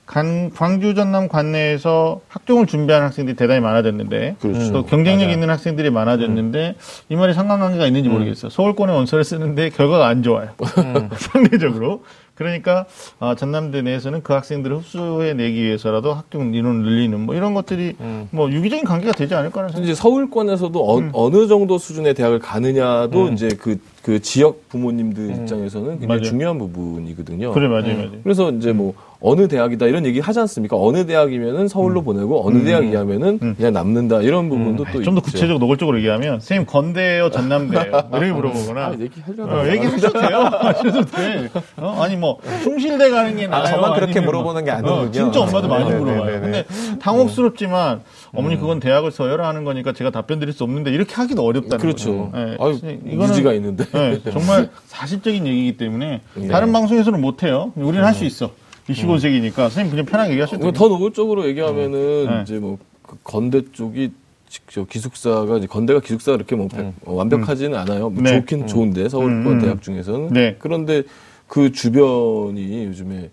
간, 0.07 0.49
광주 0.51 0.95
전남 0.95 1.27
관내에서 1.27 2.21
학종을 2.29 2.65
준비하는 2.65 3.07
학생들이 3.07 3.35
대단히 3.35 3.59
많아졌는데 3.59 4.37
그렇죠. 4.39 4.71
또 4.71 4.85
경쟁력 4.85 5.25
맞아요. 5.25 5.33
있는 5.33 5.49
학생들이 5.49 5.89
많아졌는데 5.89 6.75
이 7.09 7.15
말이 7.15 7.33
상관관계가 7.33 7.85
있는지 7.85 8.07
모르겠어요. 8.07 8.49
서울권에 8.49 8.93
원서를 8.93 9.25
쓰는데 9.25 9.69
결과가 9.69 10.07
안 10.07 10.23
좋아요. 10.23 10.51
상대적으로. 11.17 12.03
그러니까 12.35 12.85
아, 13.19 13.33
전남대 13.35 13.81
내에서는 13.81 14.21
그 14.21 14.31
학생들을 14.31 14.77
흡수해 14.77 15.33
내기 15.33 15.61
위해서라도 15.63 16.13
학종 16.13 16.53
인원을 16.53 16.83
늘리는 16.83 17.19
뭐 17.19 17.33
이런 17.33 17.55
것들이 17.55 17.95
뭐 18.29 18.51
유기적인 18.51 18.85
관계가 18.85 19.13
되지 19.13 19.33
않을까라는 19.33 19.73
생각이 19.73 19.91
이제 19.91 19.99
서울권에서도 19.99 21.11
어, 21.13 21.29
느 21.31 21.47
정도 21.47 21.79
수준의 21.79 22.13
대학을 22.13 22.37
가느냐도 22.37 23.29
이제 23.29 23.49
그, 23.59 23.79
그 24.03 24.21
지역 24.21 24.69
부모님들 24.69 25.31
입장에서는 25.31 25.87
굉장히 25.99 26.07
맞아요. 26.07 26.21
중요한 26.21 26.59
부분이거든요. 26.59 27.53
그래 27.53 27.67
맞아요 27.67 27.95
맞아요. 27.95 28.11
그래서 28.23 28.51
이제 28.51 28.71
뭐 28.71 28.93
어느 29.19 29.47
대학이다 29.47 29.87
이런 29.87 30.05
얘기 30.05 30.19
하지 30.19 30.39
않습니까? 30.41 30.77
어느 30.79 31.05
대학이면은 31.05 31.67
서울로 31.67 32.01
보내고 32.03 32.47
어느 32.47 32.63
대학 32.63 32.85
이하면은 32.85 33.39
그냥 33.55 33.73
남는다 33.73 34.21
이런 34.21 34.47
부분도 34.49 34.85
또 34.93 35.01
좀 35.01 35.15
더. 35.15 35.21
구체적으로 35.21 35.57
노골적으로 35.59 35.97
얘기하면 35.97 36.33
선생님 36.39 36.67
건대예요 36.67 37.31
전남대예요 37.31 37.91
뭐 38.09 38.19
이렇게 38.19 38.31
물어보거나 38.33 38.85
아, 38.85 38.95
얘기하려고 38.99 39.51
어, 39.51 39.67
얘기하셔도 39.67 40.19
돼요. 40.19 40.37
하셔도 40.53 41.05
돼. 41.05 41.49
어? 41.77 41.99
아니 42.01 42.15
뭐 42.15 42.37
숭실대 42.63 43.09
가는 43.09 43.35
게 43.35 43.47
나아요. 43.47 43.65
저만 43.65 43.93
그렇게 43.95 44.11
아니면 44.19 44.25
물어보는 44.25 44.65
게 44.65 44.71
어, 44.71 44.75
아니군요. 44.75 45.11
진짜 45.11 45.41
엄마도 45.41 45.67
많이 45.67 45.85
네, 45.85 45.91
네, 45.93 45.99
물어봐요. 45.99 46.25
네, 46.25 46.31
네. 46.31 46.39
근데 46.39 46.65
당혹스럽지만 46.99 48.01
어머니 48.33 48.59
그건 48.59 48.79
대학을 48.79 49.11
서열화 49.11 49.47
하는 49.47 49.63
거니까 49.63 49.93
제가 49.93 50.11
답변 50.11 50.39
드릴 50.39 50.53
수 50.53 50.63
없는데 50.63 50.91
이렇게 50.91 51.15
하기도 51.15 51.43
어렵다는 51.43 51.77
그렇죠. 51.79 52.29
거죠. 52.29 52.31
예, 52.35 52.57
아유, 52.59 52.77
이거는 53.05 53.17
무지가 53.17 53.53
있는데. 53.53 53.85
예, 53.95 54.31
정말 54.31 54.69
사실적인 54.85 55.47
얘기이기 55.47 55.77
때문에 55.77 56.21
네. 56.35 56.47
다른 56.47 56.71
방송에서는 56.73 57.19
못 57.21 57.43
해요. 57.43 57.71
우리는 57.75 58.03
할 58.05 58.13
수 58.13 58.25
있어. 58.25 58.49
25세기니까 58.89 59.53
선생님 59.55 59.91
그냥 59.91 60.05
편하게 60.05 60.31
얘기하셔도 60.31 60.59
뭐 60.63 60.71
돼요. 60.71 60.79
더 60.79 60.87
노골적으로 60.87 61.47
얘기하면은 61.47 62.25
네. 62.27 62.41
이제 62.43 62.59
뭐 62.59 62.77
그 63.07 63.15
건대 63.23 63.61
쪽이 63.71 64.11
직접 64.49 64.89
기숙사가 64.89 65.57
이제 65.59 65.65
건대가 65.67 66.01
기숙사가 66.01 66.35
이렇게 66.35 66.57
뭐 66.57 66.67
백- 66.67 66.87
어, 67.05 67.13
완벽하지는 67.13 67.77
않아요. 67.79 68.09
뭐 68.09 68.21
네. 68.21 68.37
좋긴 68.37 68.67
좋은데 68.67 69.07
서울권 69.07 69.53
음. 69.53 69.61
대학 69.61 69.81
중에서는 69.81 70.27
네. 70.33 70.57
그런데 70.59 71.03
그 71.47 71.71
주변이 71.71 72.83
요즘에 72.83 73.29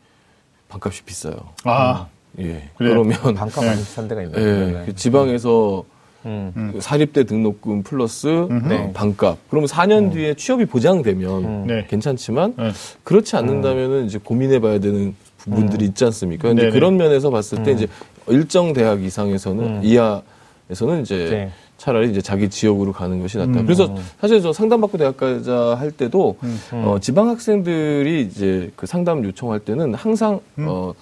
반값이 0.69 1.03
비싸요. 1.03 1.35
아, 1.65 2.07
예. 2.39 2.69
그래요? 2.77 3.05
그러면 3.05 3.35
반값 3.35 3.65
많이 3.65 3.79
비싼 3.81 4.07
데가 4.07 4.21
예, 4.23 4.27
있네요. 4.27 4.79
네. 4.79 4.83
그 4.87 4.95
지방에서 4.95 5.83
음. 6.27 6.71
그 6.73 6.81
사립대 6.81 7.25
등록금 7.25 7.83
플러스 7.83 8.29
네. 8.69 8.77
어, 8.79 8.93
반값. 8.95 9.39
그러면 9.51 9.69
4년 9.69 10.13
뒤에 10.13 10.35
취업이 10.35 10.67
보장되면 10.67 11.67
네. 11.67 11.87
괜찮지만 11.91 12.55
네. 12.57 12.71
그렇지 13.03 13.35
않는다면은 13.35 14.07
이제 14.07 14.19
고민해봐야 14.23 14.79
되는 14.79 15.17
부분들이 15.45 15.85
있지 15.87 16.05
않습니까? 16.05 16.49
근데 16.49 16.63
네네. 16.63 16.73
그런 16.73 16.97
면에서 16.97 17.31
봤을 17.31 17.63
때 17.63 17.73
이제 17.73 17.87
일정 18.29 18.73
대학 18.73 19.03
이상에서는 19.03 19.65
음. 19.65 19.81
이하에서는 19.83 21.03
이제 21.03 21.29
네. 21.31 21.51
차라리 21.77 22.11
이제 22.11 22.21
자기 22.21 22.49
지역으로 22.49 22.93
가는 22.93 23.21
것이 23.21 23.37
낫다. 23.37 23.61
음. 23.61 23.65
그래서 23.65 23.95
사실 24.21 24.41
저 24.41 24.53
상담받고 24.53 24.97
대학가자 24.97 25.75
할 25.75 25.91
때도 25.91 26.37
음. 26.43 26.59
어, 26.73 26.99
지방 27.01 27.29
학생들이 27.29 28.23
이제 28.23 28.71
그 28.77 28.87
상담 28.87 29.25
요청할 29.25 29.61
때는 29.61 29.95
항상 29.95 30.41
음. 30.59 30.67
어, 30.69 30.95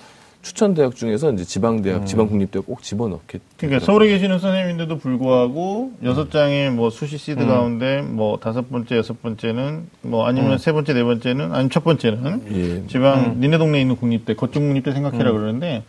추천 0.43 0.75
대학 0.75 0.97
중에서 0.97 1.33
이제 1.33 1.45
지방 1.45 1.83
대학, 1.83 2.05
지방 2.05 2.27
국립 2.27 2.51
대학 2.51 2.67
꼭 2.67 2.83
집어넣게. 2.83 3.39
그러니까 3.57 3.85
서울에 3.85 4.09
계시는 4.09 4.41
선생님인데도 4.41 4.99
불구하고 4.99 5.93
여섯 6.03 6.31
장의 6.33 6.71
뭐 6.73 6.91
수시 6.91 7.17
시드 7.17 7.47
가운데 7.47 8.03
뭐 8.03 8.39
다섯 8.39 8.69
번째, 8.69 8.97
여섯 8.97 9.23
번째는 9.23 9.87
뭐 10.03 10.27
아니면 10.27 10.59
세 10.59 10.73
번째, 10.73 10.95
네 10.95 11.05
번째는 11.05 11.55
아니 11.55 11.69
첫 11.69 11.85
번째는 11.85 12.43
예. 12.53 12.87
지방 12.89 13.41
니네 13.41 13.57
동네에 13.59 13.81
있는 13.81 13.97
국립대, 13.97 14.35
거쪽 14.35 14.61
국립대 14.61 14.93
생각해라 14.93 15.31
그러는데 15.31 15.85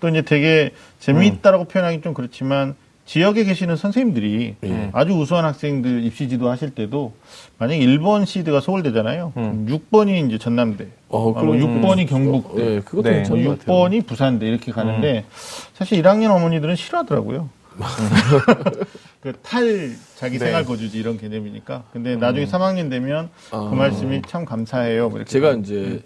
또 0.00 0.08
이제 0.08 0.22
되게 0.22 0.70
재미있다라고 1.00 1.64
표현하기 1.64 2.00
좀 2.00 2.14
그렇지만 2.14 2.76
지역에 3.08 3.44
계시는 3.44 3.76
선생님들이 3.76 4.56
예. 4.64 4.90
아주 4.92 5.14
우수한 5.14 5.46
학생들 5.46 6.04
입시 6.04 6.28
지도 6.28 6.50
하실 6.50 6.70
때도 6.74 7.14
만약에 7.56 7.80
1번 7.80 8.26
시드가 8.26 8.60
서울대잖아요. 8.60 9.32
그럼 9.34 9.66
6번이 9.66 10.28
이제 10.28 10.36
전남대. 10.36 10.88
어, 11.08 11.30
아, 11.34 11.42
뭐 11.42 11.56
그럼 11.56 11.58
6번이 11.58 12.06
경북대. 12.06 12.74
예, 12.74 12.80
그것도 12.80 13.08
네. 13.08 13.14
괜찮은 13.16 13.44
뭐것 13.44 13.60
같아요. 13.60 13.76
6번이 13.78 14.06
부산대 14.06 14.46
이렇게 14.46 14.72
가는데 14.72 15.24
사실 15.72 16.02
1학년 16.02 16.32
어머니들은 16.36 16.76
싫어하더라고요. 16.76 17.48
그탈 19.22 19.92
자기 20.16 20.38
네. 20.38 20.44
생활 20.44 20.66
거주지 20.66 20.98
이런 20.98 21.16
개념이니까. 21.16 21.84
근데 21.94 22.14
나중에 22.14 22.44
3학년 22.44 22.90
되면 22.90 23.30
아. 23.52 23.68
그 23.70 23.74
말씀이 23.74 24.20
참 24.28 24.44
감사해요. 24.44 25.08
뭐 25.08 25.16
이렇게. 25.16 25.30
제가 25.30 25.52
이제 25.52 26.02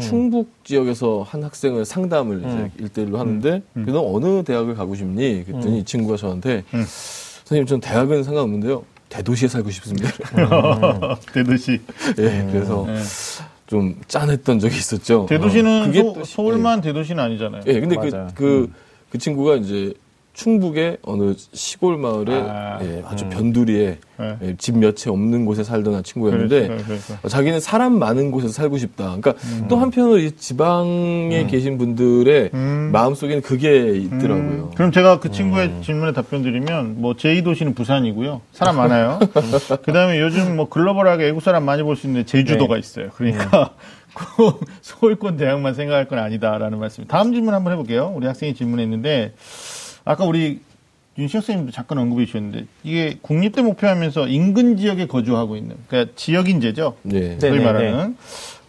충북 0.00 0.50
지역에서 0.64 1.22
한 1.28 1.44
학생을 1.44 1.84
상담을 1.84 2.38
이제 2.40 2.70
일대일로 2.78 3.18
하는데 3.18 3.62
너 3.74 4.00
어느 4.14 4.42
대학을 4.42 4.74
가고 4.74 4.94
싶니? 4.94 5.44
그랬더니 5.44 5.80
이 5.80 5.84
친구가 5.84 6.16
저한테 6.16 6.64
음. 6.72 6.84
선생님 7.44 7.66
전 7.66 7.80
대학은 7.80 8.22
상관없는데요. 8.22 8.84
대도시에 9.10 9.48
살고 9.48 9.70
싶습니다. 9.70 10.08
대도시. 11.34 11.72
예, 12.18 12.48
그래서 12.50 12.86
네. 12.86 12.96
좀 13.66 13.94
짠했던 14.08 14.58
적이 14.58 14.76
있었죠. 14.76 15.26
대도시는 15.28 15.82
어, 15.82 15.86
그게 15.86 16.02
서, 16.02 16.12
또- 16.14 16.24
서울만 16.24 16.80
대도시는 16.80 17.22
아니잖아요. 17.22 17.62
예, 17.66 17.80
근데 17.80 17.96
그, 17.96 18.06
맞아요. 18.06 18.28
그, 18.34 18.70
그 19.10 19.18
친구가 19.18 19.56
이제 19.56 19.92
충북의 20.32 20.98
어느 21.02 21.34
시골 21.52 21.98
마을에 21.98 22.32
아. 22.48 22.78
예, 22.82 23.02
아주 23.06 23.28
변두리에 23.28 23.98
네. 24.18 24.36
예, 24.42 24.56
집몇 24.56 24.96
채 24.96 25.10
없는 25.10 25.44
곳에 25.44 25.62
살던 25.62 26.02
친구였는데 26.04 26.68
그렇죠, 26.68 26.84
그렇죠. 26.86 27.18
어, 27.22 27.28
자기는 27.28 27.60
사람 27.60 27.98
많은 27.98 28.30
곳에서 28.30 28.52
살고 28.52 28.78
싶다. 28.78 29.04
그러니까 29.04 29.34
음. 29.44 29.66
또 29.68 29.76
한편으로 29.76 30.18
이 30.18 30.32
지방에 30.36 31.46
계신 31.48 31.76
분들의 31.76 32.50
음. 32.54 32.90
마음 32.92 33.14
속에는 33.14 33.42
그게 33.42 33.94
있더라고요. 33.96 34.70
음, 34.70 34.70
그럼 34.74 34.90
제가 34.92 35.20
그 35.20 35.30
친구의 35.30 35.82
질문에 35.82 36.12
답변 36.12 36.42
드리면 36.42 37.00
뭐 37.00 37.14
제2 37.14 37.44
도시는 37.44 37.74
부산이고요. 37.74 38.40
사람 38.52 38.76
많아요. 38.76 39.18
그다음에 39.84 40.18
요즘 40.20 40.56
뭐 40.56 40.68
글로벌하게 40.68 41.24
외국 41.24 41.40
사람 41.42 41.64
많이 41.64 41.82
볼 41.82 41.92
수 41.96 42.06
있는 42.06 42.24
제주도가 42.24 42.78
있어요. 42.78 43.10
그러니까 43.16 43.74
꼭 44.36 44.60
서울권 44.80 45.36
대학만 45.36 45.74
생각할 45.74 46.06
건 46.08 46.18
아니다라는 46.18 46.78
말씀. 46.78 47.04
다음 47.06 47.32
질문 47.34 47.52
한번 47.52 47.72
해볼게요. 47.74 48.12
우리 48.14 48.26
학생이 48.26 48.54
질문했는데 48.54 49.34
아까 50.04 50.24
우리 50.24 50.60
윤시혁 51.18 51.44
선생님도 51.44 51.72
잠깐 51.72 51.98
언급해 51.98 52.24
주셨는데 52.24 52.66
이게 52.84 53.18
국립대 53.20 53.60
목표하면서 53.62 54.28
인근 54.28 54.76
지역에 54.76 55.06
거주하고 55.06 55.56
있는 55.56 55.76
그러니까 55.86 56.12
지역 56.16 56.48
인재죠. 56.48 56.96
네. 57.02 57.36
네. 57.38 57.40
소위 57.40 57.58
네, 57.58 57.64
말하는 57.64 58.16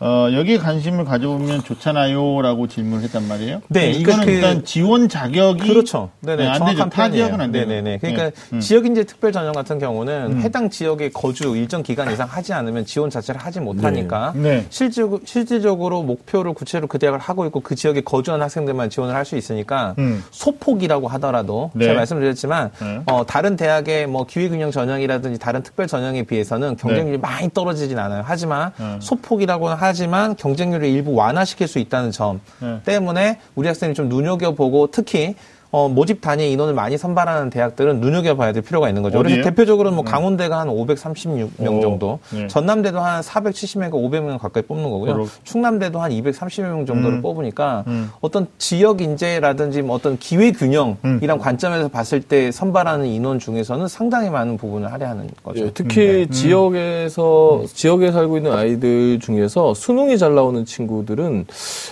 어, 0.04 0.28
여기에 0.34 0.58
관심을 0.58 1.06
가져보면 1.06 1.64
좋잖아요라고 1.64 2.68
질문을 2.68 3.04
했단 3.06 3.28
말이에요. 3.28 3.62
네, 3.70 3.92
이거는 3.92 4.04
그러니까 4.04 4.26
그- 4.26 4.32
일단 4.32 4.66
지원 4.66 5.08
자격이 5.10 5.68
그렇죠. 5.68 6.10
네네. 6.20 6.44
네, 6.44 6.50
안 6.50 6.58
정확한 6.58 6.76
되죠. 6.78 6.90
타. 6.90 7.10
지역은 7.12 7.42
안 7.42 7.52
되죠. 7.52 7.68
네네네. 7.68 7.98
그러니까 8.00 8.24
네. 8.26 8.32
음. 8.54 8.60
지역인재 8.60 9.06
특별 9.06 9.32
전형 9.32 9.54
같은 9.54 9.80
경우는 9.80 10.42
해당 10.42 10.70
지역에 10.70 11.10
거주 11.10 11.56
일정 11.56 11.84
기간 11.84 12.12
이상 12.12 12.28
하지 12.30 12.54
않으면 12.54 12.86
지원 12.86 13.10
자체를 13.10 13.40
하지 13.40 13.60
못하니까 13.60 14.34
네. 14.36 14.66
실질, 14.70 15.08
실질적으로 15.26 16.04
목표를 16.04 16.54
구체로 16.54 16.88
그 16.88 17.00
대학을 17.00 17.20
하고 17.20 17.46
있고 17.46 17.62
그 17.62 17.76
지역에 17.76 18.02
거주한 18.02 18.42
학생들만 18.42 18.90
지원을 18.90 19.16
할 19.16 19.24
수 19.24 19.38
있으니까 19.38 19.96
음. 20.00 20.22
소폭이라고 20.32 21.08
하더라도 21.08 21.72
네. 21.74 21.86
제가 21.86 21.96
말씀드렸지만 22.00 22.72
네. 22.78 23.00
어, 23.06 23.26
다른 23.26 23.56
대학의 23.56 24.06
뭐 24.08 24.26
기회균형 24.26 24.70
전형이라든지 24.70 25.40
다른 25.40 25.64
특별 25.64 25.88
전형에 25.88 26.24
비해서는 26.24 26.76
경쟁률이 26.76 27.20
많이 27.20 27.50
떨어지진 27.54 27.98
않아요. 28.00 28.22
하지만 28.26 28.74
네. 28.78 28.98
소폭이라고는 29.00 29.78
하지만 29.94 30.36
경쟁률을 30.36 30.88
일부 30.88 31.14
완화시킬 31.14 31.68
수 31.68 31.78
있다는 31.78 32.10
점 32.10 32.42
네. 32.60 32.82
때문에 32.84 33.40
우리 33.54 33.68
학생이 33.68 33.94
좀 33.94 34.10
눈여겨보고 34.10 34.88
특히 34.88 35.36
어, 35.76 35.90
모집 35.90 36.22
단위 36.22 36.52
인원을 36.52 36.76
많이 36.76 37.00
선발하는 37.00 37.50
대학들은 37.50 38.00
눈여겨봐야 38.00 38.54
될 38.54 38.62
필요가 38.62 38.90
있는 38.90 39.02
거죠. 39.02 39.18
어디예요? 39.18 39.38
그래서 39.38 39.50
대표적으로는 39.50 39.96
뭐 39.96 40.06
강원대가 40.06 40.60
한 40.60 40.68
536명 40.68 41.78
오, 41.78 41.82
정도, 41.82 42.20
네. 42.32 42.46
전남대도 42.48 43.00
한 43.00 43.22
470명에서 43.22 43.92
500명 43.94 44.38
가까이 44.38 44.62
뽑는 44.62 44.88
거고요. 44.88 45.14
그렇- 45.16 45.28
충남대도 45.44 46.00
한 46.00 46.12
230명 46.12 46.86
정도를 46.86 47.18
음. 47.18 47.22
뽑으니까 47.24 47.86
음. 47.88 48.12
어떤 48.22 48.46
지역 48.60 49.02
인재라든지 49.02 49.82
뭐 49.82 49.96
어떤 49.96 50.20
기회 50.20 50.52
균형이란 50.52 51.40
관점에서 51.40 51.88
봤을 51.88 52.22
때 52.22 52.52
선발하는 52.52 53.08
인원 53.08 53.40
중에서는 53.40 53.88
상당히 53.88 54.30
많은 54.30 54.58
부분을 54.58 54.92
할애하는 54.92 55.28
거죠. 55.44 55.66
예, 55.66 55.72
특히 55.74 56.28
지역에서 56.30 57.64
지역에 57.74 58.12
살고 58.12 58.38
있는 58.38 58.52
아이들 58.52 59.18
중에서 59.20 59.74
수능이 59.74 60.20
잘 60.20 60.36
나오는 60.36 60.66
친구들은 60.66 61.48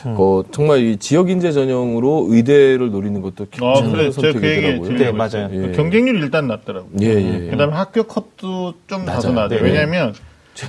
어, 0.06 0.44
정말 0.52 0.82
이 0.84 0.98
지역 0.98 1.32
인재 1.32 1.52
전형으로 1.52 2.28
의대를 2.30 2.92
노리는 2.92 3.20
것도 3.24 3.48
아, 3.78 3.82
그래. 3.92 4.12
제가 4.12 4.40
그 4.40 4.48
얘기 4.48 4.62
선택이더라고요. 4.62 4.98
네, 4.98 5.12
맞아요. 5.12 5.50
예. 5.52 5.72
경쟁률이 5.72 6.20
일단 6.20 6.48
낮더라고요. 6.48 6.92
예, 7.02 7.08
예. 7.08 7.50
그다음에 7.52 7.74
학교 7.74 8.04
컷도 8.04 8.74
좀 8.88 9.06
다소 9.06 9.30
낮아요. 9.30 9.36
낮아요. 9.36 9.60
네. 9.60 9.66
왜냐하면 9.66 10.14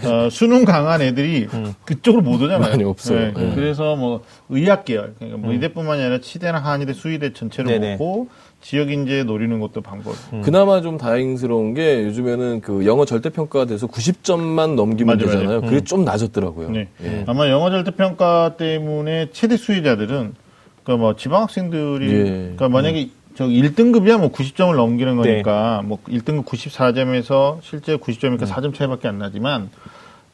어, 0.04 0.28
수능 0.30 0.64
강한 0.64 1.02
애들이 1.02 1.48
그쪽으로 1.84 2.22
못 2.22 2.36
오잖아요. 2.36 2.58
많이 2.60 2.84
없어요. 2.84 3.32
네. 3.34 3.52
그래서 3.54 3.96
뭐 3.96 4.22
의학 4.48 4.84
계열, 4.84 5.14
그러니까 5.18 5.38
뭐 5.38 5.52
의대뿐만이 5.52 6.00
아니라 6.00 6.20
치대나 6.20 6.58
한의대, 6.58 6.92
수의대 6.92 7.32
전체로 7.32 7.68
네네. 7.68 7.90
먹고 7.92 8.28
지역 8.60 8.92
인재 8.92 9.24
노리는 9.24 9.58
것도 9.58 9.80
방법. 9.80 10.14
그나마 10.44 10.80
좀 10.82 10.96
다행스러운 10.96 11.74
게 11.74 12.04
요즘에는 12.04 12.60
그 12.60 12.86
영어 12.86 13.04
절대 13.04 13.28
평가가 13.28 13.64
돼서 13.64 13.88
90점만 13.88 14.76
넘기면 14.76 15.16
맞아요, 15.18 15.26
되잖아요. 15.26 15.48
맞아요. 15.48 15.60
그게 15.62 15.80
좀 15.82 16.04
낮았더라고요. 16.04 16.70
네. 16.70 16.88
예. 17.02 17.24
아마 17.26 17.48
영어 17.50 17.70
절대 17.70 17.90
평가 17.90 18.54
때문에 18.56 19.30
최대 19.32 19.56
수혜자들은 19.56 20.34
그러니까 20.82 21.02
뭐 21.02 21.16
지방 21.16 21.42
학생들이 21.42 22.12
예. 22.12 22.24
그러니까 22.24 22.68
만약에 22.68 23.08
저 23.34 23.46
1등급이야 23.46 24.18
뭐 24.18 24.30
90점을 24.30 24.74
넘기는 24.74 25.16
거니까 25.16 25.82
뭐 25.84 25.98
1등급 26.08 26.44
94점에서 26.44 27.58
실제 27.62 27.96
90점이니까 27.96 28.46
4점 28.46 28.74
차이밖에 28.74 29.08
안 29.08 29.18
나지만 29.18 29.70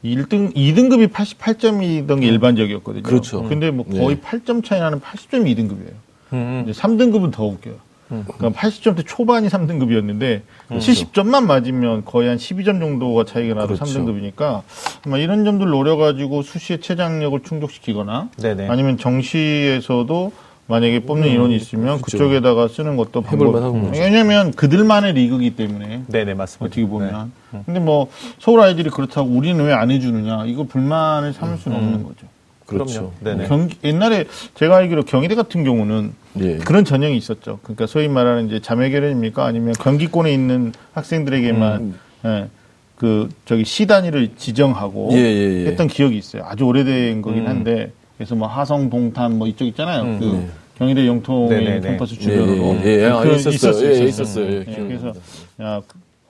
1등 0.03 0.55
2등급이 0.55 1.09
88점이던 1.11 2.21
게 2.21 2.27
일반적이었거든요. 2.27 3.03
그렇죠. 3.03 3.43
근데 3.43 3.71
뭐 3.71 3.85
거의 3.85 4.15
네. 4.15 4.21
8점 4.21 4.63
차이 4.63 4.79
나는 4.79 4.99
80점이 4.99 5.55
2등급이에요. 5.55 5.93
음, 6.33 6.65
이제 6.67 6.79
3등급은 6.79 7.31
더 7.31 7.45
웃겨요. 7.45 7.75
그러니까 8.09 8.49
80점대 8.59 9.05
초반이 9.05 9.47
3등급이었는데 9.49 10.41
70점만 10.71 11.45
맞으면 11.45 12.03
거의 12.05 12.27
한 12.27 12.37
12점 12.37 12.79
정도가 12.79 13.23
차이가 13.25 13.53
나도 13.53 13.75
그렇죠. 13.75 13.85
3등급이니까 13.85 14.61
아마 15.05 15.17
이런 15.19 15.45
점들 15.45 15.67
노려가지고 15.69 16.41
수시의 16.41 16.81
최장력을 16.81 17.39
충족시키거나 17.43 18.29
네네. 18.37 18.67
아니면 18.67 18.97
정시에서도 18.97 20.31
만약에 20.67 20.99
뽑는 20.99 21.27
인원이 21.27 21.55
있으면 21.55 21.97
그렇죠. 22.01 22.17
그쪽에다가 22.17 22.67
쓰는 22.67 22.95
것도 22.95 23.21
방법. 23.21 23.55
왜냐하면 23.91 24.51
그들만의 24.51 25.13
리그이기 25.13 25.55
때문에 25.55 26.03
네네, 26.07 26.35
맞습니다. 26.35 26.65
어떻게 26.65 26.85
보면. 26.85 27.31
근데 27.65 27.79
뭐 27.79 28.09
서울 28.39 28.59
아이들이 28.61 28.89
그렇다고 28.91 29.29
우리는 29.29 29.63
왜 29.65 29.73
안 29.73 29.89
해주느냐 29.89 30.45
이거 30.45 30.63
불만을 30.65 31.33
삼을 31.33 31.57
수는 31.57 31.77
없는 31.77 32.03
거죠. 32.03 32.27
그렇죠. 32.69 33.11
그럼요. 33.21 33.47
경기, 33.47 33.77
옛날에 33.83 34.25
제가 34.55 34.77
알기로 34.77 35.03
경희대 35.03 35.35
같은 35.35 35.63
경우는 35.63 36.13
예. 36.39 36.57
그런 36.57 36.85
전형이 36.85 37.17
있었죠. 37.17 37.59
그러니까 37.63 37.87
소위 37.87 38.07
말하는 38.07 38.47
이제 38.47 38.59
자매결연입니까? 38.59 39.43
아니면 39.43 39.73
경기권에 39.73 40.31
있는 40.33 40.71
학생들에게만 40.93 41.93
예, 42.25 42.47
그 42.95 43.29
저기 43.45 43.65
시 43.65 43.87
단위를 43.87 44.31
지정하고 44.37 45.09
예, 45.13 45.17
예, 45.17 45.63
예. 45.63 45.67
했던 45.67 45.87
기억이 45.87 46.17
있어요. 46.17 46.43
아주 46.45 46.65
오래된 46.65 47.21
거긴 47.21 47.43
음. 47.43 47.47
한데 47.47 47.91
그래서 48.17 48.35
뭐 48.35 48.47
하성 48.47 48.89
동탄 48.89 49.37
뭐 49.37 49.47
이쪽 49.47 49.65
있잖아요. 49.65 50.03
음. 50.03 50.19
그 50.19 50.25
네. 50.25 50.47
경희대 50.77 51.07
영통의. 51.07 51.81
캠퍼스 51.81 52.15
예, 52.15 52.19
주변으로 52.19 52.77
예, 52.85 53.01
예. 53.01 53.05
아, 53.07 53.19
그런- 53.21 53.35
있었어요. 53.37 53.85
예, 53.85 53.91
있었어요. 54.05 54.07
있었어요. 54.07 54.45
예, 54.45 54.59
예, 54.59 54.63
기억납니다. 54.65 55.01
그래서 55.01 55.19
야 55.61 55.81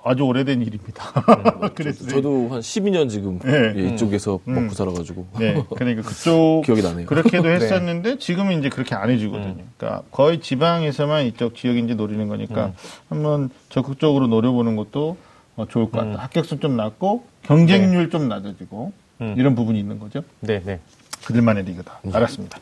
아주 0.04 0.24
오래된 0.24 0.62
일입니다. 0.62 1.12
그래서 1.76 2.06
저도 2.08 2.47
한 2.50 2.60
12년 2.62 3.10
지금 3.10 3.39
네. 3.39 3.74
예, 3.76 3.88
이쪽에서 3.89 4.39
먹고 4.45 4.74
살아가지고 4.74 5.28
네, 5.39 5.64
그러니까 5.76 6.04
그쪽 6.04 6.62
기억이 6.66 6.82
나네요. 6.82 7.06
그렇게도 7.06 7.47
했었는데 7.50 8.18
지금은 8.18 8.60
이제 8.60 8.70
그렇게 8.70 8.95
안 8.95 9.10
해주거든요. 9.10 9.58
그러니까 9.78 10.04
거의 10.12 10.39
지방에서만 10.39 11.26
이쪽 11.26 11.56
지역인지 11.56 11.95
노리는 11.95 12.28
거니까 12.28 12.74
한번 13.10 13.50
적극적으로 13.70 14.28
노려보는 14.28 14.76
것도 14.78 15.18
어, 15.58 15.66
좋을 15.68 15.91
것 15.91 16.00
같다. 16.00 16.24
합격수 16.24 16.60
좀 16.60 16.78
낮고 16.78 17.26
경쟁률 17.43 18.10
좀 18.10 18.30
낮아지고 18.30 18.93
이런 19.36 19.54
부분이 19.56 19.78
있는 19.78 20.00
거죠. 20.00 20.24
네 20.39 20.62
네. 20.64 20.80
그들만의 21.26 21.63
리그다. 21.65 21.99
알았습니다. 22.11 22.57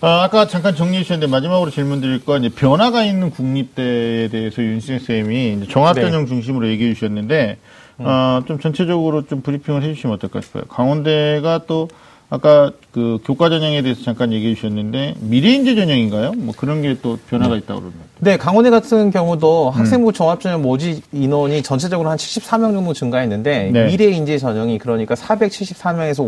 아, 0.00 0.22
아까 0.24 0.46
잠깐 0.46 0.76
정리해 0.76 1.02
주셨는데 1.02 1.30
마지막으로 1.30 1.70
질문 1.70 2.00
드릴 2.00 2.24
거 2.24 2.36
이제 2.38 2.48
변화가 2.48 3.04
있는 3.04 3.30
국립대에 3.30 4.28
대해서 4.28 4.62
윤승 4.62 4.98
쌤이 4.98 5.54
이제 5.54 5.66
종합전형 5.66 6.26
중심으로 6.26 6.68
얘기해 6.68 6.94
주셨는데 6.94 7.58
어, 7.98 8.42
좀 8.46 8.58
전체적으로 8.60 9.26
좀 9.26 9.40
브리핑을 9.40 9.82
해주시면 9.82 10.14
어떨까 10.16 10.40
싶어요. 10.40 10.64
강원대가 10.64 11.60
또 11.66 11.88
아까 12.30 12.72
그 12.92 13.18
교과 13.24 13.48
전형에 13.50 13.82
대해서 13.82 14.02
잠깐 14.02 14.32
얘기해 14.32 14.54
주셨는데 14.54 15.14
미래인재 15.20 15.74
전형인가요? 15.74 16.32
뭐 16.32 16.54
그런 16.56 16.82
게 16.82 16.96
또 17.02 17.18
변화가 17.28 17.56
있다고 17.56 17.80
그러네요. 17.80 18.00
네, 18.24 18.38
강원대 18.38 18.70
같은 18.70 19.10
경우도 19.10 19.68
학생부 19.68 20.14
종합전형 20.14 20.62
모집 20.62 21.04
인원이 21.12 21.62
전체적으로 21.62 22.08
한 22.08 22.16
74명 22.16 22.72
정도 22.72 22.94
증가했는데 22.94 23.70
네. 23.70 23.84
미래 23.84 24.06
인재 24.06 24.38
전형이 24.38 24.78
그러니까 24.78 25.14
474명에서 25.14 26.24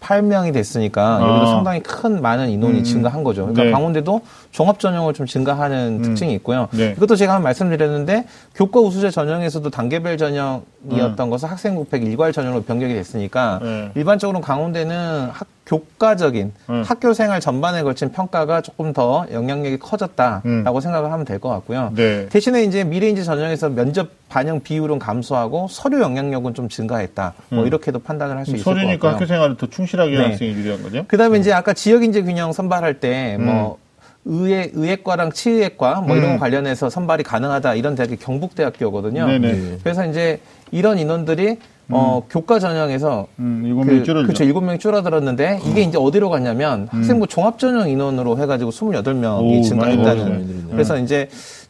548명이 0.00 0.54
됐으니까 0.54 1.20
여기도 1.20 1.42
아. 1.42 1.46
상당히 1.46 1.80
큰 1.82 2.22
많은 2.22 2.48
인원이 2.48 2.78
음. 2.78 2.82
증가한 2.82 3.24
거죠. 3.24 3.42
그러니까 3.42 3.64
네. 3.64 3.70
강원대도 3.72 4.22
종합 4.52 4.80
전형을 4.80 5.12
좀 5.12 5.26
증가하는 5.26 6.00
특징이 6.00 6.32
있고요. 6.36 6.68
네. 6.70 6.94
이것도 6.96 7.14
제가 7.14 7.34
한번 7.34 7.44
말씀드렸는데 7.44 8.24
교과 8.54 8.80
우수자 8.80 9.10
전형에서도 9.10 9.68
단계별 9.68 10.16
전형이었던 10.16 11.28
것을 11.28 11.50
학생부백 11.50 12.04
일괄 12.04 12.32
전형으로 12.32 12.62
변경이 12.62 12.94
됐으니까 12.94 13.60
네. 13.62 13.90
일반적으로 13.96 14.40
강원대는 14.40 15.28
학 15.30 15.46
교과적인 15.68 16.52
음. 16.70 16.82
학교 16.84 17.12
생활 17.12 17.40
전반에 17.40 17.82
걸친 17.82 18.10
평가가 18.10 18.62
조금 18.62 18.94
더 18.94 19.26
영향력이 19.30 19.78
커졌다라고 19.78 20.80
생각을 20.80 21.12
하면 21.12 21.24
될 21.26 21.38
것 21.38 21.50
같고요. 21.50 21.92
네. 21.94 22.26
대신에 22.30 22.64
이제 22.64 22.82
미래인재 22.82 23.22
전형에서 23.22 23.68
면접 23.68 24.08
반영 24.28 24.60
비율은 24.60 24.98
감소하고 24.98 25.68
서류 25.70 26.00
영향력은 26.00 26.54
좀 26.54 26.68
증가했다. 26.68 27.34
뭐 27.50 27.66
이렇게도 27.66 28.00
판단을 28.00 28.36
할 28.36 28.44
수 28.46 28.52
있을 28.56 28.64
것 28.64 28.70
서류니까 28.72 28.92
같고요. 29.10 29.12
학교 29.12 29.26
생활을 29.26 29.56
더 29.56 29.66
충실하게 29.68 30.16
네. 30.16 30.24
학생이 30.24 30.50
유리한 30.52 30.82
거죠. 30.82 31.04
그다음에 31.06 31.38
이제 31.38 31.52
아까 31.52 31.74
지역인재 31.74 32.22
균형 32.22 32.52
선발할 32.52 32.94
때뭐 33.00 33.78
의회 34.24 34.70
의학과랑 34.72 35.32
치의학과 35.32 36.00
뭐 36.00 36.16
이런 36.16 36.30
음. 36.30 36.34
거 36.36 36.40
관련해서 36.40 36.88
선발이 36.90 37.22
가능하다 37.24 37.74
이런 37.74 37.94
대학이 37.94 38.16
경북대학교거든요. 38.16 39.26
네네. 39.26 39.52
네. 39.52 39.78
그래서 39.84 40.04
이제 40.06 40.40
이런 40.70 40.98
인원들이 40.98 41.58
어 41.90 42.22
교과 42.28 42.58
전형에서 42.58 43.26
음, 43.38 43.62
일곱 43.64 43.84
명이 43.84 44.04
줄어들죠. 44.04 44.26
그렇죠. 44.26 44.44
일곱 44.44 44.60
명이 44.62 44.78
줄어들었는데 44.78 45.60
이게 45.70 45.82
이제 45.82 45.96
어디로 45.98 46.28
갔냐면 46.28 46.86
학생부 46.90 47.26
종합 47.28 47.58
전형 47.58 47.88
인원으로 47.88 48.38
해 48.38 48.44
가지고 48.46 48.70
28명이 48.70 49.38
오, 49.40 49.42
많이 49.46 49.62
증가했다는. 49.62 50.24
늘었네요. 50.24 50.68
그래서 50.70 50.98
이제 50.98 51.28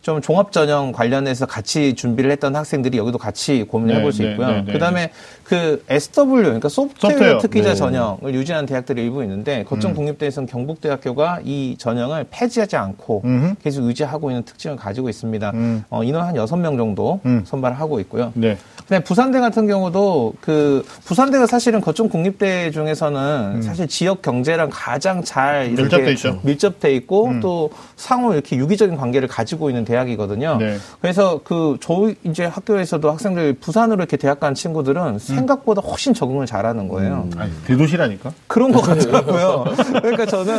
좀 0.08 0.22
종합 0.22 0.52
전형 0.52 0.90
관련해서 0.90 1.44
같이 1.44 1.92
준비를 1.92 2.30
했던 2.30 2.56
학생들이 2.56 2.96
여기도 2.96 3.18
같이 3.18 3.64
고민을 3.64 3.92
네, 3.96 4.00
해볼 4.00 4.12
수 4.14 4.22
네, 4.22 4.30
있고요. 4.30 4.46
네, 4.46 4.62
네. 4.62 4.72
그다음에 4.72 5.10
그 5.44 5.84
SW 5.86 6.36
그러니까 6.44 6.70
소프트웨어, 6.70 7.10
소프트웨어. 7.10 7.38
특기자 7.38 7.68
네. 7.70 7.74
전형을 7.74 8.32
유지하는 8.32 8.64
대학들이 8.64 9.02
일부 9.02 9.22
있는데 9.22 9.58
음. 9.58 9.64
거점 9.66 9.92
국립대에서는 9.92 10.46
경북대학교가 10.46 11.40
이 11.44 11.76
전형을 11.78 12.24
폐지하지 12.30 12.76
않고 12.76 13.20
음흠. 13.22 13.54
계속 13.62 13.86
유지하고 13.86 14.30
있는 14.30 14.44
특징을 14.44 14.76
가지고 14.78 15.10
있습니다. 15.10 15.50
음. 15.50 15.84
어, 15.90 16.02
인원 16.02 16.26
한 16.26 16.34
6명 16.34 16.78
정도 16.78 17.20
음. 17.26 17.42
선발을 17.44 17.78
하고 17.78 18.00
있고요. 18.00 18.32
네. 18.34 18.56
근데 18.88 19.04
부산대 19.04 19.40
같은 19.40 19.66
경우도 19.66 20.36
그 20.40 20.86
부산대가 21.04 21.46
사실은 21.46 21.82
거점 21.82 22.08
국립대 22.08 22.70
중에서는 22.70 23.60
사실 23.60 23.86
지역 23.86 24.22
경제랑 24.22 24.70
가장 24.72 25.22
잘 25.22 25.66
이렇게 25.66 25.82
음. 25.82 25.84
밀접돼 25.84 26.12
있죠. 26.12 26.28
음. 26.30 26.40
밀접돼 26.44 26.94
있고 26.94 27.34
또 27.42 27.68
상호 27.96 28.32
이렇게 28.32 28.56
유기적인 28.56 28.96
관계를 28.96 29.28
가지고 29.28 29.68
있는 29.68 29.84
대학 29.84 29.97
이거든요. 30.06 30.56
네. 30.58 30.76
그래서 31.00 31.40
그 31.42 31.76
저희 31.80 32.14
이제 32.24 32.44
학교에서도 32.44 33.10
학생들 33.10 33.54
부산으로 33.54 33.96
이렇게 33.98 34.16
대학 34.16 34.38
간 34.38 34.54
친구들은 34.54 35.18
생각보다 35.18 35.80
훨씬 35.80 36.14
적응을 36.14 36.46
잘하는 36.46 36.86
거예요. 36.88 37.28
아니, 37.36 37.50
대도시라니까. 37.66 38.32
그런 38.46 38.70
것 38.70 38.82
같더라고요. 38.82 39.64
그러니까 40.00 40.26
저는 40.26 40.54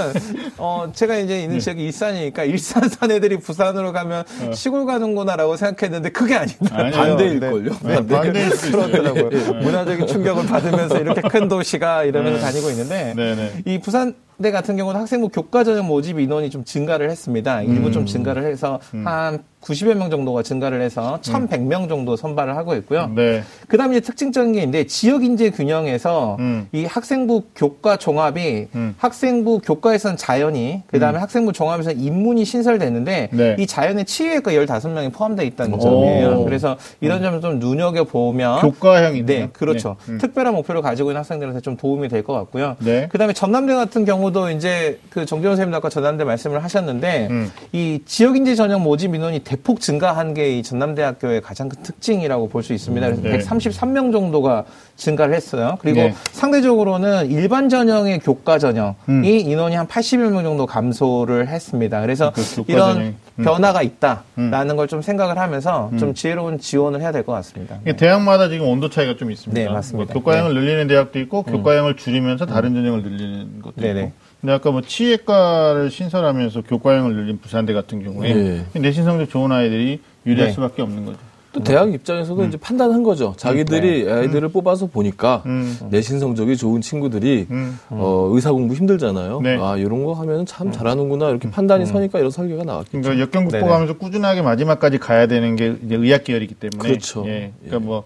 어 0.57 0.91
제가 0.93 1.15
이제 1.17 1.41
있는 1.41 1.59
지역이 1.59 1.83
일산이니까 1.85 2.43
일산 2.43 2.89
산 2.89 3.11
애들이 3.11 3.37
부산으로 3.37 3.93
가면 3.93 4.25
시골 4.53 4.85
가는구나라고 4.85 5.55
생각했는데 5.55 6.09
그게. 6.09 6.35
아니에요. 6.35 6.57
반대일걸요. 6.91 7.71
네, 7.83 8.07
반대일 8.07 8.51
수도 8.51 8.79
있어요. 8.79 8.91
그렇더라고요. 8.91 9.61
문화적인 9.61 10.07
충격을 10.07 10.45
받으면서 10.47 10.97
이렇게 10.99 11.21
큰 11.21 11.47
도시가 11.47 12.03
이러면서 12.03 12.39
다니고 12.45 12.69
있는데 12.71 13.13
네네. 13.15 13.51
이 13.65 13.79
부산 13.79 14.15
대 14.41 14.51
같은 14.51 14.77
경우는 14.77 14.99
학생부 15.01 15.29
교과 15.29 15.63
전형 15.63 15.87
모집 15.87 16.19
인원이 16.19 16.49
좀 16.49 16.63
증가를 16.63 17.09
했습니다. 17.09 17.61
일부 17.61 17.91
좀 17.91 18.05
증가를 18.05 18.45
해서 18.45 18.79
한 19.03 19.43
90여 19.61 19.93
명 19.95 20.09
정도가 20.09 20.41
증가를 20.41 20.81
해서 20.81 21.19
1,100명 21.21 21.89
정도 21.89 22.15
선발을 22.15 22.55
하고 22.55 22.75
있고요. 22.75 23.11
네. 23.13 23.43
그다음에 23.67 23.97
이제 23.97 24.05
특징적인 24.05 24.53
게 24.53 24.59
있는데 24.59 24.85
지역 24.85 25.23
인재 25.23 25.49
균형에서 25.49 26.37
음. 26.39 26.67
이 26.71 26.85
학생부 26.85 27.43
교과 27.55 27.97
종합이 27.97 28.67
음. 28.73 28.95
학생부 28.97 29.59
교과에서는 29.63 30.15
자연이 30.17 30.83
그다음에 30.87 31.19
학생부 31.19 31.51
종합에서 31.51 31.91
인문이 31.91 32.45
신설됐는데 32.45 33.29
네. 33.33 33.55
이 33.59 33.67
자연에 33.67 34.05
치유외과 34.05 34.51
15명이 34.51 35.11
포함되어 35.13 35.45
있다는 35.45 35.79
점이에요. 35.79 36.39
오. 36.39 36.45
그래서 36.45 36.77
이런 37.01 37.21
점을 37.21 37.41
좀 37.41 37.59
눈여겨 37.59 38.05
보면 38.05 38.61
교과형이네요. 38.61 39.39
네, 39.39 39.49
그렇죠. 39.51 39.97
네. 40.05 40.13
음. 40.13 40.17
특별한 40.19 40.53
목표를 40.53 40.81
가지고 40.81 41.09
있는 41.11 41.19
학생들한테 41.19 41.61
좀 41.61 41.75
도움이 41.75 42.07
될 42.07 42.19
것 42.23 42.33
같고요. 42.33 42.75
네. 42.79 43.07
그다음에 43.09 43.31
전남대 43.33 43.73
같은 43.73 44.03
경우도 44.05 44.51
이제 44.51 44.99
그 45.09 45.25
정재원 45.25 45.55
선생님도 45.55 45.77
아까 45.77 45.87
전남대 45.89 46.25
말씀을 46.25 46.63
하셨는데 46.63 47.27
음. 47.29 47.51
이 47.71 47.99
지역 48.05 48.35
인재 48.35 48.55
전형 48.55 48.83
모집 48.83 49.15
인원이 49.15 49.39
대폭 49.49 49.81
증가한 49.81 50.35
게 50.35 50.59
이 50.59 50.63
전남대학교의 50.63 51.41
가장 51.41 51.69
큰 51.69 51.81
특징이라고 51.81 52.49
볼 52.49 52.61
수 52.61 52.71
있습니다. 52.73 53.07
그래서 53.07 53.21
네. 53.23 53.37
133명 53.39 54.11
정도가 54.11 54.65
증가를 54.99 55.33
했어요. 55.33 55.77
그리고 55.81 56.01
네. 56.01 56.13
상대적으로는 56.31 57.31
일반 57.31 57.69
전형의 57.69 58.19
교과 58.19 58.59
전형이 58.59 58.95
음. 59.09 59.23
인원이 59.23 59.75
한 59.75 59.87
81명 59.87 60.43
정도 60.43 60.65
감소를 60.65 61.47
했습니다. 61.47 62.01
그래서 62.01 62.31
그 62.33 62.41
이런 62.67 62.93
전형이. 62.93 63.13
음. 63.39 63.43
변화가 63.43 63.81
있다라는 63.81 64.75
걸좀 64.75 65.01
생각을 65.01 65.37
하면서 65.37 65.89
좀 65.97 66.13
지혜로운 66.13 66.59
지원을 66.59 66.99
해야 67.01 67.11
될 67.13 67.23
것 67.23 67.31
같습니다. 67.33 67.77
이게 67.83 67.95
대학마다 67.95 68.49
지금 68.49 68.67
온도 68.67 68.89
차이가 68.89 69.15
좀 69.15 69.31
있습니다. 69.31 69.61
네, 69.61 69.69
맞습니다. 69.69 70.13
뭐 70.13 70.21
교과형을 70.21 70.53
늘리는 70.53 70.87
대학도 70.87 71.19
있고 71.19 71.43
교과형을 71.43 71.95
줄이면서 71.95 72.45
다른 72.45 72.73
전형을 72.73 73.01
늘리는 73.03 73.61
것도 73.61 73.75
네네. 73.77 73.99
있고. 74.01 74.11
근데 74.41 74.53
아까 74.53 74.71
뭐 74.71 74.81
치외과를 74.81 75.89
신설하면서 75.91 76.61
교과형을 76.63 77.13
늘린 77.15 77.39
부산대 77.39 77.73
같은 77.73 78.03
경우에 78.03 78.33
네. 78.33 78.65
내신 78.79 79.03
성적 79.05 79.29
좋은 79.29 79.51
아이들이 79.51 80.01
유리할 80.25 80.47
네. 80.49 80.53
수밖에 80.53 80.81
없는 80.81 81.05
거죠. 81.05 81.17
또 81.51 81.63
대학 81.63 81.91
입장에서도 81.93 82.45
이제 82.45 82.57
판단한 82.57 83.01
거죠. 83.01 83.33
자기들이 83.35 84.09
아이들을 84.09 84.49
뽑아서 84.49 84.85
보니까 84.85 85.41
음. 85.47 85.77
내신 85.89 86.19
성적이 86.19 86.55
좋은 86.55 86.81
친구들이 86.81 87.47
음. 87.49 87.79
어, 87.89 88.29
의사 88.31 88.51
공부 88.51 88.75
힘들잖아요. 88.75 89.41
네. 89.41 89.57
아 89.59 89.75
이런 89.75 90.03
거 90.03 90.13
하면 90.13 90.45
참 90.45 90.71
잘하는구나 90.71 91.29
이렇게 91.29 91.49
판단이 91.49 91.85
서니까 91.87 92.19
이런 92.19 92.29
설계가 92.29 92.63
나왔겠죠. 92.63 93.01
그러니까 93.01 93.23
역경 93.23 93.47
네네. 93.47 93.61
극복 93.61 93.73
하면서 93.73 93.97
꾸준하게 93.97 94.43
마지막까지 94.43 94.99
가야 94.99 95.25
되는 95.25 95.55
게 95.55 95.75
이제 95.83 95.95
의학 95.95 96.23
계열이기 96.23 96.53
때문에 96.53 96.87
그렇죠. 96.87 97.23
예. 97.27 97.51
그러니까 97.63 97.79
뭐 97.79 98.03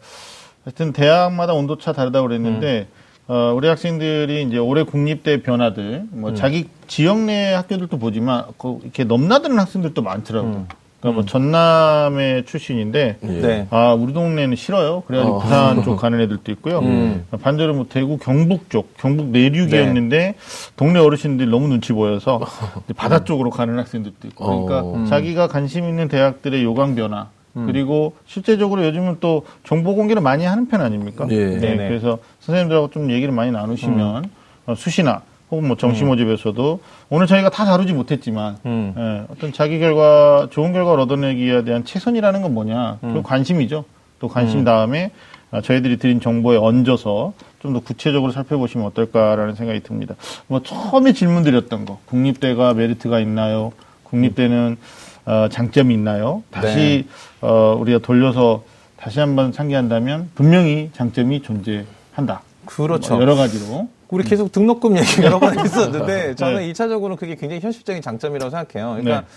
하여튼 0.64 0.94
대학마다 0.94 1.54
온도차 1.54 1.92
다르다고 1.92 2.28
그랬는데 2.28 2.88
어, 3.28 3.54
우리 3.56 3.68
학생들이 3.68 4.44
이제 4.44 4.58
올해 4.58 4.84
국립대 4.84 5.42
변화들 5.42 6.06
뭐 6.12 6.34
자기 6.34 6.70
지역 6.88 7.20
내 7.20 7.54
학교들도 7.54 7.98
보지만 7.98 8.46
그 8.58 8.80
이렇게 8.84 9.04
넘나드는 9.04 9.60
학생들도 9.60 10.02
많더라고요. 10.02 10.68
그러니까 11.04 11.12
뭐 11.12 11.26
전남의 11.26 12.46
출신인데 12.46 13.18
예. 13.22 13.28
네. 13.28 13.68
아 13.72 13.94
우리 13.94 14.14
동네는 14.14 14.56
싫어요. 14.56 15.04
그래가지고 15.06 15.36
어. 15.36 15.40
부산 15.40 15.84
쪽 15.84 15.98
가는 16.00 16.20
애들도 16.22 16.50
있고요. 16.54 16.80
음. 16.80 17.26
반대로 17.42 17.74
뭐 17.74 17.86
대구 17.90 18.18
경북 18.18 18.70
쪽 18.70 18.96
경북 18.98 19.28
내륙이었는데 19.28 20.36
동네 20.78 21.00
어르신들이 21.00 21.50
너무 21.50 21.68
눈치 21.68 21.92
보여서 21.92 22.40
바다 22.96 23.26
쪽으로 23.26 23.50
가는 23.50 23.78
학생들도 23.78 24.28
있고 24.30 24.66
그러니까 24.66 24.80
어. 24.88 25.06
자기가 25.10 25.48
관심 25.50 25.84
있는 25.90 26.08
대학들의 26.08 26.64
요강 26.64 26.96
변화 26.96 27.28
그리고 27.54 28.16
실제적으로 28.26 28.84
요즘은 28.84 29.18
또 29.20 29.46
정보 29.64 29.94
공개를 29.96 30.24
많이 30.24 30.44
하는 30.44 30.68
편 30.68 30.82
아닙니까? 30.82 31.28
예. 31.30 31.50
네, 31.50 31.60
네네. 31.60 31.88
그래서 31.88 32.18
선생님들하고 32.40 32.90
좀 32.90 33.12
얘기를 33.12 33.32
많이 33.32 33.52
나누시면 33.52 34.26
어, 34.66 34.76
수시나 34.76 35.22
혹은 35.52 35.68
뭐 35.68 35.78
정시 35.78 36.04
모집에서도 36.04 36.80
오늘 37.10 37.28
저희가 37.28 37.50
다 37.50 37.66
다루지 37.66 37.94
못했지만 37.94 38.58
음. 38.66 38.94
예, 38.98 39.26
어떤 39.32 39.54
자기 39.54 39.80
결과 39.80 40.48
좋은 40.52 40.74
결과를 40.74 41.02
얻어내기에 41.02 41.64
대한 41.64 41.86
최선이라는 41.86 42.42
건 42.42 42.54
뭐냐 42.54 42.98
그 43.02 43.22
관심이죠. 43.22 43.86
또 44.20 44.28
관심 44.28 44.64
다음에 44.64 45.12
어, 45.52 45.62
저희들이 45.62 45.98
드린 45.98 46.20
정보에 46.22 46.58
얹어서 46.58 47.34
좀 47.62 47.74
더 47.74 47.80
구체적으로 47.80 48.32
살펴보시면 48.34 48.86
어떨까라는 48.88 49.56
생각이 49.56 49.80
듭니다. 49.82 50.16
뭐 50.48 50.62
처음에 50.64 51.14
질문 51.14 51.44
드렸던 51.44 51.86
거 51.86 52.00
국립대가 52.08 52.74
메리트가 52.74 53.20
있나요? 53.22 53.72
국립대는 54.04 54.78
어, 55.26 55.48
장점이 55.50 55.94
있나요? 55.94 56.44
다시 56.52 57.08
어, 57.42 57.78
우리가 57.80 58.00
돌려서 58.00 58.64
다시 58.98 59.20
한번 59.22 59.54
상기한다면 59.54 60.32
분명히 60.36 60.90
장점이 60.94 61.42
존재한다. 61.42 62.42
그렇죠. 62.66 63.14
뭐 63.14 63.22
여러 63.22 63.36
가지로. 63.36 63.88
우리 64.14 64.24
계속 64.24 64.52
등록금 64.52 64.98
얘기 64.98 65.24
여러 65.24 65.40
번 65.40 65.58
했었는데 65.58 66.06
네. 66.06 66.36
저는 66.36 66.64
일차적으로 66.64 67.16
그게 67.16 67.36
굉장히 67.36 67.62
현실적인 67.62 68.02
장점이라고 68.02 68.52
생각해요. 68.52 68.92
그러니까 69.02 69.22
네. 69.22 69.28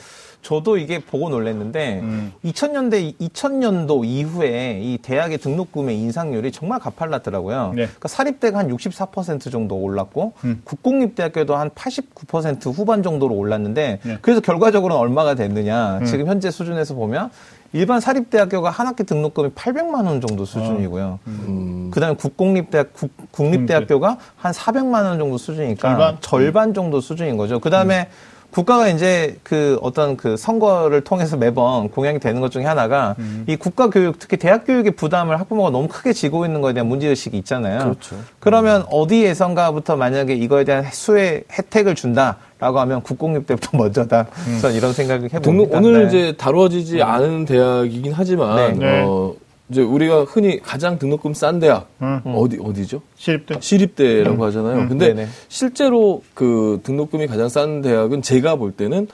저도 0.47 0.79
이게 0.79 1.01
보고 1.01 1.29
놀랐는데 1.29 2.01
음. 2.05 2.33
2000년대 2.45 3.19
2000년도 3.19 4.05
이후에 4.05 4.79
이 4.81 4.97
대학의 4.99 5.39
등록금의 5.39 5.99
인상률이 5.99 6.53
정말 6.53 6.79
가팔랐더라고요. 6.79 7.73
네. 7.75 7.87
그러니까 7.87 8.07
사립대가 8.07 8.61
한 8.61 8.69
64% 8.69 9.51
정도 9.51 9.75
올랐고 9.75 10.35
음. 10.45 10.63
국공립대학교도 10.63 11.57
한 11.57 11.71
89% 11.71 12.73
후반 12.73 13.03
정도로 13.03 13.35
올랐는데 13.35 13.99
네. 14.01 14.19
그래서 14.23 14.41
결과적으로는 14.41 15.03
얼마가 15.03 15.35
됐느냐? 15.35 15.99
음. 15.99 16.05
지금 16.05 16.29
현재 16.29 16.53
수준에서 16.53 16.95
보면 16.95 17.31
일반 17.73 17.99
사립대학교가 17.99 18.71
한 18.71 18.87
학기 18.87 19.03
등록금이 19.03 19.49
800만 19.51 20.07
원 20.07 20.21
정도 20.21 20.45
수준이고요. 20.45 21.19
음, 21.27 21.91
그다음에 21.93 22.15
국공립대학 22.15 22.93
국, 22.93 23.11
국립대학교가 23.33 24.17
한 24.37 24.53
400만 24.53 25.05
원 25.07 25.19
정도 25.19 25.37
수준이니까 25.39 25.89
절반? 25.89 26.17
절반 26.21 26.75
정도 26.75 27.01
수준인 27.01 27.37
거죠. 27.37 27.59
그다음에 27.59 28.09
국가가 28.51 28.89
이제 28.89 29.37
그 29.43 29.79
어떤 29.83 30.17
그 30.17 30.37
선거를 30.37 31.03
통해서 31.03 31.37
매번 31.37 31.91
공약이 31.91 32.19
되는 32.19 32.41
것 32.41 32.51
중에 32.51 32.65
하나가 32.65 33.15
이 33.47 33.57
국가 33.57 33.91
교육 33.91 34.19
특히 34.19 34.37
대학 34.37 34.67
교육의 34.67 34.93
부담을 34.93 35.39
학부모가 35.41 35.71
너무 35.71 35.89
크게 35.89 36.13
지고 36.13 36.47
있는 36.47 36.61
거에 36.61 36.73
대한 36.73 36.87
문제 36.87 37.09
의식이 37.09 37.37
있잖아요. 37.39 37.79
그렇죠. 37.79 38.17
그러면 38.39 38.85
어디에선가부터 38.91 39.97
만약에 39.97 40.35
이거에 40.35 40.65
대한 40.65 40.85
수혜 40.91 41.43
혜택을 41.53 41.95
준다 41.95 42.39
라고 42.59 42.81
하면 42.81 43.03
국공립 43.03 43.47
때부터 43.47 43.77
먼저다. 43.77 44.27
저는 44.63 44.77
이런 44.77 44.93
생각을 44.93 45.25
해봅니다. 45.25 45.41
등록 45.41 45.75
오늘 45.75 46.03
네. 46.03 46.07
이제 46.09 46.37
다뤄지지 46.39 47.03
않은 47.03 47.45
대학이긴 47.45 48.13
하지만 48.15 48.79
네. 48.79 49.03
어, 49.05 49.35
이제 49.69 49.83
우리가 49.83 50.25
흔히 50.25 50.61
가장 50.61 50.99
등록금 50.99 51.35
싼 51.35 51.59
대학 51.59 51.89
음. 52.01 52.21
어디 52.25 52.59
어디죠? 52.63 53.03
시립대. 53.17 53.57
시립대라고 53.61 54.45
하잖아요. 54.47 54.79
음. 54.83 54.89
근데 54.89 55.13
네네. 55.13 55.29
실제로 55.49 56.23
그 56.35 56.81
등록금이 56.85 57.27
가장 57.27 57.49
싼 57.49 57.83
대학은 57.83 58.23
제가 58.23 58.57
볼 58.57 58.73
때는 58.73 59.09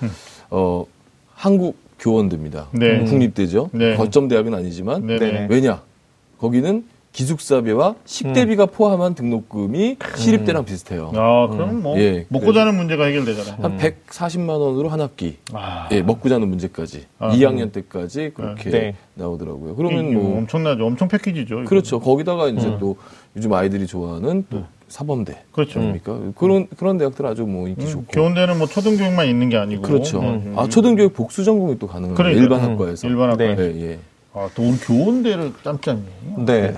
어 0.51 0.85
한국 1.35 1.77
교원대입니다. 1.99 2.69
네. 2.73 3.05
국립대죠. 3.05 3.71
네. 3.73 3.97
거점 3.97 4.29
대학은 4.29 4.53
아니지만. 4.55 5.07
네네. 5.07 5.47
왜냐? 5.49 5.83
거기는 6.39 6.85
기숙사비와 7.13 7.97
식대비가 8.05 8.67
포함한 8.67 9.15
등록금이 9.15 9.97
시립대랑 10.17 10.65
비슷해요. 10.65 11.13
아, 11.15 11.47
그럼 11.49 11.83
뭐 11.83 11.99
예, 11.99 12.25
먹고 12.29 12.53
자는 12.53 12.75
문제가 12.75 13.05
해결되잖아요. 13.05 13.63
한 13.63 13.79
140만 13.79 14.49
원으로 14.49 14.89
한 14.89 15.01
학기. 15.01 15.37
아, 15.53 15.89
예, 15.93 16.01
먹고 16.03 16.29
자는 16.31 16.49
문제까지. 16.49 17.05
아, 17.19 17.31
2학년 17.33 17.71
때까지 17.71 18.33
그렇게 18.35 18.71
네. 18.71 18.95
나오더라고요. 19.15 19.77
그러면 19.77 20.15
뭐 20.15 20.39
엄청나죠. 20.39 20.87
엄청 20.87 21.09
패키지죠. 21.09 21.61
이거. 21.61 21.69
그렇죠. 21.69 22.01
거기다가 22.01 22.49
이제 22.49 22.77
또 22.81 22.97
요즘 23.37 23.53
아이들이 23.53 23.87
좋아하는 23.87 24.47
또 24.49 24.65
사범대. 24.89 25.45
그렇죠. 25.53 25.81
아닙니까? 25.81 26.19
그런 26.37 26.67
그런 26.77 26.97
대학들 26.99 27.27
아주 27.27 27.45
뭐 27.45 27.69
인기 27.69 27.85
음, 27.85 27.91
좋고. 27.91 28.07
교원대는 28.13 28.57
뭐 28.59 28.67
초등교육만 28.67 29.27
있는 29.29 29.49
게 29.51 29.57
아니고 29.59 29.83
그렇죠. 29.83 30.21
음, 30.21 30.55
아 30.57 30.67
초등교육 30.67 31.13
복수 31.13 31.45
전공이 31.45 31.79
또 31.79 31.87
가능해요. 31.87 32.15
그러니까요. 32.15 32.43
일반 32.43 32.61
음. 32.61 32.71
학과에서. 32.73 33.07
일반 33.07 33.31
학과. 33.31 33.45
네. 33.45 33.57
예, 33.59 33.91
예. 33.91 33.99
아, 34.35 34.49
또 34.55 34.63
우리 34.63 34.79
교원대를 34.79 35.53
짬짬이. 35.63 36.03
네. 36.47 36.75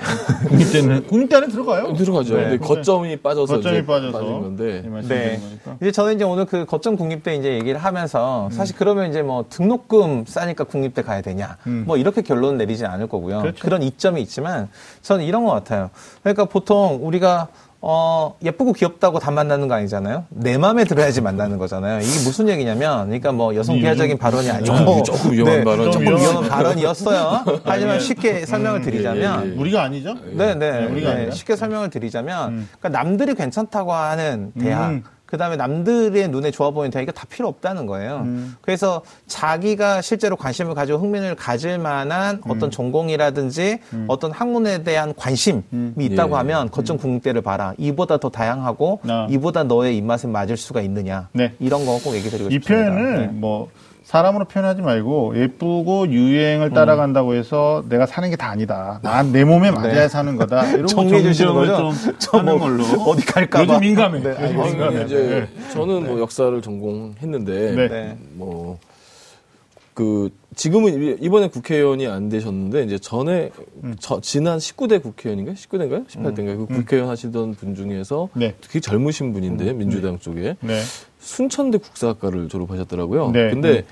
국립대는 0.49 1.07
국립대 1.07 1.37
안에 1.37 1.47
들어가요. 1.47 1.95
들어가죠. 1.95 2.37
네. 2.37 2.43
근데 2.43 2.59
거점이 2.59 3.17
빠져서 3.19 3.57
거점이 3.57 3.77
이제 3.77 3.87
빠져서 3.87 4.19
빠진 4.19 4.41
건데. 4.41 4.83
네. 5.07 5.39
거니까. 5.39 5.77
이제 5.81 5.93
저는 5.93 6.17
이제 6.17 6.25
오늘 6.25 6.47
그 6.47 6.67
거점 6.67 6.97
국립대 6.97 7.37
이제 7.37 7.55
얘기를 7.55 7.79
하면서 7.79 8.49
사실 8.51 8.75
그러면 8.77 9.09
이제 9.09 9.23
뭐 9.23 9.45
등록금 9.49 10.25
싸니까 10.27 10.65
국립대 10.65 11.03
가야 11.03 11.21
되냐 11.21 11.57
음. 11.69 11.85
뭐 11.87 11.97
이렇게 11.97 12.23
결론 12.23 12.59
내리지 12.59 12.87
않을 12.87 13.07
거고요. 13.07 13.41
그렇죠. 13.43 13.63
그런 13.63 13.85
이점이 13.85 14.21
있지만 14.23 14.69
저는 15.03 15.25
이런 15.25 15.45
것 15.45 15.53
같아요. 15.53 15.91
그러니까 16.23 16.47
보통 16.47 16.99
우리가 17.03 17.47
어, 17.87 18.35
예쁘고 18.43 18.73
귀엽다고 18.73 19.19
다 19.19 19.31
만나는 19.31 19.69
거 19.69 19.75
아니잖아요. 19.75 20.25
내 20.31 20.57
마음에 20.57 20.85
들어야지 20.85 21.21
만나는 21.21 21.59
거잖아요. 21.59 22.01
이게 22.01 22.25
무슨 22.25 22.49
얘기냐면, 22.49 23.05
그러니까 23.05 23.31
뭐 23.31 23.55
여성 23.55 23.77
비하적인 23.77 24.17
발언이 24.17 24.51
아니고 24.51 25.03
조금, 25.03 25.05
조금 25.05 25.33
위험한 25.33 25.65
발언. 25.65 25.93
조금 25.93 26.07
좀 26.07 26.17
위험한 26.17 26.49
발언이었어요. 26.49 27.45
하지만 27.63 28.01
쉽게 28.01 28.47
설명을 28.47 28.81
드리자면, 28.81 29.47
예, 29.47 29.51
예. 29.51 29.55
우리가 29.55 29.83
아니죠? 29.83 30.15
네, 30.33 30.55
네. 30.55 30.87
우리가 30.87 31.13
네? 31.15 31.31
쉽게 31.31 31.57
설명을 31.57 31.91
드리자면, 31.91 32.67
그러니까 32.81 32.89
남들이 32.89 33.35
괜찮다고 33.35 33.93
하는 33.93 34.53
대학, 34.59 34.89
음. 34.89 35.05
그 35.27 35.39
다음에 35.39 35.57
남들의 35.57 36.29
눈에 36.29 36.51
좋아 36.51 36.71
보이는 36.71 36.91
대학이 36.91 37.11
다 37.13 37.25
필요 37.29 37.49
없다는 37.49 37.87
거예요. 37.87 38.19
음. 38.25 38.55
그래서 38.61 39.03
자기가 39.27 40.01
실제로 40.03 40.37
관심을 40.37 40.75
가지고 40.75 40.99
흥미를 40.99 41.35
가질 41.35 41.79
만한 41.79 42.41
음. 42.47 42.51
어떤 42.51 42.71
전공이라든지 42.71 43.79
어떤 44.07 44.31
학문에 44.31 44.85
대한 44.85 45.15
관심이 45.17 45.63
있다고 45.99 46.35
예. 46.35 46.37
하면 46.39 46.71
거점 46.71 46.99
국립대를 46.99 47.43
봐라. 47.43 47.75
이보다 47.79 48.19
더 48.19 48.29
다양하고 48.29 49.01
음. 49.05 49.11
아. 49.11 49.27
이보다 49.31 49.65
너의 49.65 49.97
입맛에 49.97 50.29
맞을 50.29 50.57
수가 50.57 50.83
있느냐. 50.83 51.29
네. 51.33 51.55
이런 51.59 51.85
거 51.87 51.95
꼭 52.05 52.15
얘기 52.15 52.29
드리고 52.29 52.51
이 52.51 52.55
싶습니다. 52.55 52.91
표현을 52.91 53.19
네. 53.21 53.27
뭐 53.29 53.71
사람으로 54.15 54.45
표현하지 54.45 54.81
말고 54.81 55.33
예쁘고 55.37 56.07
유행을 56.09 56.71
따라간다고 56.71 57.35
해서 57.35 57.83
내가 57.89 58.07
사는 58.07 58.31
게 58.31 58.37
다 58.37 58.49
아니다. 58.51 59.01
난 59.03 59.33
내 59.33 59.43
몸에 59.43 59.73
맞아야 59.73 59.93
네. 60.03 60.09
사는 60.09 60.37
거다. 60.37 60.69
이런 60.71 60.83
거 60.83 60.87
정리해 60.87 61.21
주시는 61.23 61.53
거죠? 61.53 61.93
좀저 62.05 62.39
하는 62.39 62.53
뭐 62.59 62.69
걸로. 62.69 62.85
어디 63.11 63.27
갈까 63.27 63.59
봐. 63.59 63.75
요즘 63.75 63.81
민감해. 63.81 64.21
네, 64.23 64.29
요즘 64.31 64.43
알겠습니다. 64.61 64.71
민감해. 64.91 65.05
이제 65.07 65.49
네. 65.51 65.71
저는 65.73 66.05
뭐 66.05 66.21
역사를 66.21 66.63
전공했는데 66.63 67.73
네. 67.75 67.89
네. 67.89 68.17
뭐그 68.35 70.31
지금은 70.55 71.03
이- 71.03 71.17
이번에 71.21 71.49
국회의원이 71.49 72.07
안 72.07 72.29
되셨는데 72.29 72.85
이제 72.85 72.99
전에 72.99 73.51
음. 73.83 73.97
저- 73.99 74.21
지난 74.21 74.59
19대 74.59 75.03
국회의원인가요? 75.03 75.57
19대인가요? 75.57 76.07
18대인가요? 76.07 76.69
그 76.69 76.75
국회의원 76.77 77.11
하시던 77.11 77.55
분 77.57 77.75
중에서 77.75 78.29
네. 78.35 78.55
되게 78.61 78.79
젊으신 78.79 79.33
분인데 79.33 79.73
민주당 79.73 80.21
쪽에 80.21 80.55
네. 80.61 80.81
순천대 81.19 81.79
국사학과를 81.79 82.49
졸업하셨더라고요. 82.49 83.31
네. 83.33 83.51
근데 83.51 83.85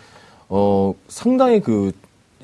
어 0.54 0.94
상당히 1.08 1.60
그 1.60 1.92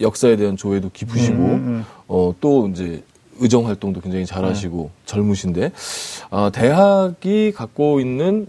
역사에 0.01 0.37
대한 0.37 0.57
조예도 0.57 0.91
깊으시고 0.95 1.37
음, 1.37 1.53
음. 1.67 1.85
어 2.07 2.33
또 2.41 2.69
이제 2.69 3.03
의정 3.39 3.67
활동도 3.67 4.01
굉장히 4.01 4.25
잘하시고 4.25 4.91
젊으신데 5.05 5.73
아 6.31 6.51
대학이 6.53 7.53
갖고 7.53 8.01
있는 8.01 8.47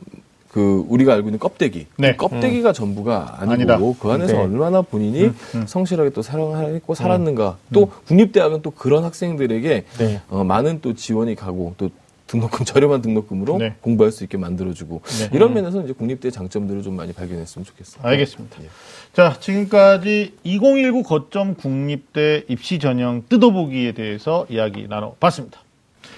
그 0.49 0.85
우리가 0.87 1.13
알고 1.13 1.27
있는 1.27 1.39
껍데기 1.39 1.87
네. 1.97 2.15
그 2.15 2.27
껍데기가 2.29 2.71
전부가 2.71 3.35
아니고 3.39 3.53
아니다. 3.53 3.77
그 3.99 4.09
안에서 4.09 4.33
네. 4.33 4.39
얼마나 4.39 4.81
본인이 4.81 5.25
음, 5.25 5.35
음. 5.55 5.63
성실하게 5.67 6.11
또 6.11 6.21
사랑하고 6.21 6.95
살았는가 6.95 7.57
또 7.73 7.91
국립대학은 8.07 8.61
또 8.61 8.71
그런 8.71 9.03
학생들에게 9.03 9.83
네. 9.99 10.21
어, 10.29 10.43
많은 10.45 10.79
또 10.81 10.93
지원이 10.95 11.35
가고 11.35 11.75
또 11.77 11.89
등록금 12.29 12.65
저렴한 12.65 13.01
등록금으로 13.01 13.57
네. 13.57 13.75
공부할 13.81 14.11
수 14.11 14.23
있게 14.23 14.37
만들어주고 14.37 15.01
네. 15.03 15.29
이런 15.33 15.53
면에서 15.53 15.81
이제 15.83 15.93
국립대 15.93 16.31
장점들을 16.31 16.83
좀 16.83 16.95
많이 16.95 17.11
발견했으면 17.13 17.65
좋겠어요. 17.65 18.03
알겠습니다. 18.05 18.63
예. 18.63 18.67
자, 19.13 19.37
지금까지 19.39 20.35
2019 20.43 21.03
거점 21.03 21.55
국립대 21.55 22.45
입시 22.47 22.79
전형 22.79 23.23
뜯어보기에 23.27 23.93
대해서 23.93 24.45
이야기 24.49 24.87
나눠봤습니다. 24.87 25.59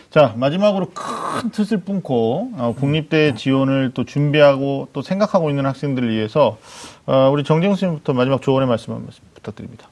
자, 0.10 0.34
마지막으로 0.36 0.92
큰 0.94 1.52
뜻을 1.52 1.78
뿜고 1.78 2.52
어, 2.56 2.76
국립대 2.78 3.34
지원을 3.36 3.92
또 3.94 4.04
준비하고 4.04 4.90
또 4.92 5.02
생각하고 5.02 5.50
있는 5.50 5.66
학생들을 5.66 6.14
위해서 6.14 6.58
어, 7.06 7.30
우리 7.32 7.46
정재훈 7.46 7.76
선생님부터 7.76 8.12
마지막 8.14 8.42
조언의 8.42 8.68
말씀 8.68 8.94
한 8.94 9.06
말씀 9.06 9.24
부탁드립니다. 9.34 9.88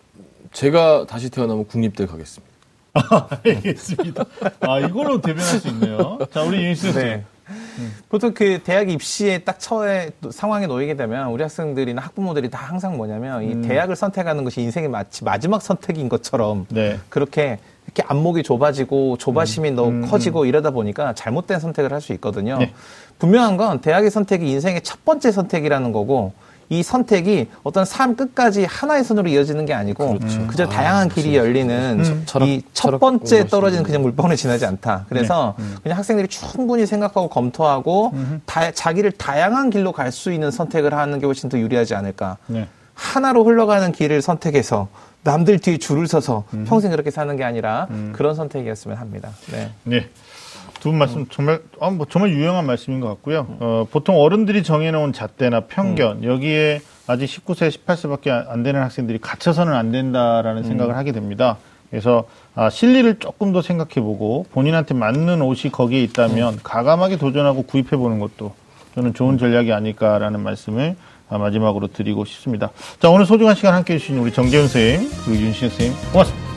제가 0.51 1.05
다시 1.07 1.29
태어나면 1.29 1.67
국립대 1.67 2.05
가겠습니다. 2.05 2.48
알겠습니다. 2.93 4.25
아, 4.61 4.79
이걸로 4.79 5.21
대변할 5.21 5.59
수 5.59 5.67
있네요. 5.69 6.19
자, 6.31 6.43
우리 6.43 6.63
유니스 6.63 6.91
선생님. 6.91 7.17
네. 7.17 7.25
보통 8.09 8.33
그 8.33 8.59
대학 8.63 8.89
입시에 8.91 9.39
딱 9.39 9.59
처해 9.59 10.11
또 10.21 10.29
상황에 10.29 10.67
놓이게 10.67 10.95
되면 10.95 11.29
우리 11.29 11.41
학생들이나 11.41 11.99
학부모들이 12.01 12.51
다 12.51 12.59
항상 12.59 12.95
뭐냐면 12.97 13.43
이 13.43 13.67
대학을 13.67 13.95
선택하는 13.95 14.43
것이 14.43 14.61
인생의 14.61 14.89
마치 14.89 15.23
마지막 15.23 15.61
선택인 15.61 16.09
것처럼 16.09 16.67
네. 16.69 16.99
그렇게 17.09 17.57
이렇게 17.85 18.03
안목이 18.05 18.43
좁아지고 18.43 19.17
조바심이 19.17 19.71
너무 19.71 20.07
커지고 20.07 20.45
이러다 20.45 20.69
보니까 20.69 21.13
잘못된 21.13 21.59
선택을 21.59 21.91
할 21.91 22.01
수 22.01 22.13
있거든요. 22.13 22.59
네. 22.59 22.71
분명한 23.17 23.57
건 23.57 23.81
대학의 23.81 24.11
선택이 24.11 24.47
인생의 24.47 24.81
첫 24.83 25.03
번째 25.03 25.31
선택이라는 25.31 25.91
거고 25.91 26.33
이 26.71 26.83
선택이 26.83 27.47
어떤 27.63 27.83
삶 27.83 28.15
끝까지 28.15 28.65
하나의 28.65 29.03
선으로 29.03 29.27
이어지는 29.29 29.65
게 29.65 29.73
아니고 29.73 30.19
그저 30.47 30.67
다양한 30.69 31.09
길이 31.09 31.35
열리는 31.35 32.23
철학- 32.27 32.47
이첫 32.47 32.63
철학 32.73 32.99
번째 32.99 33.47
떨어지는 33.47 33.83
그냥 33.83 34.03
물방울에 34.03 34.35
지나지 34.35 34.65
않다. 34.67 35.05
그래서 35.09 35.55
그냥 35.81 35.97
학생들이 35.97 36.27
충분히 36.27 36.85
생각하고 36.85 37.27
검토하고 37.29 38.13
다- 38.45 38.71
자기를 38.71 39.11
다양한 39.13 39.69
길로 39.71 39.91
갈 39.91 40.11
수 40.11 40.31
있는 40.31 40.49
선택을 40.51 40.93
하는 40.95 41.19
게 41.19 41.25
훨씬 41.27 41.49
더 41.49 41.57
유리하지 41.59 41.93
않을까. 41.95 42.37
네. 42.47 42.67
하나로 42.95 43.43
흘러가는 43.45 43.91
길을 43.91 44.21
선택해서 44.21 44.87
남들 45.23 45.59
뒤에 45.59 45.77
줄을 45.77 46.07
서서 46.07 46.43
평생 46.67 46.91
그렇게 46.91 47.11
사는 47.11 47.35
게 47.35 47.43
아니라 47.43 47.87
그런 48.13 48.35
선택이었으면 48.35 48.97
합니다. 48.97 49.29
네. 49.51 49.71
네. 49.83 50.09
두 50.79 50.89
분 50.89 50.97
말씀 50.99 51.25
정말 51.29 51.61
아, 51.81 51.89
뭐 51.89 52.05
정말 52.09 52.31
유용한 52.31 52.65
말씀인 52.65 52.99
것 52.99 53.07
같고요. 53.09 53.47
어, 53.59 53.87
보통 53.91 54.17
어른들이 54.17 54.63
정해놓은 54.63 55.13
잣대나 55.13 55.61
편견 55.61 56.23
여기에 56.23 56.81
아직 57.07 57.25
19세, 57.25 57.69
18세밖에 57.85 58.29
안 58.49 58.63
되는 58.63 58.81
학생들이 58.81 59.19
갇혀서는 59.19 59.73
안 59.73 59.91
된다라는 59.91 60.63
생각을 60.63 60.95
하게 60.95 61.11
됩니다. 61.11 61.57
그래서 61.89 62.25
아, 62.55 62.69
실리를 62.69 63.17
조금 63.19 63.51
더 63.51 63.61
생각해보고 63.61 64.45
본인한테 64.51 64.93
맞는 64.93 65.41
옷이 65.41 65.71
거기에 65.71 66.03
있다면 66.03 66.59
가감하게 66.63 67.17
도전하고 67.17 67.63
구입해보는 67.63 68.19
것도 68.19 68.53
저는 68.95 69.13
좋은 69.13 69.37
전략이 69.37 69.73
아닐까라는 69.73 70.39
말씀을 70.41 70.95
아, 71.29 71.37
마지막으로 71.37 71.87
드리고 71.87 72.25
싶습니다. 72.25 72.69
자 72.99 73.09
오늘 73.09 73.25
소중한 73.25 73.55
시간 73.55 73.73
함께해 73.73 73.97
주신 73.99 74.17
우리 74.19 74.31
정재훈 74.31 74.67
선생님 74.67 75.09
그리고 75.25 75.41
윤신 75.41 75.69
선생님 75.69 75.97
고맙습니다. 76.11 76.48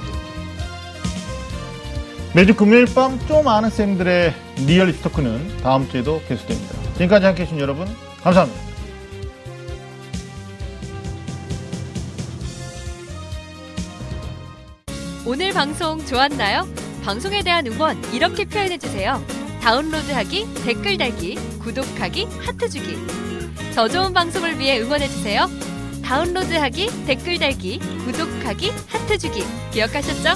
매주 2.34 2.54
금요일 2.54 2.86
밤 2.94 3.18
좀 3.28 3.46
아는 3.46 3.68
쌤들의 3.68 4.34
리얼리티 4.66 5.02
토크는 5.02 5.58
다음 5.62 5.88
주에도 5.90 6.20
계속됩니다. 6.28 6.74
지금까지 6.94 7.26
함께 7.26 7.42
해 7.42 7.46
주신 7.46 7.60
여러분 7.60 7.86
감사합니다. 8.22 8.60
오늘 15.26 15.52
방송 15.52 16.04
좋았나요? 16.04 16.66
방송에 17.04 17.42
대한 17.42 17.66
응원 17.66 18.02
이렇게 18.12 18.44
표현해 18.44 18.78
주세요. 18.78 19.22
다운로드하기, 19.60 20.54
댓글 20.64 20.98
달기, 20.98 21.36
구독하기, 21.60 22.26
하트 22.40 22.68
주기. 22.68 22.96
더 23.74 23.88
좋은 23.88 24.12
방송을 24.12 24.58
위해 24.58 24.80
응원해 24.80 25.06
주세요. 25.06 25.46
다운로드하기, 26.04 27.06
댓글 27.06 27.38
달기, 27.38 27.78
구독하기, 28.04 28.72
하트 28.88 29.18
주기. 29.18 29.44
기억하셨죠? 29.72 30.30